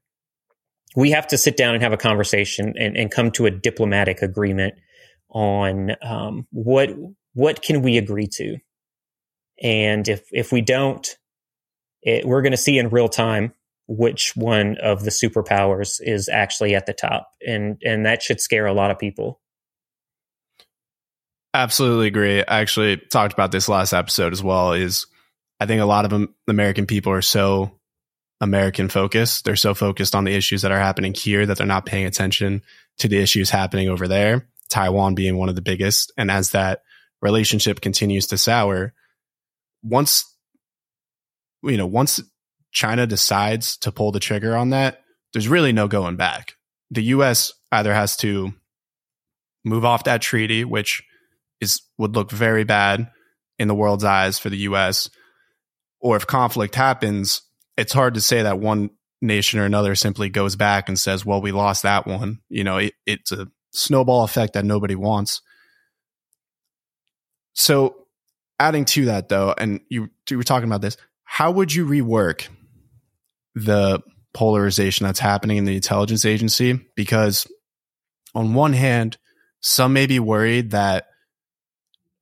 we 0.95 1.11
have 1.11 1.27
to 1.27 1.37
sit 1.37 1.55
down 1.55 1.75
and 1.75 1.83
have 1.83 1.93
a 1.93 1.97
conversation 1.97 2.73
and, 2.77 2.97
and 2.97 3.11
come 3.11 3.31
to 3.31 3.45
a 3.45 3.51
diplomatic 3.51 4.21
agreement 4.21 4.75
on 5.29 5.91
um, 6.01 6.47
what 6.51 6.89
what 7.33 7.61
can 7.61 7.81
we 7.81 7.97
agree 7.97 8.27
to, 8.33 8.57
and 9.61 10.07
if 10.07 10.23
if 10.31 10.51
we 10.51 10.61
don't, 10.61 11.15
it, 12.01 12.25
we're 12.25 12.41
going 12.41 12.51
to 12.51 12.57
see 12.57 12.77
in 12.77 12.89
real 12.89 13.07
time 13.07 13.53
which 13.87 14.33
one 14.35 14.77
of 14.81 15.03
the 15.03 15.11
superpowers 15.11 15.99
is 16.01 16.29
actually 16.29 16.75
at 16.75 16.85
the 16.85 16.93
top, 16.93 17.29
and 17.45 17.77
and 17.83 18.05
that 18.05 18.21
should 18.21 18.41
scare 18.41 18.65
a 18.65 18.73
lot 18.73 18.91
of 18.91 18.99
people. 18.99 19.39
Absolutely 21.53 22.07
agree. 22.07 22.39
I 22.41 22.59
actually 22.59 22.97
talked 22.97 23.33
about 23.33 23.51
this 23.51 23.67
last 23.67 23.93
episode 23.93 24.33
as 24.33 24.43
well. 24.43 24.73
Is 24.73 25.07
I 25.59 25.65
think 25.65 25.81
a 25.81 25.85
lot 25.85 26.05
of 26.11 26.27
American 26.47 26.85
people 26.85 27.11
are 27.11 27.21
so 27.21 27.79
American 28.39 28.87
focused. 28.87 29.45
They're 29.45 29.55
so 29.55 29.73
focused 29.73 30.15
on 30.15 30.23
the 30.23 30.35
issues 30.35 30.61
that 30.61 30.71
are 30.71 30.79
happening 30.79 31.13
here 31.13 31.45
that 31.45 31.57
they're 31.57 31.67
not 31.67 31.85
paying 31.85 32.05
attention 32.05 32.61
to 32.99 33.07
the 33.07 33.17
issues 33.17 33.49
happening 33.49 33.89
over 33.89 34.07
there. 34.07 34.47
Taiwan 34.69 35.15
being 35.15 35.37
one 35.37 35.49
of 35.49 35.55
the 35.55 35.61
biggest. 35.61 36.11
And 36.17 36.29
as 36.29 36.51
that 36.51 36.83
relationship 37.21 37.81
continues 37.81 38.27
to 38.27 38.37
sour, 38.37 38.93
once, 39.83 40.25
you 41.63 41.77
know, 41.77 41.87
once 41.87 42.21
China 42.71 43.07
decides 43.07 43.75
to 43.77 43.91
pull 43.91 44.11
the 44.11 44.19
trigger 44.19 44.55
on 44.55 44.69
that, 44.69 45.01
there's 45.33 45.47
really 45.47 45.73
no 45.73 45.87
going 45.87 46.15
back. 46.15 46.55
The 46.91 47.03
US 47.03 47.51
either 47.71 47.93
has 47.93 48.15
to 48.17 48.53
move 49.65 49.83
off 49.83 50.03
that 50.05 50.21
treaty, 50.21 50.63
which 50.63 51.03
is 51.61 51.81
would 51.97 52.15
look 52.15 52.31
very 52.31 52.63
bad 52.63 53.11
in 53.57 53.67
the 53.67 53.75
world's 53.75 54.03
eyes 54.03 54.39
for 54.39 54.49
the 54.49 54.57
US, 54.59 55.09
or 55.99 56.15
if 56.15 56.25
conflict 56.25 56.75
happens, 56.75 57.41
it's 57.77 57.93
hard 57.93 58.13
to 58.13 58.21
say 58.21 58.43
that 58.43 58.59
one 58.59 58.89
nation 59.21 59.59
or 59.59 59.65
another 59.65 59.95
simply 59.95 60.29
goes 60.29 60.55
back 60.55 60.87
and 60.87 60.99
says, 60.99 61.25
well, 61.25 61.41
we 61.41 61.51
lost 61.51 61.83
that 61.83 62.07
one. 62.07 62.39
You 62.49 62.63
know, 62.63 62.77
it, 62.77 62.93
it's 63.05 63.31
a 63.31 63.47
snowball 63.71 64.23
effect 64.23 64.53
that 64.53 64.65
nobody 64.65 64.95
wants. 64.95 65.41
So, 67.53 68.05
adding 68.59 68.85
to 68.85 69.05
that 69.05 69.29
though, 69.29 69.53
and 69.57 69.81
you, 69.89 70.09
you 70.29 70.37
were 70.37 70.43
talking 70.43 70.67
about 70.67 70.81
this, 70.81 70.97
how 71.23 71.51
would 71.51 71.73
you 71.73 71.85
rework 71.85 72.47
the 73.55 73.99
polarization 74.33 75.05
that's 75.05 75.19
happening 75.19 75.57
in 75.57 75.65
the 75.65 75.75
intelligence 75.75 76.25
agency? 76.25 76.79
Because 76.95 77.47
on 78.33 78.53
one 78.53 78.73
hand, 78.73 79.17
some 79.61 79.93
may 79.93 80.05
be 80.05 80.19
worried 80.19 80.71
that 80.71 81.08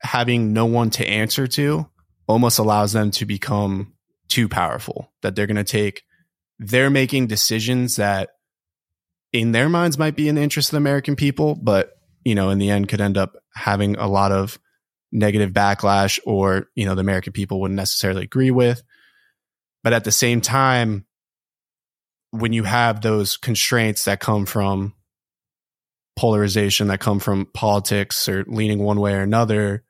having 0.01 0.53
no 0.53 0.65
one 0.65 0.89
to 0.91 1.07
answer 1.07 1.47
to 1.47 1.89
almost 2.27 2.59
allows 2.59 2.93
them 2.93 3.11
to 3.11 3.25
become 3.25 3.93
too 4.27 4.49
powerful, 4.49 5.11
that 5.21 5.35
they're 5.35 5.47
going 5.47 5.55
to 5.57 5.63
take, 5.63 6.03
they're 6.59 6.89
making 6.89 7.27
decisions 7.27 7.95
that 7.95 8.29
in 9.33 9.51
their 9.51 9.69
minds 9.69 9.97
might 9.97 10.15
be 10.15 10.27
in 10.27 10.35
the 10.35 10.41
interest 10.41 10.69
of 10.69 10.71
the 10.71 10.77
American 10.77 11.15
people, 11.15 11.55
but, 11.55 11.91
you 12.23 12.35
know, 12.35 12.49
in 12.49 12.59
the 12.59 12.69
end 12.69 12.89
could 12.89 13.01
end 13.01 13.17
up 13.17 13.35
having 13.53 13.95
a 13.97 14.07
lot 14.07 14.31
of 14.31 14.59
negative 15.11 15.51
backlash 15.51 16.19
or, 16.25 16.67
you 16.75 16.85
know, 16.85 16.95
the 16.95 17.01
American 17.01 17.33
people 17.33 17.61
wouldn't 17.61 17.75
necessarily 17.77 18.23
agree 18.23 18.51
with. 18.51 18.83
But 19.83 19.93
at 19.93 20.03
the 20.03 20.11
same 20.11 20.41
time, 20.41 21.05
when 22.31 22.51
you 22.51 22.63
have 22.63 23.01
those 23.01 23.37
constraints 23.37 24.05
that 24.05 24.19
come 24.19 24.45
from 24.45 24.93
polarization, 26.17 26.87
that 26.87 26.99
come 26.99 27.19
from 27.19 27.47
politics 27.53 28.27
or 28.27 28.43
leaning 28.47 28.79
one 28.79 28.99
way 28.99 29.13
or 29.13 29.21
another, 29.21 29.83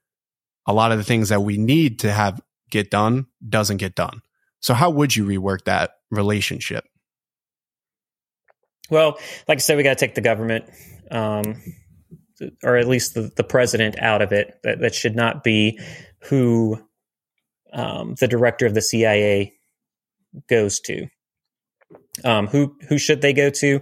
a 0.67 0.73
lot 0.73 0.91
of 0.91 0.97
the 0.97 1.03
things 1.03 1.29
that 1.29 1.41
we 1.41 1.57
need 1.57 1.99
to 1.99 2.11
have 2.11 2.39
get 2.69 2.91
done 2.91 3.25
doesn't 3.47 3.77
get 3.77 3.95
done. 3.95 4.21
So 4.59 4.73
how 4.73 4.89
would 4.89 5.15
you 5.15 5.25
rework 5.25 5.63
that 5.65 5.91
relationship? 6.11 6.85
Well, 8.89 9.17
like 9.47 9.57
I 9.57 9.59
said, 9.59 9.77
we 9.77 9.83
got 9.83 9.97
to 9.97 10.05
take 10.05 10.15
the 10.15 10.21
government, 10.21 10.65
um, 11.11 11.61
or 12.63 12.77
at 12.77 12.87
least 12.87 13.13
the, 13.13 13.31
the 13.35 13.43
president, 13.43 13.99
out 13.99 14.21
of 14.21 14.31
it. 14.31 14.59
That, 14.63 14.79
that 14.79 14.95
should 14.95 15.15
not 15.15 15.43
be 15.43 15.79
who 16.23 16.81
um, 17.73 18.15
the 18.19 18.27
director 18.27 18.65
of 18.65 18.73
the 18.73 18.81
CIA 18.81 19.53
goes 20.49 20.79
to. 20.81 21.07
Um, 22.23 22.47
who 22.47 22.75
who 22.87 22.97
should 22.97 23.21
they 23.21 23.33
go 23.33 23.49
to? 23.49 23.81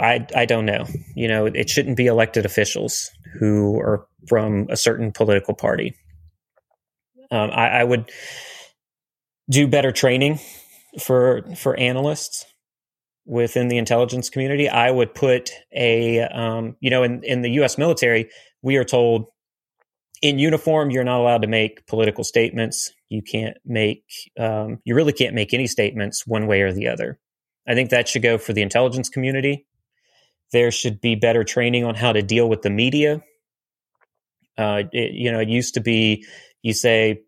I 0.00 0.26
I 0.34 0.44
don't 0.44 0.66
know. 0.66 0.86
You 1.14 1.28
know, 1.28 1.46
it 1.46 1.70
shouldn't 1.70 1.96
be 1.96 2.06
elected 2.06 2.44
officials 2.44 3.10
who 3.38 3.78
are 3.78 4.06
from 4.28 4.66
a 4.70 4.76
certain 4.76 5.12
political 5.12 5.54
party. 5.54 5.94
Um, 7.30 7.50
I, 7.50 7.68
I 7.80 7.84
would 7.84 8.10
do 9.50 9.66
better 9.66 9.92
training 9.92 10.40
for 11.00 11.42
for 11.56 11.78
analysts 11.78 12.46
within 13.26 13.68
the 13.68 13.78
intelligence 13.78 14.30
community. 14.30 14.68
I 14.68 14.90
would 14.90 15.14
put 15.14 15.50
a 15.74 16.20
um, 16.20 16.76
you 16.80 16.90
know 16.90 17.02
in 17.02 17.22
in 17.24 17.42
the 17.42 17.50
U.S. 17.52 17.78
military, 17.78 18.30
we 18.62 18.76
are 18.76 18.84
told 18.84 19.26
in 20.22 20.38
uniform 20.38 20.90
you're 20.90 21.04
not 21.04 21.20
allowed 21.20 21.42
to 21.42 21.48
make 21.48 21.86
political 21.86 22.24
statements. 22.24 22.90
You 23.08 23.22
can't 23.22 23.56
make 23.64 24.04
um, 24.38 24.80
you 24.84 24.94
really 24.94 25.12
can't 25.12 25.34
make 25.34 25.54
any 25.54 25.66
statements 25.66 26.26
one 26.26 26.46
way 26.46 26.62
or 26.62 26.72
the 26.72 26.88
other. 26.88 27.18
I 27.66 27.74
think 27.74 27.90
that 27.90 28.08
should 28.08 28.22
go 28.22 28.38
for 28.38 28.52
the 28.52 28.62
intelligence 28.62 29.08
community. 29.08 29.66
There 30.52 30.70
should 30.70 31.00
be 31.00 31.14
better 31.14 31.44
training 31.44 31.84
on 31.84 31.94
how 31.94 32.12
to 32.12 32.22
deal 32.22 32.48
with 32.48 32.62
the 32.62 32.70
media. 32.70 33.22
Uh, 34.56 34.84
it, 34.92 35.12
you 35.12 35.30
know, 35.30 35.40
it 35.40 35.48
used 35.48 35.74
to 35.74 35.80
be 35.80 36.26
you 36.62 36.72
say 36.72 37.22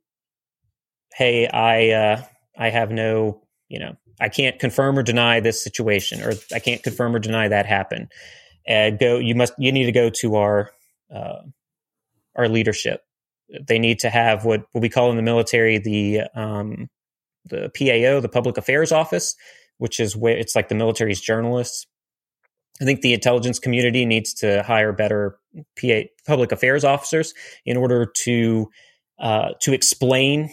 hey, 1.15 1.47
I 1.49 1.91
uh, 1.91 2.23
I 2.59 2.71
have 2.71 2.91
no, 2.91 3.43
you 3.69 3.79
know, 3.79 3.97
I 4.21 4.29
can't 4.29 4.59
confirm 4.59 4.99
or 4.99 5.03
deny 5.03 5.41
this 5.41 5.63
situation, 5.63 6.23
or 6.23 6.33
I 6.55 6.59
can't 6.59 6.83
confirm 6.83 7.15
or 7.15 7.19
deny 7.19 7.49
that 7.49 7.67
happened. 7.67 8.11
And 8.67 8.99
go, 8.99 9.19
you 9.19 9.35
must, 9.35 9.55
you 9.59 9.73
need 9.73 9.87
to 9.87 9.93
go 9.93 10.11
to 10.21 10.37
our 10.37 10.71
uh, 11.15 11.41
our 12.37 12.49
leadership. 12.49 13.03
They 13.67 13.79
need 13.79 13.99
to 14.01 14.11
have 14.11 14.45
what 14.45 14.65
what 14.73 14.81
we 14.81 14.89
call 14.89 15.11
in 15.11 15.17
the 15.17 15.23
military 15.23 15.79
the 15.79 16.23
um, 16.35 16.89
the 17.45 17.71
PAO, 17.77 18.21
the 18.21 18.29
Public 18.29 18.57
Affairs 18.57 18.93
Office, 18.93 19.35
which 19.79 19.99
is 19.99 20.17
where 20.17 20.37
it's 20.37 20.55
like 20.55 20.69
the 20.69 20.75
military's 20.75 21.21
journalists. 21.21 21.87
I 22.81 22.85
think 22.85 23.03
the 23.03 23.13
intelligence 23.13 23.59
community 23.59 24.07
needs 24.07 24.33
to 24.35 24.63
hire 24.63 24.93
better 24.93 25.39
PA, 25.81 26.03
public 26.27 26.53
affairs 26.53 26.85
officers 26.85 27.35
in 27.67 27.77
order 27.77 28.07
to 28.25 28.71
uh, 29.19 29.51
to 29.61 29.73
explain 29.73 30.51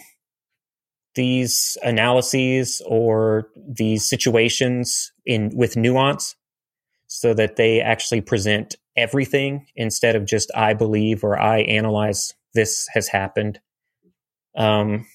these 1.14 1.78
analyses 1.82 2.82
or 2.86 3.48
these 3.56 4.08
situations 4.08 5.12
in 5.24 5.50
with 5.54 5.76
nuance 5.76 6.36
so 7.06 7.32
that 7.32 7.56
they 7.56 7.80
actually 7.80 8.20
present 8.20 8.76
everything 8.96 9.66
instead 9.74 10.14
of 10.14 10.26
just 10.26 10.50
I 10.54 10.74
believe 10.74 11.24
or 11.24 11.40
I 11.40 11.60
analyze 11.60 12.34
this 12.54 12.86
has 12.92 13.08
happened. 13.08 13.60
Um, 14.56 15.06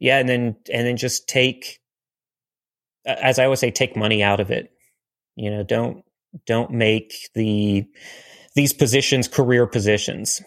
yeah, 0.00 0.18
and 0.18 0.28
then 0.28 0.56
and 0.72 0.86
then 0.86 0.96
just 0.96 1.28
take, 1.28 1.80
as 3.06 3.38
I 3.38 3.44
always 3.44 3.60
say, 3.60 3.70
take 3.70 3.96
money 3.96 4.22
out 4.22 4.40
of 4.40 4.50
it. 4.50 4.72
You 5.38 5.52
know, 5.52 5.62
don't 5.62 6.04
don't 6.46 6.72
make 6.72 7.14
the 7.34 7.86
these 8.56 8.72
positions 8.72 9.28
career 9.28 9.66
positions. 9.68 10.42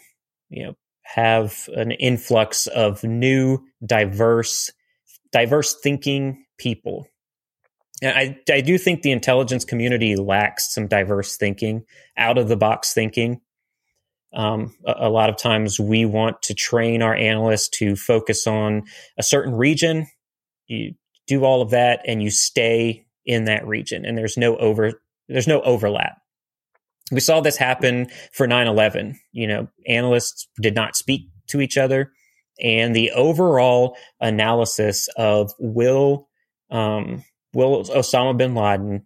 You 0.49 0.65
know, 0.65 0.73
have 1.03 1.69
an 1.75 1.91
influx 1.91 2.67
of 2.67 3.01
new, 3.03 3.59
diverse, 3.85 4.69
diverse 5.31 5.79
thinking 5.81 6.45
people. 6.57 7.07
And 8.01 8.17
I, 8.17 8.53
I 8.53 8.59
do 8.59 8.77
think 8.77 9.01
the 9.01 9.11
intelligence 9.11 9.63
community 9.63 10.17
lacks 10.17 10.73
some 10.73 10.87
diverse 10.87 11.37
thinking, 11.37 11.85
out 12.17 12.37
of 12.37 12.49
the 12.49 12.57
box 12.57 12.93
thinking. 12.93 13.39
Um, 14.33 14.75
a, 14.85 15.07
a, 15.07 15.09
lot 15.09 15.29
of 15.29 15.37
times 15.37 15.79
we 15.79 16.05
want 16.05 16.41
to 16.43 16.53
train 16.53 17.01
our 17.01 17.15
analysts 17.15 17.69
to 17.79 17.95
focus 17.95 18.47
on 18.47 18.83
a 19.17 19.23
certain 19.23 19.53
region. 19.53 20.07
You 20.67 20.95
do 21.27 21.43
all 21.45 21.61
of 21.61 21.69
that 21.71 22.01
and 22.05 22.21
you 22.23 22.29
stay 22.29 23.05
in 23.25 23.45
that 23.45 23.65
region 23.67 24.05
and 24.05 24.17
there's 24.17 24.37
no 24.37 24.55
over, 24.57 24.93
there's 25.27 25.47
no 25.47 25.61
overlap. 25.61 26.17
We 27.11 27.19
saw 27.19 27.41
this 27.41 27.57
happen 27.57 28.07
for 28.33 28.47
9-11 28.47 29.15
you 29.31 29.47
know 29.47 29.67
analysts 29.87 30.47
did 30.61 30.75
not 30.75 30.95
speak 30.95 31.27
to 31.47 31.61
each 31.61 31.77
other 31.77 32.11
and 32.61 32.95
the 32.95 33.11
overall 33.11 33.97
analysis 34.21 35.09
of 35.17 35.51
will 35.59 36.29
um, 36.69 37.23
will 37.53 37.83
osama 37.83 38.37
bin 38.37 38.55
laden 38.55 39.05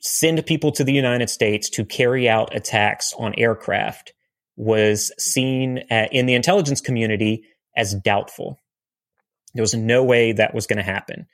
send 0.00 0.44
people 0.44 0.70
to 0.72 0.84
the 0.84 0.92
united 0.92 1.30
states 1.30 1.70
to 1.70 1.84
carry 1.84 2.28
out 2.28 2.54
attacks 2.54 3.14
on 3.18 3.34
aircraft 3.38 4.12
was 4.56 5.12
seen 5.18 5.84
at, 5.90 6.12
in 6.12 6.26
the 6.26 6.34
intelligence 6.34 6.80
community 6.80 7.44
as 7.76 7.94
doubtful. 7.94 8.58
There 9.54 9.62
was 9.62 9.74
no 9.74 10.02
way 10.02 10.32
that 10.32 10.54
was 10.54 10.66
going 10.66 10.78
to 10.78 10.82
happen 10.82 11.26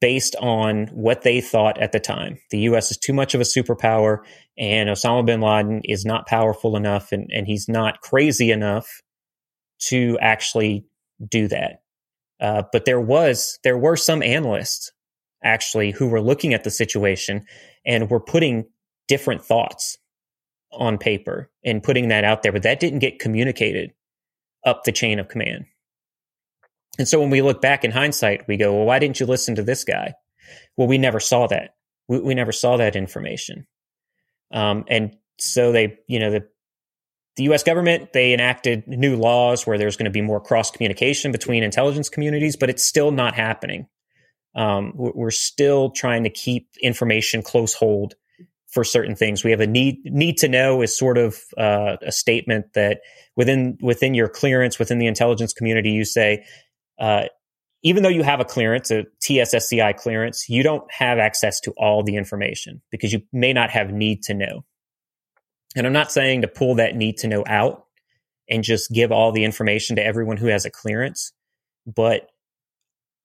based 0.00 0.36
on 0.40 0.86
what 0.88 1.22
they 1.22 1.40
thought 1.40 1.80
at 1.80 1.92
the 1.92 2.00
time. 2.00 2.38
The 2.50 2.58
U.S. 2.60 2.90
is 2.90 2.98
too 2.98 3.12
much 3.12 3.34
of 3.34 3.40
a 3.40 3.44
superpower, 3.44 4.18
and 4.58 4.88
Osama 4.88 5.24
bin 5.24 5.40
Laden 5.40 5.80
is 5.84 6.04
not 6.04 6.26
powerful 6.26 6.76
enough, 6.76 7.12
and, 7.12 7.30
and 7.32 7.46
he's 7.46 7.68
not 7.68 8.00
crazy 8.00 8.50
enough 8.50 9.00
to 9.88 10.18
actually 10.20 10.84
do 11.26 11.48
that. 11.48 11.80
Uh, 12.40 12.62
but 12.72 12.84
there 12.84 13.00
was 13.00 13.58
there 13.64 13.78
were 13.78 13.96
some 13.96 14.22
analysts 14.22 14.92
actually 15.42 15.92
who 15.92 16.06
were 16.06 16.20
looking 16.20 16.52
at 16.52 16.64
the 16.64 16.70
situation 16.70 17.46
and 17.84 18.10
were 18.10 18.20
putting 18.20 18.66
different 19.08 19.44
thoughts 19.44 19.96
on 20.72 20.98
paper 20.98 21.50
and 21.64 21.82
putting 21.82 22.08
that 22.08 22.24
out 22.24 22.42
there, 22.42 22.52
but 22.52 22.62
that 22.62 22.80
didn't 22.80 22.98
get 22.98 23.18
communicated 23.18 23.92
up 24.64 24.84
the 24.84 24.92
chain 24.92 25.18
of 25.18 25.28
command. 25.28 25.64
And 26.98 27.06
so 27.06 27.20
when 27.20 27.30
we 27.30 27.42
look 27.42 27.60
back 27.60 27.84
in 27.84 27.90
hindsight, 27.90 28.46
we 28.48 28.56
go, 28.56 28.74
well, 28.74 28.86
why 28.86 28.98
didn't 28.98 29.20
you 29.20 29.26
listen 29.26 29.54
to 29.56 29.62
this 29.62 29.84
guy? 29.84 30.14
Well, 30.76 30.88
we 30.88 30.98
never 30.98 31.20
saw 31.20 31.46
that. 31.48 31.74
We, 32.08 32.20
we 32.20 32.34
never 32.34 32.52
saw 32.52 32.76
that 32.76 32.96
information. 32.96 33.66
Um, 34.50 34.84
and 34.88 35.16
so 35.38 35.72
they, 35.72 35.98
you 36.06 36.18
know, 36.18 36.30
the, 36.30 36.48
the 37.36 37.44
US 37.52 37.62
government, 37.62 38.12
they 38.12 38.32
enacted 38.32 38.86
new 38.86 39.16
laws 39.16 39.66
where 39.66 39.76
there's 39.76 39.96
going 39.96 40.06
to 40.06 40.10
be 40.10 40.22
more 40.22 40.40
cross 40.40 40.70
communication 40.70 41.32
between 41.32 41.62
intelligence 41.62 42.08
communities, 42.08 42.56
but 42.56 42.70
it's 42.70 42.82
still 42.82 43.10
not 43.10 43.34
happening. 43.34 43.88
Um, 44.54 44.92
we're 44.94 45.30
still 45.30 45.90
trying 45.90 46.24
to 46.24 46.30
keep 46.30 46.68
information 46.80 47.42
close 47.42 47.74
hold 47.74 48.14
for 48.68 48.84
certain 48.84 49.14
things. 49.14 49.44
We 49.44 49.50
have 49.50 49.60
a 49.60 49.66
need 49.66 49.98
need 50.04 50.38
to 50.38 50.48
know 50.48 50.80
is 50.80 50.96
sort 50.96 51.18
of 51.18 51.38
uh, 51.58 51.96
a 52.00 52.10
statement 52.10 52.72
that 52.74 53.00
within 53.36 53.76
within 53.82 54.14
your 54.14 54.28
clearance 54.28 54.78
within 54.78 54.98
the 54.98 55.06
intelligence 55.06 55.52
community, 55.52 55.90
you 55.90 56.06
say 56.06 56.44
uh, 56.98 57.24
even 57.82 58.02
though 58.02 58.08
you 58.08 58.22
have 58.22 58.40
a 58.40 58.44
clearance, 58.44 58.90
a 58.90 59.04
TSSCI 59.22 59.96
clearance, 59.96 60.48
you 60.48 60.62
don't 60.62 60.90
have 60.90 61.18
access 61.18 61.60
to 61.60 61.72
all 61.76 62.02
the 62.02 62.16
information 62.16 62.82
because 62.90 63.12
you 63.12 63.22
may 63.32 63.52
not 63.52 63.70
have 63.70 63.92
need 63.92 64.22
to 64.24 64.34
know. 64.34 64.64
And 65.76 65.86
I'm 65.86 65.92
not 65.92 66.10
saying 66.10 66.42
to 66.42 66.48
pull 66.48 66.76
that 66.76 66.96
need 66.96 67.18
to 67.18 67.28
know 67.28 67.44
out 67.46 67.84
and 68.48 68.64
just 68.64 68.90
give 68.90 69.12
all 69.12 69.32
the 69.32 69.44
information 69.44 69.96
to 69.96 70.04
everyone 70.04 70.36
who 70.36 70.46
has 70.46 70.64
a 70.64 70.70
clearance, 70.70 71.32
but 71.86 72.30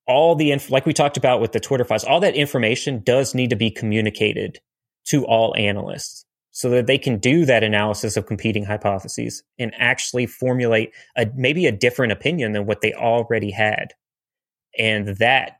all 0.05 0.35
the 0.35 0.51
inf- 0.51 0.69
like 0.69 0.85
we 0.85 0.93
talked 0.93 1.17
about 1.17 1.39
with 1.39 1.53
the 1.53 1.59
Twitter 1.59 1.85
files, 1.85 2.03
all 2.03 2.19
that 2.19 2.35
information 2.35 3.01
does 3.03 3.33
need 3.33 3.51
to 3.51 3.55
be 3.55 3.71
communicated 3.71 4.59
to 5.05 5.25
all 5.25 5.55
analysts 5.57 6.25
so 6.51 6.69
that 6.69 6.85
they 6.85 6.97
can 6.97 7.17
do 7.17 7.45
that 7.45 7.63
analysis 7.63 8.17
of 8.17 8.25
competing 8.25 8.65
hypotheses 8.65 9.43
and 9.57 9.73
actually 9.77 10.25
formulate 10.25 10.91
a 11.15 11.27
maybe 11.35 11.65
a 11.65 11.71
different 11.71 12.11
opinion 12.11 12.51
than 12.51 12.65
what 12.65 12.81
they 12.81 12.93
already 12.93 13.51
had. 13.51 13.93
And 14.77 15.07
that 15.17 15.59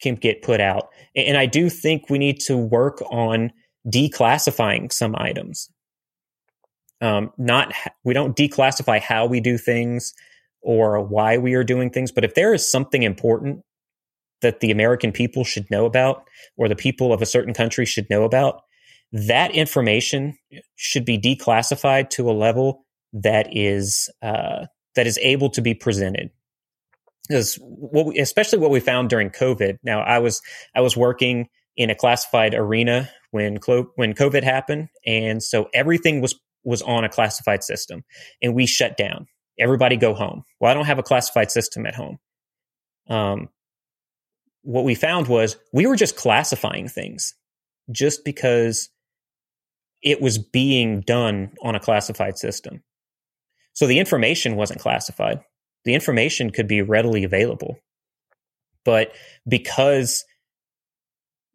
can 0.00 0.16
get 0.16 0.42
put 0.42 0.60
out. 0.60 0.88
And 1.14 1.36
i 1.36 1.46
do 1.46 1.70
think 1.70 2.10
we 2.10 2.18
need 2.18 2.40
to 2.40 2.56
work 2.56 3.00
on 3.10 3.52
declassifying 3.86 4.92
some 4.92 5.14
items. 5.16 5.70
Um, 7.00 7.32
not 7.38 7.72
we 8.04 8.14
don't 8.14 8.36
declassify 8.36 9.00
how 9.00 9.26
we 9.26 9.40
do 9.40 9.58
things 9.58 10.12
or 10.60 11.00
why 11.00 11.38
we 11.38 11.54
are 11.54 11.64
doing 11.64 11.90
things 11.90 12.12
but 12.12 12.24
if 12.24 12.34
there 12.34 12.54
is 12.54 12.70
something 12.70 13.02
important 13.02 13.64
that 14.40 14.60
the 14.60 14.70
american 14.70 15.10
people 15.10 15.42
should 15.42 15.68
know 15.68 15.84
about 15.84 16.22
or 16.56 16.68
the 16.68 16.76
people 16.76 17.12
of 17.12 17.20
a 17.20 17.26
certain 17.26 17.54
country 17.54 17.84
should 17.84 18.08
know 18.08 18.22
about 18.22 18.62
that 19.12 19.54
information 19.54 20.36
should 20.74 21.04
be 21.04 21.18
declassified 21.18 22.10
to 22.10 22.30
a 22.30 22.32
level 22.32 22.84
that 23.12 23.48
is 23.50 24.10
uh, 24.22 24.66
that 24.94 25.06
is 25.06 25.18
able 25.18 25.50
to 25.50 25.62
be 25.62 25.74
presented. 25.74 26.30
Because 27.28 27.56
what 27.56 28.06
we, 28.06 28.18
especially 28.18 28.58
what 28.58 28.70
we 28.70 28.80
found 28.80 29.08
during 29.10 29.30
COVID. 29.30 29.78
Now, 29.82 30.00
I 30.00 30.18
was 30.18 30.40
I 30.74 30.80
was 30.80 30.96
working 30.96 31.48
in 31.76 31.90
a 31.90 31.94
classified 31.94 32.54
arena 32.54 33.10
when 33.30 33.58
when 33.96 34.14
COVID 34.14 34.42
happened, 34.42 34.88
and 35.06 35.42
so 35.42 35.68
everything 35.74 36.20
was 36.20 36.34
was 36.64 36.82
on 36.82 37.04
a 37.04 37.08
classified 37.08 37.62
system, 37.62 38.04
and 38.42 38.54
we 38.54 38.66
shut 38.66 38.96
down. 38.96 39.26
Everybody 39.58 39.96
go 39.96 40.14
home. 40.14 40.44
Well, 40.58 40.70
I 40.70 40.74
don't 40.74 40.86
have 40.86 40.98
a 40.98 41.02
classified 41.02 41.50
system 41.50 41.86
at 41.86 41.94
home. 41.94 42.18
Um, 43.08 43.48
what 44.62 44.84
we 44.84 44.94
found 44.94 45.28
was 45.28 45.56
we 45.72 45.86
were 45.86 45.96
just 45.96 46.16
classifying 46.16 46.88
things 46.88 47.34
just 47.90 48.24
because 48.24 48.88
it 50.02 50.20
was 50.20 50.38
being 50.38 51.00
done 51.00 51.52
on 51.62 51.74
a 51.74 51.80
classified 51.80 52.38
system. 52.38 52.82
So 53.74 53.86
the 53.86 53.98
information 53.98 54.56
wasn't 54.56 54.80
classified. 54.80 55.40
The 55.84 55.94
information 55.94 56.50
could 56.50 56.68
be 56.68 56.82
readily 56.82 57.24
available. 57.24 57.78
But 58.84 59.12
because 59.48 60.24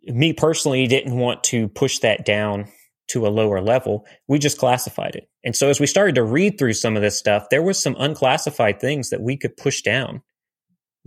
me 0.03 0.33
personally 0.33 0.87
didn't 0.87 1.17
want 1.17 1.43
to 1.45 1.67
push 1.67 1.99
that 1.99 2.25
down 2.25 2.71
to 3.09 3.27
a 3.27 3.29
lower 3.29 3.61
level, 3.61 4.05
we 4.27 4.39
just 4.39 4.57
classified 4.57 5.15
it. 5.15 5.29
And 5.43 5.55
so 5.55 5.69
as 5.69 5.79
we 5.79 5.87
started 5.87 6.15
to 6.15 6.23
read 6.23 6.57
through 6.57 6.73
some 6.73 6.95
of 6.95 7.01
this 7.01 7.17
stuff, 7.17 7.47
there 7.49 7.63
was 7.63 7.81
some 7.81 7.95
unclassified 7.99 8.79
things 8.79 9.09
that 9.09 9.21
we 9.21 9.37
could 9.37 9.55
push 9.55 9.81
down 9.81 10.21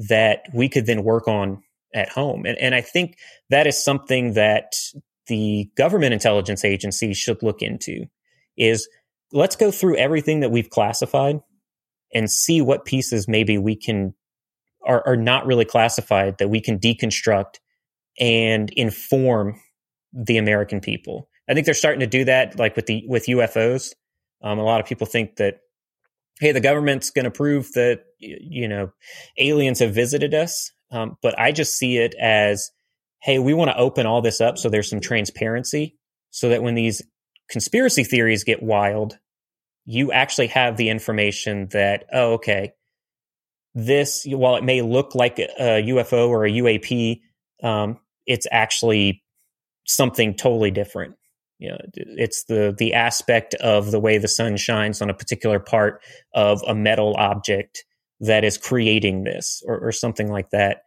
that 0.09 0.47
we 0.55 0.69
could 0.69 0.87
then 0.87 1.03
work 1.03 1.29
on 1.29 1.63
at 1.95 2.09
home. 2.09 2.47
And, 2.47 2.57
and 2.59 2.75
I 2.75 2.81
think 2.81 3.19
that 3.51 3.67
is 3.67 3.83
something 3.83 4.35
that 4.35 4.73
the 5.31 5.71
government 5.77 6.13
intelligence 6.13 6.65
agency 6.65 7.15
should 7.15 7.41
look 7.41 7.63
into 7.63 8.05
is 8.59 8.89
let's 9.33 9.55
go 9.55 9.71
through 9.71 9.97
everything 9.97 10.41
that 10.41 10.51
we've 10.51 10.69
classified 10.69 11.39
and 12.13 12.29
see 12.29 12.61
what 12.61 12.85
pieces 12.85 13.29
maybe 13.29 13.57
we 13.57 13.77
can 13.77 14.13
are, 14.85 15.07
are 15.07 15.17
not 15.17 15.47
really 15.47 15.65
classified 15.65 16.37
that 16.39 16.49
we 16.49 16.61
can 16.61 16.81
deconstruct 16.81 17.61
and 18.19 18.71
inform 18.71 19.55
the 20.13 20.37
American 20.37 20.81
people. 20.81 21.29
I 21.49 21.55
think 21.55 21.65
they're 21.65 21.75
starting 21.75 22.01
to 22.01 22.09
do 22.09 22.25
that, 22.25 22.59
like 22.59 22.75
with 22.75 22.87
the 22.87 23.05
with 23.07 23.27
UFOs. 23.27 23.95
Um, 24.43 24.59
a 24.59 24.65
lot 24.65 24.81
of 24.81 24.87
people 24.87 25.07
think 25.07 25.37
that 25.37 25.59
hey, 26.41 26.51
the 26.51 26.61
government's 26.61 27.11
going 27.11 27.25
to 27.25 27.31
prove 27.31 27.71
that 27.75 28.01
you 28.19 28.67
know 28.67 28.91
aliens 29.39 29.79
have 29.79 29.95
visited 29.95 30.35
us, 30.35 30.73
um, 30.91 31.17
but 31.23 31.39
I 31.39 31.53
just 31.53 31.79
see 31.79 31.99
it 31.99 32.17
as 32.21 32.73
hey, 33.23 33.39
we 33.39 33.55
want 33.55 33.71
to 33.71 33.77
open 33.77 34.07
all 34.07 34.23
this 34.23 34.41
up 34.41 34.59
so 34.59 34.69
there's 34.69 34.89
some 34.89 35.01
transparency, 35.01 35.97
so 36.31 36.49
that 36.49 36.63
when 36.63 36.75
these 36.75 37.03
conspiracy 37.49 38.05
theories 38.05 38.45
get 38.45 38.63
wild, 38.63 39.19
you 39.85 40.13
actually 40.13 40.47
have 40.49 40.77
the 40.77 40.89
information 40.89 41.69
that 41.73 42.05
oh, 42.13 42.35
okay, 42.35 42.73
this 43.75 44.25
while 44.27 44.57
it 44.57 44.65
may 44.65 44.83
look 44.83 45.15
like 45.15 45.39
a 45.39 45.83
UFO 45.83 46.29
or 46.29 46.45
a 46.45 46.51
UAP, 46.51 47.21
um, 47.63 47.99
it's 48.27 48.47
actually 48.51 49.23
something 49.87 50.35
totally 50.35 50.71
different. 50.71 51.15
You 51.59 51.71
know, 51.71 51.79
it's 51.95 52.45
the 52.45 52.75
the 52.77 52.95
aspect 52.95 53.55
of 53.55 53.91
the 53.91 54.01
way 54.01 54.19
the 54.19 54.29
sun 54.29 54.57
shines 54.57 55.03
on 55.03 55.11
a 55.11 55.15
particular 55.15 55.59
part 55.59 56.01
of 56.35 56.63
a 56.67 56.75
metal 56.75 57.15
object 57.19 57.85
that 58.21 58.45
is 58.45 58.59
creating 58.59 59.25
this, 59.25 59.63
or, 59.67 59.79
or 59.79 59.93
something 59.93 60.29
like 60.31 60.51
that. 60.51 60.83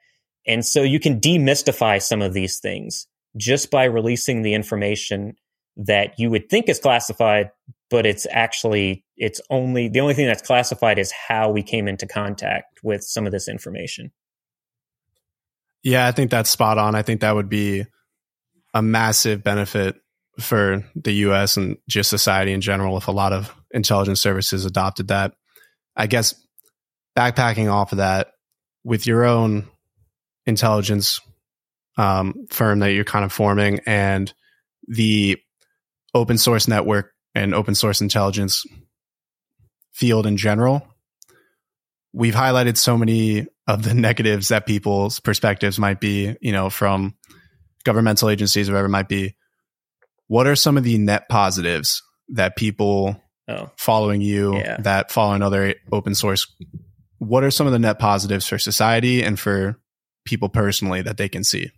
And 0.45 0.65
so 0.65 0.81
you 0.83 0.99
can 0.99 1.19
demystify 1.19 2.01
some 2.01 2.21
of 2.21 2.33
these 2.33 2.59
things 2.59 3.07
just 3.37 3.71
by 3.71 3.85
releasing 3.85 4.41
the 4.41 4.53
information 4.53 5.35
that 5.77 6.19
you 6.19 6.29
would 6.29 6.49
think 6.49 6.69
is 6.69 6.79
classified, 6.79 7.49
but 7.89 8.05
it's 8.05 8.27
actually 8.29 9.03
it's 9.17 9.41
only 9.49 9.87
the 9.87 9.99
only 9.99 10.13
thing 10.13 10.27
that's 10.27 10.41
classified 10.41 10.99
is 10.99 11.11
how 11.11 11.49
we 11.49 11.63
came 11.63 11.87
into 11.87 12.05
contact 12.05 12.79
with 12.83 13.03
some 13.03 13.25
of 13.25 13.31
this 13.31 13.47
information. 13.47 14.11
Yeah, 15.83 16.07
I 16.07 16.11
think 16.11 16.31
that's 16.31 16.49
spot 16.49 16.77
on. 16.77 16.95
I 16.95 17.01
think 17.01 17.21
that 17.21 17.35
would 17.35 17.49
be 17.49 17.85
a 18.73 18.81
massive 18.81 19.43
benefit 19.43 19.95
for 20.39 20.83
the 20.95 21.11
US 21.13 21.57
and 21.57 21.77
just 21.87 22.09
society 22.09 22.53
in 22.53 22.61
general 22.61 22.97
if 22.97 23.07
a 23.07 23.11
lot 23.11 23.33
of 23.33 23.53
intelligence 23.71 24.21
services 24.21 24.65
adopted 24.65 25.09
that. 25.09 25.33
I 25.95 26.07
guess 26.07 26.33
backpacking 27.17 27.71
off 27.71 27.91
of 27.91 27.99
that 27.99 28.31
with 28.83 29.05
your 29.05 29.25
own 29.25 29.67
intelligence 30.45 31.19
um, 31.97 32.47
firm 32.49 32.79
that 32.79 32.91
you're 32.91 33.03
kind 33.03 33.25
of 33.25 33.31
forming 33.31 33.79
and 33.85 34.33
the 34.87 35.37
open 36.13 36.37
source 36.37 36.67
network 36.67 37.13
and 37.35 37.53
open 37.53 37.75
source 37.75 38.01
intelligence 38.01 38.65
field 39.91 40.25
in 40.25 40.37
general, 40.37 40.87
we've 42.11 42.35
highlighted 42.35 42.77
so 42.77 42.97
many 42.97 43.47
of 43.67 43.83
the 43.83 43.93
negatives 43.93 44.49
that 44.49 44.65
people's 44.65 45.19
perspectives 45.19 45.79
might 45.79 45.99
be, 45.99 46.35
you 46.41 46.51
know, 46.51 46.69
from 46.69 47.15
governmental 47.83 48.29
agencies, 48.29 48.69
whatever 48.69 48.87
it 48.87 48.91
might 48.91 49.09
be. 49.09 49.35
What 50.27 50.47
are 50.47 50.55
some 50.55 50.77
of 50.77 50.83
the 50.83 50.97
net 50.97 51.29
positives 51.29 52.01
that 52.29 52.55
people 52.55 53.21
oh. 53.47 53.71
following 53.77 54.21
you, 54.21 54.55
yeah. 54.55 54.77
that 54.79 55.11
follow 55.11 55.33
another 55.33 55.75
open 55.91 56.15
source, 56.15 56.47
what 57.17 57.43
are 57.43 57.51
some 57.51 57.67
of 57.67 57.73
the 57.73 57.79
net 57.79 57.99
positives 57.99 58.47
for 58.47 58.57
society 58.57 59.23
and 59.23 59.39
for 59.39 59.77
people 60.25 60.49
personally 60.49 61.01
that 61.01 61.17
they 61.17 61.29
can 61.29 61.43
see? 61.43 61.71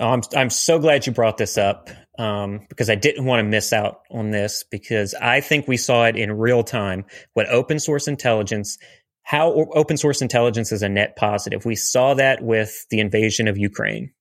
Oh, 0.00 0.08
I'm 0.08 0.22
I'm 0.36 0.50
so 0.50 0.78
glad 0.78 1.06
you 1.06 1.12
brought 1.12 1.38
this 1.38 1.56
up 1.56 1.88
um, 2.18 2.66
because 2.68 2.90
I 2.90 2.96
didn't 2.96 3.26
want 3.26 3.40
to 3.40 3.44
miss 3.44 3.72
out 3.72 4.00
on 4.10 4.30
this 4.30 4.64
because 4.68 5.14
I 5.14 5.40
think 5.40 5.68
we 5.68 5.76
saw 5.76 6.04
it 6.06 6.16
in 6.16 6.32
real 6.32 6.64
time 6.64 7.04
what 7.34 7.48
open 7.48 7.78
source 7.78 8.08
intelligence 8.08 8.76
how 9.24 9.52
open 9.74 9.96
source 9.96 10.20
intelligence 10.20 10.70
is 10.70 10.82
a 10.82 10.88
net 10.88 11.16
positive. 11.16 11.64
We 11.64 11.76
saw 11.76 12.14
that 12.14 12.42
with 12.42 12.86
the 12.90 13.00
invasion 13.00 13.48
of 13.48 13.56
Ukraine. 13.56 14.12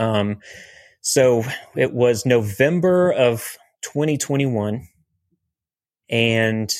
Um, 0.00 0.40
so 1.00 1.44
it 1.76 1.92
was 1.92 2.26
November 2.26 3.12
of 3.12 3.56
2021, 3.82 4.88
and 6.10 6.74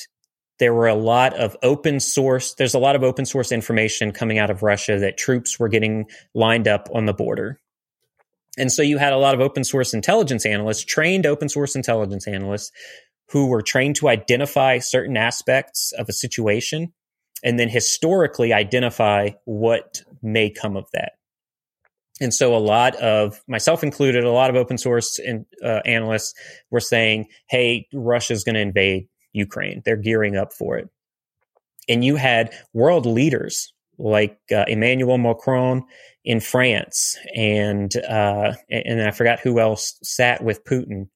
there 0.59 0.75
were 0.75 0.87
a 0.87 0.95
lot 0.95 1.35
of 1.35 1.57
open 1.63 2.01
source. 2.01 2.55
There's 2.55 2.75
a 2.75 2.79
lot 2.79 2.97
of 2.97 3.03
open 3.03 3.27
source 3.27 3.51
information 3.51 4.13
coming 4.13 4.39
out 4.39 4.51
of 4.51 4.63
Russia 4.63 4.99
that 4.99 5.17
troops 5.17 5.59
were 5.59 5.69
getting 5.69 6.07
lined 6.35 6.69
up 6.69 6.89
on 6.95 7.07
the 7.07 7.13
border. 7.13 7.59
And 8.57 8.71
so 8.71 8.83
you 8.83 8.99
had 8.99 9.13
a 9.13 9.19
lot 9.19 9.35
of 9.35 9.41
open 9.41 9.65
source 9.65 9.93
intelligence 9.93 10.47
analysts, 10.47 10.85
trained 10.85 11.27
open 11.27 11.49
source 11.49 11.75
intelligence 11.75 12.29
analysts, 12.29 12.71
who 13.31 13.49
were 13.49 13.63
trained 13.63 13.97
to 13.97 14.09
identify 14.09 14.79
certain 14.79 15.17
aspects 15.17 15.93
of 15.99 16.09
a 16.09 16.13
situation 16.13 16.93
and 17.43 17.59
then 17.59 17.69
historically 17.69 18.53
identify 18.53 19.31
what 19.45 20.03
may 20.23 20.51
come 20.51 20.77
of 20.77 20.87
that. 20.93 21.13
And 22.21 22.33
so 22.33 22.55
a 22.55 22.59
lot 22.59 22.95
of 22.97 23.43
myself 23.49 23.83
included, 23.83 24.23
a 24.23 24.31
lot 24.31 24.51
of 24.51 24.57
open 24.57 24.79
source 24.79 25.19
uh, 25.65 25.81
analysts 25.85 26.35
were 26.71 26.81
saying, 26.81 27.27
Hey, 27.49 27.89
Russia's 27.93 28.45
going 28.45 28.55
to 28.55 28.61
invade 28.61 29.09
Ukraine. 29.35 29.83
They're 29.85 29.97
gearing 29.97 30.37
up 30.37 30.53
for 30.53 30.79
it. 30.79 30.89
And 31.89 32.03
you 32.03 32.17
had 32.17 32.55
world 32.73 33.05
leaders 33.05 33.73
like 33.99 34.39
uh, 34.51 34.65
Emmanuel 34.67 35.19
Macron 35.19 35.85
in 36.25 36.41
France, 36.41 37.19
and 37.37 37.95
uh, 37.97 38.55
and 38.71 39.03
I 39.03 39.11
forgot 39.11 39.41
who 39.41 39.61
else 39.61 39.99
sat 40.03 40.43
with 40.43 40.65
Putin, 40.65 41.09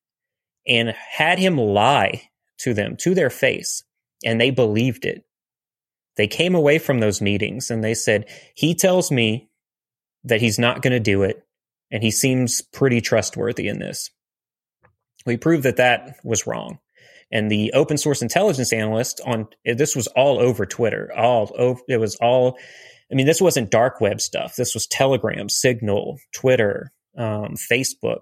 and 0.67 0.91
had 0.91 1.39
him 1.39 1.57
lie 1.57 2.23
to 2.59 2.75
them 2.75 2.97
to 2.99 3.15
their 3.15 3.31
face, 3.31 3.83
and 4.25 4.39
they 4.39 4.51
believed 4.51 5.07
it. 5.07 5.25
They 6.19 6.27
came 6.27 6.57
away 6.57 6.79
from 6.81 6.99
those 6.99 7.23
meetings 7.23 7.71
and 7.71 7.83
they 7.83 7.95
said, 7.95 8.29
he 8.57 8.75
tells 8.75 9.11
me 9.11 9.49
that 10.25 10.41
he's 10.41 10.59
not 10.59 10.83
going 10.83 10.93
to 10.93 11.01
do 11.01 11.23
it. 11.23 11.47
And 11.93 12.03
he 12.03 12.11
seems 12.11 12.61
pretty 12.61 13.01
trustworthy 13.01 13.69
in 13.69 13.79
this. 13.79 14.11
We 15.25 15.37
proved 15.37 15.63
that 15.63 15.77
that 15.77 16.17
was 16.25 16.47
wrong. 16.47 16.81
And 17.31 17.51
the 17.51 17.73
open 17.75 17.99
source 17.99 18.23
intelligence 18.23 18.73
analyst 18.73 19.21
on 19.27 19.49
this 19.65 19.95
was 19.95 20.07
all 20.09 20.39
over 20.39 20.65
Twitter. 20.65 21.11
All 21.17 21.53
over, 21.59 21.81
it 21.89 21.99
was 21.99 22.17
all, 22.17 22.57
I 23.13 23.15
mean, 23.15 23.27
this 23.27 23.41
wasn't 23.41 23.71
dark 23.71 24.01
web 24.01 24.21
stuff. 24.21 24.57
This 24.57 24.75
was 24.75 24.87
Telegram, 24.87 25.49
Signal, 25.49 26.19
Twitter, 26.35 26.93
um, 27.17 27.55
Facebook. 27.71 28.21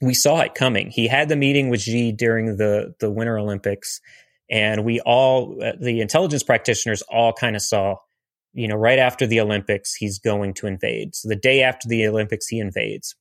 We 0.00 0.14
saw 0.14 0.40
it 0.40 0.54
coming. 0.54 0.90
He 0.90 1.06
had 1.06 1.28
the 1.28 1.36
meeting 1.36 1.68
with 1.68 1.82
Xi 1.82 2.10
during 2.10 2.56
the, 2.56 2.94
the 2.98 3.10
Winter 3.10 3.38
Olympics 3.38 4.00
and 4.52 4.84
we 4.84 5.00
all, 5.00 5.56
uh, 5.64 5.72
the 5.80 6.00
intelligence 6.02 6.42
practitioners 6.42 7.02
all 7.02 7.32
kind 7.32 7.56
of 7.56 7.62
saw, 7.62 7.96
you 8.52 8.68
know, 8.68 8.76
right 8.76 8.98
after 8.98 9.26
the 9.26 9.40
Olympics, 9.40 9.94
he's 9.94 10.18
going 10.18 10.52
to 10.54 10.66
invade. 10.66 11.14
So 11.14 11.28
the 11.28 11.36
day 11.36 11.62
after 11.62 11.88
the 11.88 12.06
Olympics, 12.06 12.46
he 12.48 12.58
invades. 12.58 13.16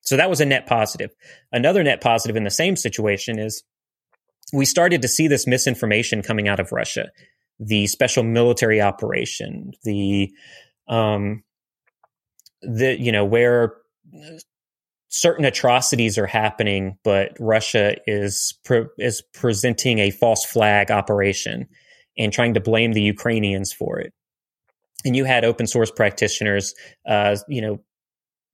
So 0.00 0.16
that 0.16 0.30
was 0.30 0.40
a 0.40 0.46
net 0.46 0.66
positive. 0.66 1.10
Another 1.52 1.82
net 1.82 2.00
positive 2.00 2.34
in 2.34 2.44
the 2.44 2.50
same 2.50 2.76
situation 2.76 3.38
is 3.38 3.62
we 4.52 4.64
started 4.64 5.02
to 5.02 5.08
see 5.08 5.28
this 5.28 5.46
misinformation 5.46 6.22
coming 6.22 6.48
out 6.48 6.60
of 6.60 6.72
Russia, 6.72 7.10
the 7.58 7.86
special 7.86 8.22
military 8.22 8.80
operation, 8.80 9.72
the, 9.84 10.30
um, 10.88 11.42
the, 12.62 13.00
you 13.00 13.12
know, 13.12 13.24
where 13.24 13.74
certain 15.10 15.44
atrocities 15.44 16.16
are 16.16 16.26
happening, 16.26 16.96
but 17.04 17.32
Russia 17.38 17.96
is 18.06 18.56
pre- 18.64 18.86
is 18.98 19.22
presenting 19.34 19.98
a 19.98 20.10
false 20.10 20.44
flag 20.44 20.90
operation 20.90 21.66
and 22.16 22.32
trying 22.32 22.54
to 22.54 22.60
blame 22.60 22.92
the 22.92 23.02
Ukrainians 23.02 23.72
for 23.72 23.98
it. 23.98 24.12
And 25.04 25.16
you 25.16 25.24
had 25.24 25.44
open 25.44 25.66
source 25.66 25.90
practitioners, 25.90 26.74
uh, 27.06 27.36
you 27.48 27.60
know, 27.60 27.80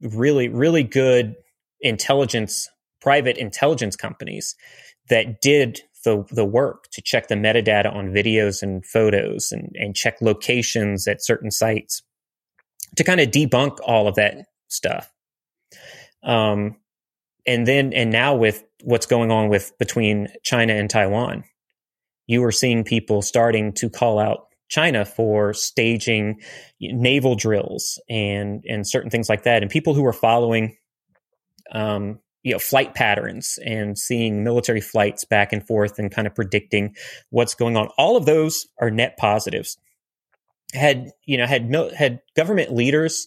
really 0.01 0.49
really 0.49 0.83
good 0.83 1.35
intelligence, 1.81 2.69
private 3.01 3.37
intelligence 3.37 3.97
companies 3.97 4.57
that 5.09 5.41
did 5.41 5.81
the 6.05 6.25
the 6.31 6.45
work 6.45 6.89
to 6.93 7.03
check 7.03 7.29
the 7.29 7.35
metadata 7.35 7.93
on 7.95 8.13
videos 8.13 8.63
and 8.63 8.85
photos 8.87 9.51
and, 9.53 9.75
and 9.75 9.95
check 9.95 10.17
locations 10.21 11.07
at 11.09 11.25
certain 11.25 11.51
sites 11.51 12.03
to 12.97 13.05
kind 13.05 13.21
of 13.21 13.29
debunk 13.29 13.79
all 13.85 14.09
of 14.09 14.15
that 14.15 14.47
stuff. 14.69 15.13
Um, 16.23 16.77
and 17.47 17.67
then 17.67 17.93
and 17.93 18.11
now 18.11 18.35
with 18.35 18.65
what's 18.83 19.07
going 19.07 19.31
on 19.31 19.49
with 19.49 19.73
between 19.79 20.29
China 20.43 20.75
and 20.75 20.91
Taiwan, 20.91 21.45
you 22.27 22.43
are 22.45 22.53
seeing 22.53 22.85
people 22.85 23.23
starting 23.23 23.73
to 23.75 23.89
call 23.89 24.19
out 24.19 24.47
China 24.69 25.05
for 25.05 25.55
staging 25.55 26.41
naval 26.81 27.37
drills 27.37 28.01
and 28.09 28.65
and 28.69 28.87
certain 28.87 29.11
things 29.11 29.29
like 29.29 29.45
that, 29.45 29.63
and 29.63 29.71
people 29.71 29.95
who 29.95 30.05
are 30.05 30.13
following, 30.13 30.77
um, 31.73 32.19
you 32.47 32.53
know, 32.53 32.61
flight 32.61 32.95
patterns 32.95 33.59
and 33.65 33.99
seeing 33.99 34.45
military 34.45 34.81
flights 34.81 35.25
back 35.25 35.53
and 35.53 35.67
forth 35.67 35.99
and 35.99 36.13
kind 36.13 36.29
of 36.29 36.35
predicting 36.37 36.95
what's 37.31 37.57
going 37.57 37.77
on. 37.77 37.89
All 37.99 38.17
of 38.17 38.25
those 38.25 38.69
are 38.81 38.89
net 38.89 39.17
positives. 39.17 39.77
Had 40.73 41.11
you 41.25 41.39
know 41.39 41.47
had 41.47 41.75
had 41.97 42.21
government 42.37 42.73
leaders 42.73 43.27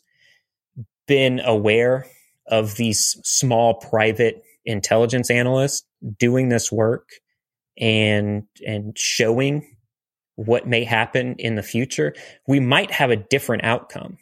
been 1.06 1.42
aware 1.42 2.08
of 2.48 2.78
these 2.78 3.20
small 3.26 3.74
private 3.74 4.42
intelligence 4.64 5.30
analysts 5.30 5.86
doing 6.18 6.48
this 6.48 6.72
work 6.72 7.10
and 7.78 8.44
and 8.66 8.98
showing 8.98 9.68
what 10.36 10.66
may 10.66 10.86
happen 10.86 11.36
in 11.40 11.56
the 11.56 11.64
future, 11.64 12.16
we 12.48 12.62
might 12.62 12.92
have 12.92 13.12
a 13.12 13.18
different 13.18 13.66
outcome. 13.66 14.18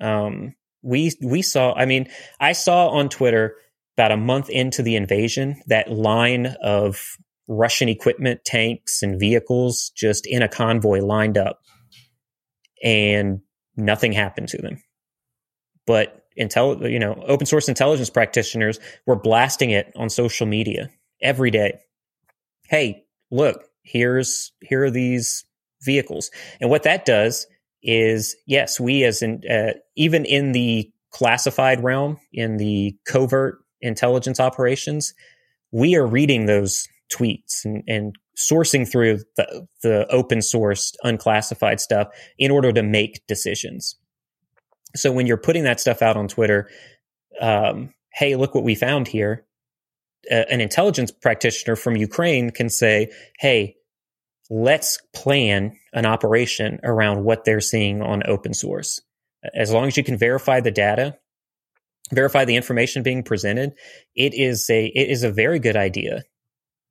Um, 0.00 0.56
we 0.82 1.12
we 1.22 1.42
saw. 1.42 1.74
I 1.74 1.86
mean, 1.86 2.08
I 2.40 2.54
saw 2.54 2.88
on 2.88 3.08
Twitter 3.08 3.54
about 3.96 4.12
a 4.12 4.16
month 4.16 4.50
into 4.50 4.82
the 4.82 4.94
invasion 4.94 5.62
that 5.66 5.90
line 5.90 6.54
of 6.62 7.16
Russian 7.48 7.88
equipment, 7.88 8.44
tanks, 8.44 9.02
and 9.02 9.18
vehicles 9.18 9.90
just 9.96 10.26
in 10.26 10.42
a 10.42 10.48
convoy 10.48 11.00
lined 11.00 11.38
up, 11.38 11.60
and 12.82 13.40
nothing 13.76 14.12
happened 14.12 14.48
to 14.48 14.58
them. 14.58 14.82
But 15.86 16.24
intel, 16.38 16.90
you 16.90 16.98
know, 16.98 17.22
open 17.26 17.46
source 17.46 17.68
intelligence 17.68 18.10
practitioners 18.10 18.78
were 19.06 19.16
blasting 19.16 19.70
it 19.70 19.92
on 19.96 20.10
social 20.10 20.46
media 20.46 20.90
every 21.22 21.50
day. 21.50 21.78
Hey, 22.68 23.04
look, 23.30 23.64
here's 23.82 24.52
here 24.60 24.84
are 24.84 24.90
these 24.90 25.44
vehicles, 25.82 26.30
and 26.60 26.68
what 26.68 26.82
that 26.82 27.06
does 27.06 27.46
is 27.82 28.36
yes, 28.46 28.78
we 28.78 29.04
as 29.04 29.22
in 29.22 29.40
uh, 29.48 29.72
even 29.94 30.26
in 30.26 30.52
the 30.52 30.90
classified 31.12 31.82
realm, 31.82 32.18
in 32.32 32.58
the 32.58 32.94
covert 33.06 33.60
intelligence 33.80 34.40
operations, 34.40 35.14
we 35.72 35.94
are 35.96 36.06
reading 36.06 36.46
those 36.46 36.86
tweets 37.12 37.64
and, 37.64 37.82
and 37.86 38.16
sourcing 38.36 38.90
through 38.90 39.20
the, 39.36 39.66
the 39.82 40.06
open 40.10 40.42
source 40.42 40.94
unclassified 41.02 41.80
stuff 41.80 42.08
in 42.38 42.50
order 42.50 42.72
to 42.72 42.82
make 42.82 43.26
decisions. 43.26 43.96
So 44.94 45.12
when 45.12 45.26
you're 45.26 45.36
putting 45.36 45.64
that 45.64 45.80
stuff 45.80 46.02
out 46.02 46.16
on 46.16 46.28
Twitter, 46.28 46.68
um, 47.40 47.92
hey, 48.12 48.36
look 48.36 48.54
what 48.54 48.64
we 48.64 48.74
found 48.74 49.08
here. 49.08 49.44
Uh, 50.30 50.44
an 50.50 50.60
intelligence 50.60 51.10
practitioner 51.10 51.76
from 51.76 51.96
Ukraine 51.96 52.50
can 52.50 52.68
say, 52.68 53.12
hey, 53.38 53.76
let's 54.50 54.98
plan 55.14 55.76
an 55.92 56.06
operation 56.06 56.80
around 56.82 57.24
what 57.24 57.44
they're 57.44 57.60
seeing 57.60 58.02
on 58.02 58.22
open 58.26 58.54
source. 58.54 59.00
As 59.54 59.70
long 59.72 59.86
as 59.86 59.96
you 59.96 60.02
can 60.02 60.16
verify 60.16 60.60
the 60.60 60.70
data, 60.70 61.18
verify 62.12 62.44
the 62.44 62.56
information 62.56 63.02
being 63.02 63.22
presented, 63.22 63.72
it 64.14 64.34
is 64.34 64.68
a 64.70 64.86
it 64.86 65.10
is 65.10 65.22
a 65.22 65.30
very 65.30 65.58
good 65.58 65.76
idea 65.76 66.22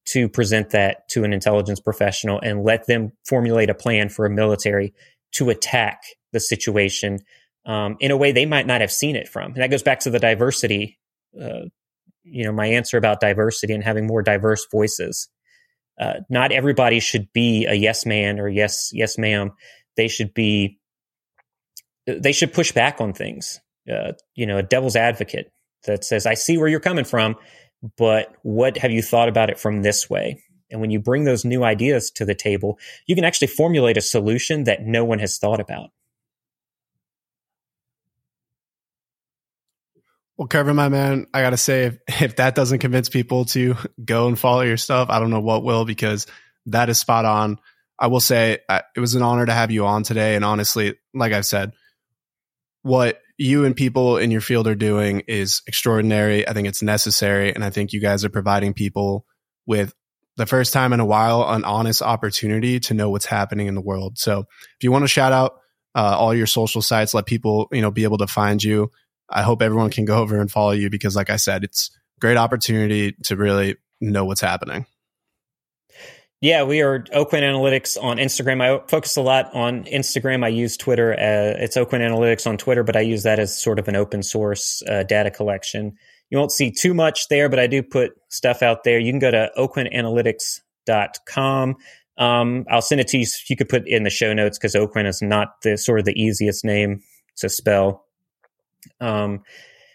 to 0.07 0.30
present 0.30 0.70
that 0.70 1.07
to 1.09 1.24
an 1.24 1.34
intelligence 1.34 1.80
professional 1.80 2.39
and 2.41 2.63
let 2.63 2.86
them 2.88 3.11
formulate 3.26 3.70
a 3.70 3.76
plan 3.76 4.09
for 4.09 4.26
a 4.26 4.30
military 4.30 4.93
to 5.32 5.49
attack 5.49 6.03
the 6.32 6.39
situation 6.39 7.20
um, 7.66 7.97
in 7.99 8.11
a 8.11 8.18
way 8.18 8.32
they 8.32 8.45
might 8.45 8.68
not 8.68 8.82
have 8.82 8.91
seen 8.91 9.16
it 9.16 9.28
from. 9.28 9.53
And 9.53 9.63
that 9.63 9.72
goes 9.72 9.84
back 9.84 10.01
to 10.01 10.11
the 10.11 10.20
diversity, 10.20 10.99
uh, 11.41 11.66
you 12.24 12.43
know, 12.43 12.51
my 12.51 12.68
answer 12.68 12.97
about 12.97 13.20
diversity 13.20 13.74
and 13.74 13.84
having 13.84 14.05
more 14.05 14.22
diverse 14.22 14.68
voices. 14.72 15.28
Uh, 15.99 16.16
not 16.30 16.51
everybody 16.51 16.99
should 16.99 17.32
be 17.34 17.66
a 17.66 17.74
yes 17.74 18.05
man 18.05 18.39
or 18.39 18.47
yes 18.49 18.91
yes 18.93 19.18
ma'am. 19.18 19.51
They 19.95 20.07
should 20.07 20.34
be. 20.34 20.78
They 22.05 22.34
should 22.34 22.53
push 22.53 22.72
back 22.72 23.01
on 23.01 23.13
things. 23.13 23.59
Uh, 23.91 24.13
you 24.36 24.45
know, 24.45 24.57
a 24.57 24.63
devil's 24.63 24.95
advocate 24.95 25.51
that 25.86 26.03
says, 26.03 26.25
"I 26.25 26.33
see 26.33 26.57
where 26.57 26.67
you're 26.67 26.79
coming 26.79 27.05
from, 27.05 27.36
but 27.97 28.33
what 28.43 28.77
have 28.77 28.91
you 28.91 29.01
thought 29.01 29.29
about 29.29 29.49
it 29.49 29.59
from 29.59 29.81
this 29.81 30.09
way?" 30.09 30.41
And 30.71 30.81
when 30.81 30.89
you 30.89 30.99
bring 30.99 31.23
those 31.23 31.45
new 31.45 31.63
ideas 31.63 32.09
to 32.11 32.25
the 32.25 32.36
table, 32.36 32.79
you 33.05 33.15
can 33.15 33.23
actually 33.23 33.47
formulate 33.47 33.97
a 33.97 34.01
solution 34.01 34.63
that 34.63 34.83
no 34.83 35.05
one 35.05 35.19
has 35.19 35.38
thought 35.38 35.59
about. 35.59 35.91
Well, 40.38 40.47
Kevin, 40.49 40.75
my 40.75 40.89
man, 40.89 41.27
I 41.33 41.41
got 41.41 41.51
to 41.51 41.57
say, 41.57 41.86
if, 41.86 41.99
if 42.21 42.36
that 42.38 42.55
doesn't 42.55 42.79
convince 42.79 43.09
people 43.09 43.45
to 43.45 43.75
go 44.03 44.27
and 44.27 44.38
follow 44.38 44.61
your 44.61 44.77
stuff, 44.77 45.09
I 45.09 45.19
don't 45.19 45.29
know 45.29 45.39
what 45.39 45.63
will 45.63 45.86
because 45.86 46.27
that 46.67 46.89
is 46.89 46.99
spot 46.99 47.25
on. 47.25 47.59
I 47.97 48.07
will 48.07 48.19
say 48.19 48.59
it 48.69 48.99
was 48.99 49.15
an 49.15 49.21
honor 49.21 49.45
to 49.45 49.53
have 49.53 49.71
you 49.71 49.86
on 49.86 50.03
today. 50.03 50.36
And 50.36 50.43
honestly, 50.43 50.95
like 51.13 51.31
I've 51.31 51.45
said, 51.45 51.71
what 52.86 53.19
you 53.36 53.65
and 53.65 53.75
people 53.75 54.17
in 54.17 54.29
your 54.29 54.41
field 54.41 54.67
are 54.67 54.75
doing 54.75 55.23
is 55.27 55.63
extraordinary. 55.65 56.47
I 56.47 56.53
think 56.53 56.67
it's 56.67 56.83
necessary. 56.83 57.51
And 57.51 57.63
I 57.63 57.71
think 57.71 57.93
you 57.93 57.99
guys 57.99 58.23
are 58.23 58.29
providing 58.29 58.75
people 58.75 59.25
with 59.65 59.91
the 60.38 60.45
first 60.45 60.71
time 60.71 60.93
in 60.93 60.99
a 60.99 61.05
while 61.05 61.41
an 61.49 61.63
honest 61.63 62.03
opportunity 62.03 62.79
to 62.81 62.93
know 62.93 63.09
what's 63.09 63.25
happening 63.25 63.65
in 63.65 63.73
the 63.73 63.81
world. 63.81 64.19
So 64.19 64.41
if 64.41 64.83
you 64.83 64.91
want 64.91 65.03
to 65.03 65.07
shout 65.07 65.33
out 65.33 65.53
uh, 65.95 66.15
all 66.15 66.36
your 66.36 66.45
social 66.45 66.83
sites, 66.83 67.15
let 67.15 67.25
people, 67.25 67.69
you 67.71 67.81
know, 67.81 67.89
be 67.89 68.03
able 68.03 68.19
to 68.19 68.27
find 68.27 68.63
you. 68.63 68.91
I 69.31 69.41
hope 69.41 69.63
everyone 69.63 69.89
can 69.89 70.05
go 70.05 70.19
over 70.19 70.39
and 70.39 70.51
follow 70.51 70.73
you 70.73 70.91
because, 70.91 71.15
like 71.15 71.31
I 71.31 71.38
said, 71.38 71.63
it's 71.63 71.89
great 72.21 72.38
opportunity 72.38 73.15
to 73.23 73.36
really 73.36 73.77
know 73.99 74.25
what's 74.25 74.41
happening. 74.41 74.86
Yeah, 76.41 76.63
we 76.63 76.81
are 76.81 76.99
Aucoin 76.99 77.43
Analytics 77.43 77.97
on 78.01 78.17
Instagram. 78.17 78.61
I 78.61 78.86
focus 78.88 79.15
a 79.15 79.21
lot 79.21 79.55
on 79.55 79.86
Instagram. 79.86 80.43
I 80.43 80.49
use 80.49 80.75
Twitter. 80.75 81.13
Uh, 81.13 81.63
it's 81.63 81.77
Aucoin 81.77 82.01
Analytics 82.01 82.45
on 82.45 82.57
Twitter, 82.57 82.83
but 82.83 82.97
I 82.97 83.01
use 83.01 83.23
that 83.23 83.39
as 83.39 83.59
sort 83.59 83.79
of 83.79 83.88
an 83.88 83.95
open 83.95 84.21
source 84.21 84.83
uh, 84.88 85.01
data 85.03 85.31
collection. 85.31 85.95
You 86.29 86.38
won't 86.38 86.51
see 86.51 86.69
too 86.71 86.93
much 86.93 87.29
there, 87.29 87.49
but 87.49 87.57
I 87.59 87.65
do 87.67 87.81
put 87.81 88.11
stuff 88.29 88.61
out 88.61 88.83
there. 88.83 88.99
You 88.99 89.11
can 89.11 89.19
go 89.19 89.31
to 89.31 89.49
aucoinanalytics.com. 89.57 91.75
Um, 92.17 92.65
I'll 92.69 92.81
send 92.81 93.01
it 93.01 93.09
to 93.09 93.17
you. 93.17 93.25
You 93.47 93.55
could 93.55 93.69
put 93.69 93.88
in 93.88 94.03
the 94.03 94.09
show 94.09 94.33
notes 94.33 94.57
because 94.57 94.73
Aucoin 94.75 95.07
is 95.07 95.21
not 95.21 95.61
the 95.63 95.77
sort 95.77 95.99
of 95.99 96.05
the 96.05 96.21
easiest 96.21 96.66
name 96.66 97.01
to 97.37 97.47
spell. 97.49 98.05
Um, 98.99 99.43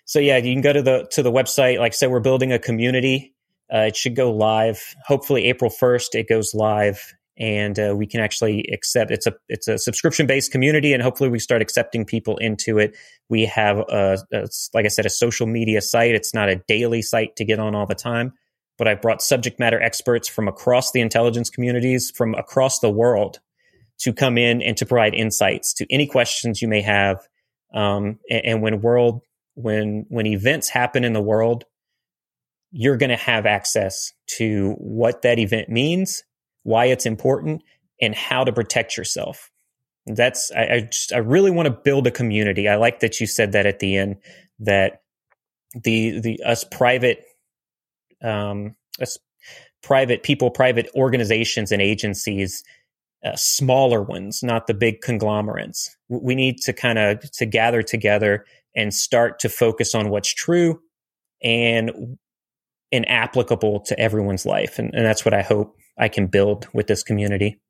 so 0.05 0.19
yeah, 0.19 0.39
you 0.39 0.55
can 0.55 0.62
go 0.62 0.73
to 0.73 0.83
the 0.83 1.07
to 1.12 1.23
the 1.23 1.31
website. 1.31 1.79
Like 1.79 1.93
I 1.93 1.95
said, 1.95 2.11
we're 2.11 2.19
building 2.21 2.53
a 2.53 2.59
community. 2.59 3.35
Uh, 3.73 3.87
it 3.89 3.97
should 3.97 4.17
go 4.17 4.33
live. 4.33 4.95
Hopefully, 5.07 5.47
April 5.47 5.71
first, 5.71 6.15
it 6.15 6.29
goes 6.29 6.55
live, 6.55 7.15
and 7.39 7.79
uh, 7.79 7.95
we 7.97 8.07
can 8.07 8.21
actually 8.21 8.69
accept. 8.73 9.11
It's 9.11 9.27
a 9.27 9.35
it's 9.49 9.69
a 9.69 9.79
subscription 9.79 10.27
based 10.27 10.53
community, 10.53 10.93
and 10.93 11.03
hopefully, 11.03 11.31
we 11.31 11.39
start 11.39 11.63
accepting 11.63 12.05
people 12.05 12.37
into 12.39 12.79
it. 12.79 12.97
We 13.29 13.45
have 13.47 13.79
a, 13.79 14.19
a 14.33 14.49
like 14.75 14.85
I 14.85 14.89
said, 14.89 15.07
a 15.07 15.11
social 15.11 15.47
media 15.47 15.81
site. 15.81 16.15
It's 16.15 16.35
not 16.35 16.49
a 16.49 16.63
daily 16.67 17.03
site 17.03 17.37
to 17.37 17.45
get 17.45 17.59
on 17.59 17.75
all 17.75 17.87
the 17.87 17.95
time, 17.95 18.33
but 18.79 18.89
I've 18.89 19.01
brought 19.01 19.23
subject 19.23 19.59
matter 19.59 19.81
experts 19.81 20.29
from 20.29 20.49
across 20.49 20.93
the 20.93 21.01
intelligence 21.01 21.51
communities 21.51 22.13
from 22.15 22.35
across 22.35 22.81
the 22.81 22.91
world 22.91 23.41
to 24.01 24.13
come 24.13 24.39
in 24.39 24.63
and 24.63 24.77
to 24.79 24.87
provide 24.87 25.15
insights 25.15 25.75
to 25.75 25.87
any 25.91 26.07
questions 26.07 26.63
you 26.63 26.69
may 26.69 26.81
have 26.81 27.19
um, 27.75 28.19
and, 28.29 28.45
and 28.45 28.63
when 28.63 28.81
world 28.81 29.23
when 29.55 30.07
when 30.09 30.27
events 30.27 30.69
happen 30.69 31.05
in 31.05 31.13
the 31.13 31.21
world, 31.21 31.65
you're 32.71 32.97
going 32.97 33.11
to 33.11 33.17
have 33.17 33.47
access 33.47 34.13
to 34.39 34.73
what 34.79 35.23
that 35.23 35.39
event 35.39 35.69
means, 35.69 36.23
why 36.63 36.87
it's 36.87 37.07
important, 37.07 37.63
and 38.01 38.15
how 38.15 38.45
to 38.45 38.53
protect 38.53 38.97
yourself. 38.97 39.51
That's 40.07 40.51
I, 40.53 40.63
I 40.63 40.81
just 40.91 41.13
I 41.13 41.19
really 41.19 41.51
want 41.51 41.67
to 41.67 41.73
build 41.73 42.07
a 42.07 42.11
community. 42.11 42.69
I 42.69 42.77
like 42.77 43.01
that 43.01 43.21
you 43.21 43.27
said 43.27 43.53
that 43.53 43.67
at 43.67 43.79
the 43.81 43.97
end 43.97 44.17
that 44.61 45.03
the 45.75 46.21
the 46.21 46.43
us 46.45 46.65
private 46.65 47.25
um 48.23 48.75
us 49.01 49.19
private 49.83 50.23
people, 50.23 50.51
private 50.51 50.89
organizations 50.95 51.73
and 51.73 51.81
agencies 51.81 52.63
uh, 53.25 53.37
smaller 53.37 54.03
ones, 54.03 54.43
not 54.43 54.67
the 54.67 54.75
big 54.75 55.03
conglomerates. 55.03 55.95
We 56.09 56.35
need 56.35 56.59
to 56.63 56.73
kind 56.73 56.99
of 56.99 57.31
to 57.33 57.47
gather 57.47 57.83
together 57.83 58.47
and 58.75 58.95
start 58.95 59.39
to 59.41 59.49
focus 59.49 59.95
on 59.95 60.09
what's 60.09 60.33
true 60.33 60.81
and 61.43 62.17
and 62.93 63.09
applicable 63.09 63.81
to 63.87 63.99
everyone's 63.99 64.45
life, 64.45 64.79
and, 64.79 64.95
and 64.95 65.05
that's 65.05 65.25
what 65.25 65.35
I 65.35 65.43
hope 65.43 65.77
I 65.99 66.09
can 66.09 66.27
build 66.27 66.69
with 66.73 66.87
this 66.87 67.03
community. 67.03 67.61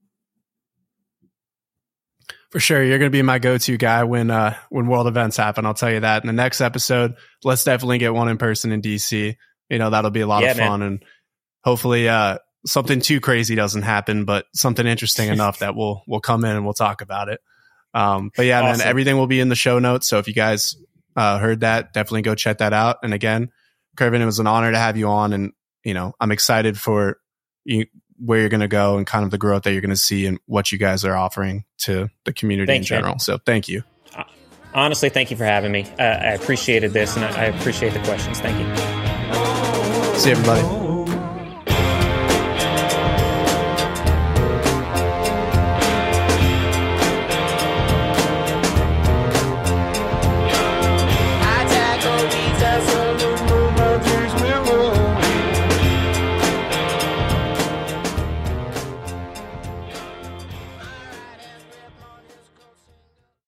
For 2.51 2.59
sure, 2.59 2.82
you're 2.82 2.98
going 2.98 3.10
to 3.10 3.16
be 3.16 3.22
my 3.22 3.38
go-to 3.38 3.76
guy 3.76 4.02
when 4.05 4.30
uh, 4.30 4.56
when 4.70 4.88
world 4.88 5.06
events 5.06 5.36
happen. 5.36 5.66
I'll 5.66 5.74
tell 5.74 5.92
you 5.92 6.01
that. 6.01 6.24
In 6.24 6.26
the 6.26 6.32
next 6.32 6.60
episode, 6.60 7.14
let's 7.44 7.62
definitely 7.62 7.98
get 7.98 8.12
one 8.12 8.28
in 8.28 8.38
person 8.38 8.72
in 8.72 8.82
DC. 8.82 9.36
You 9.68 9.78
know 9.78 9.90
that'll 9.90 10.10
be 10.10 10.20
a 10.20 10.26
lot 10.26 10.42
yeah, 10.42 10.52
of 10.52 10.56
fun, 10.56 10.80
man. 10.80 10.88
and 10.88 11.05
hopefully, 11.62 12.09
uh, 12.09 12.38
something 12.66 13.01
too 13.01 13.20
crazy 13.20 13.55
doesn't 13.55 13.82
happen, 13.82 14.24
but 14.24 14.47
something 14.52 14.84
interesting 14.84 15.28
enough 15.32 15.60
that 15.60 15.76
we'll 15.76 16.02
we'll 16.09 16.20
come 16.20 16.44
in 16.44 16.56
and 16.56 16.64
we'll 16.64 16.74
talk 16.74 17.02
about 17.02 17.28
it. 17.28 17.40
Um, 17.94 18.30
but 18.36 18.47
yeah, 18.47 18.62
awesome. 18.62 18.78
man, 18.78 18.88
everything 18.88 19.16
will 19.16 19.26
be 19.26 19.40
in 19.40 19.48
the 19.48 19.55
show 19.55 19.78
notes. 19.78 20.09
So 20.09 20.18
if 20.18 20.26
you 20.26 20.34
guys 20.34 20.76
uh, 21.16 21.38
heard 21.38 21.60
that, 21.60 21.92
definitely 21.92 22.22
go 22.22 22.34
check 22.34 22.59
that 22.59 22.72
out. 22.72 22.98
And 23.02 23.14
again, 23.14 23.51
Kervin, 23.96 24.20
it 24.20 24.26
was 24.26 24.38
an 24.38 24.46
honor 24.46 24.70
to 24.70 24.78
have 24.78 24.96
you 24.96 25.08
on, 25.08 25.32
and 25.32 25.52
you 25.84 25.94
know, 25.94 26.14
I'm 26.20 26.32
excited 26.32 26.78
for 26.78 27.18
you, 27.64 27.86
where 28.18 28.40
you're 28.40 28.48
going 28.48 28.60
to 28.60 28.68
go 28.68 28.98
and 28.98 29.06
kind 29.06 29.24
of 29.24 29.30
the 29.30 29.38
growth 29.38 29.62
that 29.62 29.72
you're 29.72 29.80
going 29.80 29.90
to 29.90 29.96
see 29.96 30.26
and 30.26 30.38
what 30.46 30.70
you 30.72 30.78
guys 30.78 31.04
are 31.04 31.16
offering 31.16 31.64
to 31.78 32.08
the 32.24 32.32
community 32.32 32.66
thank 32.66 32.82
in 32.82 32.86
general. 32.86 33.18
So 33.18 33.38
thank 33.38 33.68
you. 33.68 33.82
Uh, 34.14 34.24
honestly, 34.74 35.08
thank 35.08 35.30
you 35.30 35.36
for 35.36 35.44
having 35.44 35.72
me. 35.72 35.86
Uh, 35.98 36.02
I 36.02 36.32
appreciated 36.32 36.92
this, 36.92 37.16
and 37.16 37.24
I, 37.24 37.28
I 37.28 37.44
appreciate 37.46 37.94
the 37.94 38.00
questions. 38.00 38.40
Thank 38.40 38.58
you. 38.58 40.18
See 40.18 40.30
everybody. 40.30 40.80